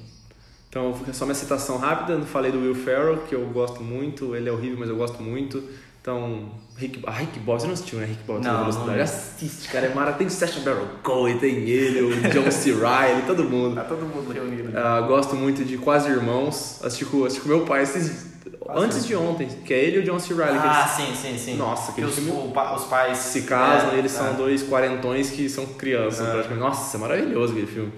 [0.68, 4.48] Então, só minha citação rápida, não falei do Will Ferrell, que eu gosto muito, ele
[4.48, 5.62] é horrível, mas eu gosto muito.
[6.00, 8.06] Então, Rick, ah, Rick Bob, você não assistiu, né?
[8.06, 8.88] Rick Bob, Não, Velocidade.
[8.88, 9.00] não vi.
[9.02, 10.12] Assiste, cara, é mara.
[10.12, 12.72] Tem o Sacha Baron Cohen, tem ele, o John C.
[12.72, 13.76] Reilly, todo mundo.
[13.76, 14.76] tá todo mundo reunido.
[14.76, 18.26] Ah, gosto muito de Quase Irmãos, assisti com, assisti com meu pai esses,
[18.70, 20.34] antes de ontem, que é ele e o John C.
[20.34, 21.56] Reilly, Ah, eles sim, sim, sim.
[21.56, 24.32] Nossa, que os, filme- pa- os pais se casam é, e eles são é.
[24.32, 26.32] dois quarentões que são crianças, É.
[26.32, 26.60] praticamente.
[26.60, 27.92] Nossa, é maravilhoso aquele filme.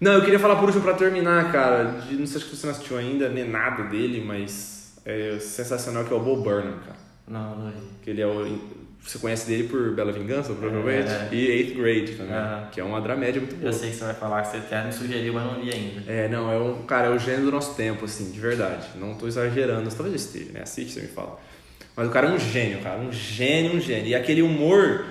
[0.00, 1.84] Não, eu queria falar por último pra terminar, cara.
[2.06, 6.12] De, não sei se você não assistiu ainda, nem nada dele, mas é sensacional que
[6.12, 7.02] é o Bo Burnham, cara.
[7.26, 7.76] Não, não vi.
[8.02, 8.58] Que ele é o.
[9.02, 11.10] Você conhece dele por Bela Vingança, provavelmente?
[11.10, 11.28] É.
[11.30, 12.32] E Eighth Grade também.
[12.34, 12.68] Aham.
[12.72, 13.68] Que é uma dramédia muito boa.
[13.68, 16.10] Eu sei que você vai falar que você até me sugeriu, mas não vi ainda.
[16.10, 16.82] É, não, é um.
[16.84, 18.88] Cara, é o gênio do nosso tempo, assim, de verdade.
[18.96, 20.62] Não tô exagerando, talvez eu esteja, né?
[20.62, 21.38] Assiste, você me fala.
[21.94, 22.98] Mas o cara é um gênio, cara.
[22.98, 24.06] Um gênio, um gênio.
[24.08, 25.04] E aquele humor.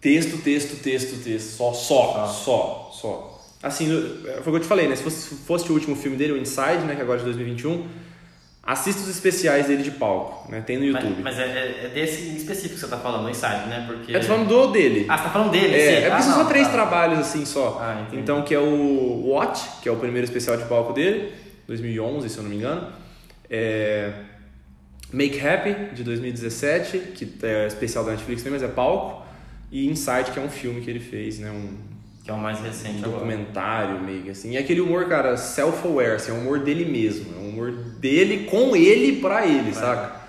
[0.00, 1.50] Texto, texto, texto, texto.
[1.56, 2.26] Só, só, Ah.
[2.28, 3.28] só, só.
[3.62, 4.96] Assim, foi o que eu te falei, né?
[4.96, 6.96] Se fosse, fosse o último filme dele, o Inside, né?
[6.96, 7.86] Que agora é de 2021.
[8.64, 10.60] Assista os especiais dele de palco, né?
[10.60, 11.20] Tem no YouTube.
[11.20, 13.84] Mas, mas é, é- é desse em específico que você tá falando, o Inside, né?
[13.88, 14.14] Porque.
[14.14, 15.04] Eu tô falando do dele.
[15.08, 15.74] Ah, você tá falando dele?
[15.74, 16.04] É, sim.
[16.04, 16.72] é ah, porque são não, só três tá.
[16.72, 17.78] trabalhos assim só.
[17.80, 21.32] Ah, então, que é o Watch, que é o primeiro especial de palco dele,
[21.66, 22.86] 2011, se eu não me engano.
[23.50, 24.12] É
[25.12, 29.26] Make Happy, de 2017, que é especial da Netflix também, mas é palco.
[29.70, 31.50] E Inside, que é um filme que ele fez, né?
[31.50, 31.91] Um
[32.22, 33.12] Que é o mais recente agora.
[33.12, 34.52] documentário meio que assim.
[34.52, 37.34] E aquele humor, cara, self-aware, assim, é um humor dele mesmo.
[37.36, 40.22] É um humor dele com ele pra ele, saca?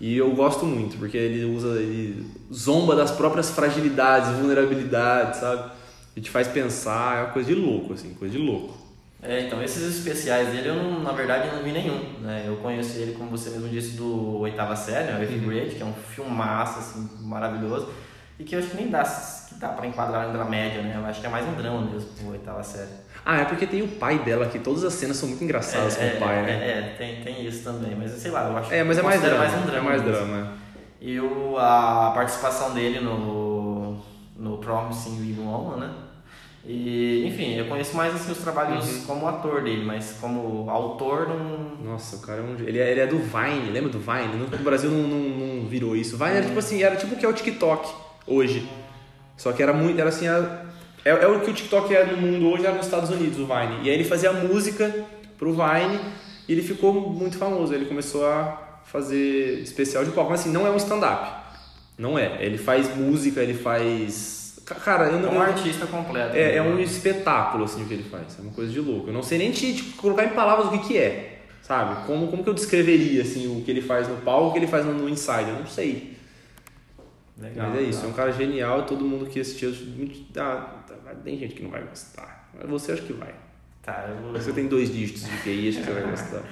[0.00, 5.72] E eu gosto muito, porque ele usa, ele zomba das próprias fragilidades, vulnerabilidades, sabe?
[6.14, 8.76] E te faz pensar, é uma coisa de louco, assim, coisa de louco.
[9.20, 12.44] É, então esses especiais dele eu não, na verdade não vi nenhum, né?
[12.46, 15.18] Eu conheço ele, como você mesmo disse, do oitava série, né?
[15.18, 17.88] o Eighth Grade, que é um filmaço, assim, maravilhoso.
[18.38, 19.02] E que eu acho que nem dá,
[19.58, 20.94] dá pra enquadrar em dramédia, né?
[20.96, 22.88] Eu acho que é mais um drama mesmo, o oitava série.
[23.24, 26.02] Ah, é porque tem o pai dela aqui, todas as cenas são muito engraçadas com
[26.04, 26.52] é, o pai, é, né?
[26.52, 29.38] É, tem, tem isso também, mas sei lá, eu acho É, mas é mais drama,
[29.38, 29.78] mais um drama.
[29.78, 30.16] é mais mesmo.
[30.26, 30.52] drama.
[31.00, 33.98] E o, a participação dele no,
[34.36, 35.90] no Promising Young Woman, né?
[36.64, 39.04] E, enfim, eu conheço mais assim, os trabalhos Uhum.
[39.06, 41.92] como ator dele, mas como autor não.
[41.92, 42.56] Nossa, o cara é um.
[42.58, 44.36] Ele é, ele é do Vine, lembra do Vine?
[44.36, 45.18] No, no Brasil não, não,
[45.60, 46.18] não virou isso.
[46.18, 47.88] Vine era tipo assim, era tipo o que é o TikTok
[48.26, 48.68] hoje.
[49.38, 52.50] Só que era muito, era assim, é, é o que o TikTok é no mundo
[52.50, 53.78] hoje, era nos Estados Unidos, o Vine.
[53.84, 54.94] E aí ele fazia música
[55.38, 55.98] pro Vine
[56.46, 57.72] e ele ficou muito famoso.
[57.72, 61.30] Ele começou a fazer especial de palco, mas assim, não é um stand-up.
[61.96, 62.44] Não é.
[62.44, 64.60] Ele faz música, ele faz.
[64.66, 65.30] Ca- Cara, eu É não.
[65.30, 66.36] um eu- artista completo.
[66.36, 66.68] é, é né?
[66.68, 68.36] um espetáculo, assim, o que ele faz.
[68.38, 69.08] É uma coisa de louco.
[69.08, 72.06] Eu não sei nem te, te colocar em palavras o que, que é, sabe?
[72.06, 74.66] Como, como que eu descreveria, assim, o que ele faz no palco, o que ele
[74.66, 75.48] faz no, no inside.
[75.48, 76.17] Eu não sei.
[77.38, 77.98] Legal, Mas é isso.
[77.98, 78.10] É legal.
[78.10, 78.86] um cara genial.
[78.86, 79.72] Todo mundo que assistiu...
[80.36, 80.94] Ah, tá,
[81.24, 82.50] tem gente que não vai gostar.
[82.54, 83.34] Mas você acha que vai.
[83.82, 84.32] Tá, eu vou...
[84.32, 86.42] Você tem dois dígitos de QI, acho que você vai gostar.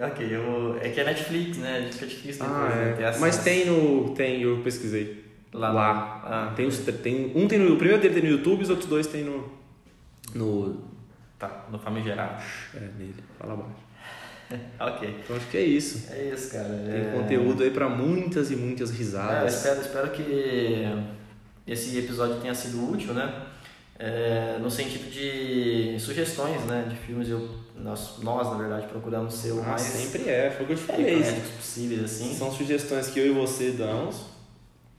[0.00, 0.78] Ok, eu...
[0.80, 1.88] é que é Netflix, né?
[1.92, 3.06] Fica difícil depois Ah, né, ter é.
[3.06, 3.20] acesso.
[3.20, 4.14] Mas tem no...
[4.14, 5.24] Tem, eu pesquisei.
[5.52, 5.70] Lá.
[5.70, 6.22] Lá.
[6.24, 7.74] Ah, Tem os, tem, um tem no...
[7.74, 9.48] O primeiro dele tem no YouTube, os outros dois tem no...
[10.34, 10.82] No...
[11.38, 12.42] Tá, no famigerado.
[12.74, 13.14] É, nele.
[13.38, 13.85] Fala abaixo.
[14.78, 15.16] Ok.
[15.24, 16.06] Então acho que é isso.
[16.12, 16.68] É isso, cara.
[16.68, 17.12] Tem é...
[17.12, 19.54] conteúdo aí pra muitas e muitas É, risadas.
[19.56, 20.86] espero, espero que
[21.66, 23.42] esse episódio tenha sido útil, né?
[23.98, 26.86] É, no sentido de sugestões, né?
[26.88, 30.64] De filmes, eu, nós, nós, na verdade, procuramos ser o Ah, mais sempre é, foi
[30.64, 31.22] o que eu te falei.
[31.56, 32.34] possíveis, assim.
[32.34, 34.26] São sugestões que eu e você damos.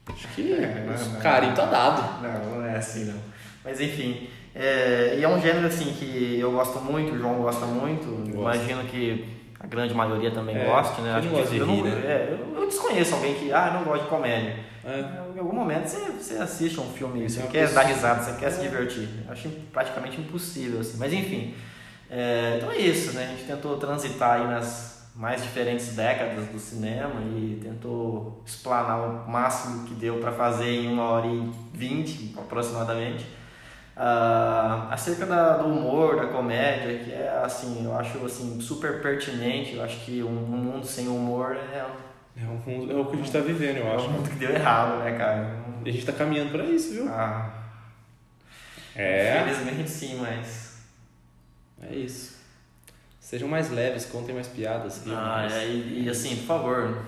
[0.06, 1.20] Acho que É, não, não.
[1.20, 2.22] carinho tá dado.
[2.22, 3.18] Não, não é assim, não.
[3.64, 7.66] Mas enfim, é, e é um gênero, assim, que eu gosto muito, o João gosta
[7.66, 8.04] muito.
[8.32, 8.56] Gosto.
[8.58, 11.18] Imagino que a grande maioria também É, goste, né?
[11.20, 11.90] quem não gosta de rir, né?
[12.04, 14.56] é, eu, eu desconheço alguém que, ah, não gosta de comédia.
[14.84, 15.04] É.
[15.34, 18.38] Em algum momento você, você assiste um filme, você é uma quer dar risada, você
[18.38, 18.62] quer se É.
[18.68, 19.08] divertir.
[19.26, 20.96] Eu acho praticamente impossível, assim.
[20.98, 21.54] Mas enfim,
[22.10, 23.24] é, então é isso, né?
[23.24, 29.28] A gente tentou transitar aí nas mais diferentes décadas do cinema e tentou explanar o
[29.28, 33.26] máximo que deu para fazer em uma hora e vinte aproximadamente.
[34.00, 39.74] Ah, acerca da, do humor, da comédia, que é assim, eu acho assim, super pertinente,
[39.74, 41.78] eu acho que um, um mundo sem humor é,
[42.36, 44.08] É, um mundo- é o que a gente tá vivendo, eu é um acho.
[44.08, 45.50] mundo que deu errado, né, cara?
[45.84, 47.08] E a gente tá caminhando pra isso, viu?
[47.08, 47.50] Ah,
[48.94, 49.40] É.
[49.42, 50.78] Infelizmente sim, mas.
[51.82, 52.36] É isso.
[53.20, 55.02] Sejam mais leves, contem mais piadas.
[55.08, 55.10] Ah,
[55.40, 55.52] mais.
[55.54, 56.98] é, e, e assim, por favor.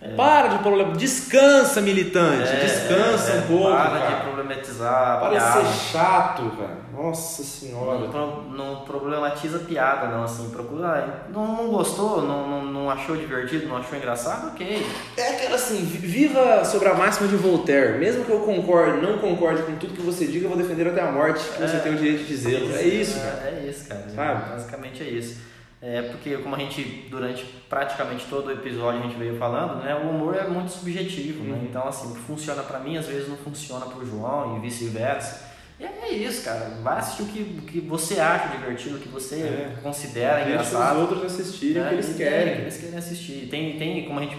[0.00, 0.92] É, Para de problema.
[0.94, 2.48] Descansa, militante.
[2.48, 3.70] é, Descansa é, um pouco.
[3.74, 4.06] Para cara.
[4.16, 5.64] de problematizar Para de piada.
[5.64, 6.78] ser chato, cara.
[6.92, 8.08] Nossa Não, senhora.
[8.08, 11.26] pro- não problematiza piada, não, assim, procura.
[11.32, 14.84] Não, não gostou, não, não, não achou divertido, não achou engraçado, ok.
[15.16, 17.98] É aquela assim, vi- viva sobre a máxima de Voltaire.
[17.98, 21.00] Mesmo que eu concorde, não concorde com tudo que você diga, eu vou defender até
[21.00, 21.80] a morte que você É.
[21.80, 22.74] tem o direito de dizê-lo.
[22.74, 23.54] É isso, é, cara.
[23.62, 24.04] É isso, cara.
[24.14, 24.50] Sabe?
[24.50, 25.36] Basicamente é isso.
[25.80, 29.94] É porque, como a gente, durante praticamente todo o episódio, a gente veio falando, né?
[29.94, 31.54] O humor é muito subjetivo, né?
[31.54, 31.64] Uhum.
[31.66, 35.46] Então, assim, o que funciona pra mim, às vezes não funciona pro João e vice-versa.
[35.78, 36.78] E é isso, cara.
[36.82, 39.76] Vai assistir o que, o que você acha divertido, o que você É.
[39.80, 40.98] considera Deixa os engraçado.
[40.98, 41.88] outros assistirem o né?
[41.90, 42.52] que eles E- querem.
[42.52, 43.48] é, que eles querem assistir.
[43.48, 44.36] Tem, tem, como a gente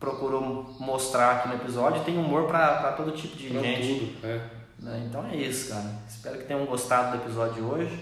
[0.00, 3.98] procurou mostrar aqui no episódio, tem humor pra, pra todo tipo de Pra gente.
[4.16, 4.26] tudo.
[4.26, 4.40] É.
[4.78, 5.04] né?
[5.06, 5.90] Então é isso, cara.
[6.08, 7.98] Espero que tenham gostado do episódio de hoje.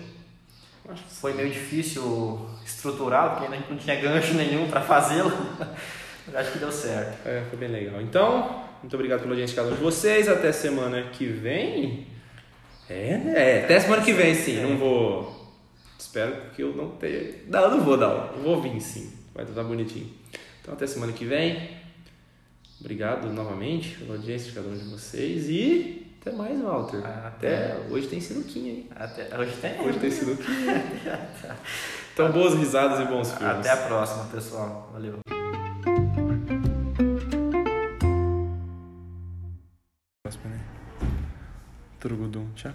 [1.09, 5.31] Foi meio difícil estruturar, porque ainda a gente não tinha gancho nenhum para fazê-lo.
[6.27, 7.27] Mas acho que deu certo.
[7.27, 8.01] É, foi bem legal.
[8.01, 10.29] Então, muito obrigado pela audiência de cada um de vocês.
[10.29, 12.07] Até semana que vem.
[12.89, 13.33] É, né?
[13.37, 14.61] É, até semana que vem, sim.
[14.61, 15.53] Não vou.
[15.99, 17.35] Espero que eu não tenha.
[17.49, 18.33] Não, não vou dar.
[18.37, 19.13] Eu vou vir, sim.
[19.35, 20.11] Vai estar bonitinho.
[20.61, 21.71] Então, até semana que vem.
[22.81, 25.49] Obrigado novamente pela audiência de cada um de vocês.
[25.49, 27.05] E até mais, Walter.
[27.05, 27.77] Até.
[27.91, 28.89] Hoje tem sinuquinha, hein?
[28.95, 29.81] Até, hoje tem.
[29.81, 30.85] Hoje tem sinuquinha.
[32.13, 33.59] Então, boas risadas e bons filmes.
[33.59, 34.91] Até a próxima, pessoal.
[34.93, 35.19] Valeu.
[41.99, 42.73] Turgudum, tchau.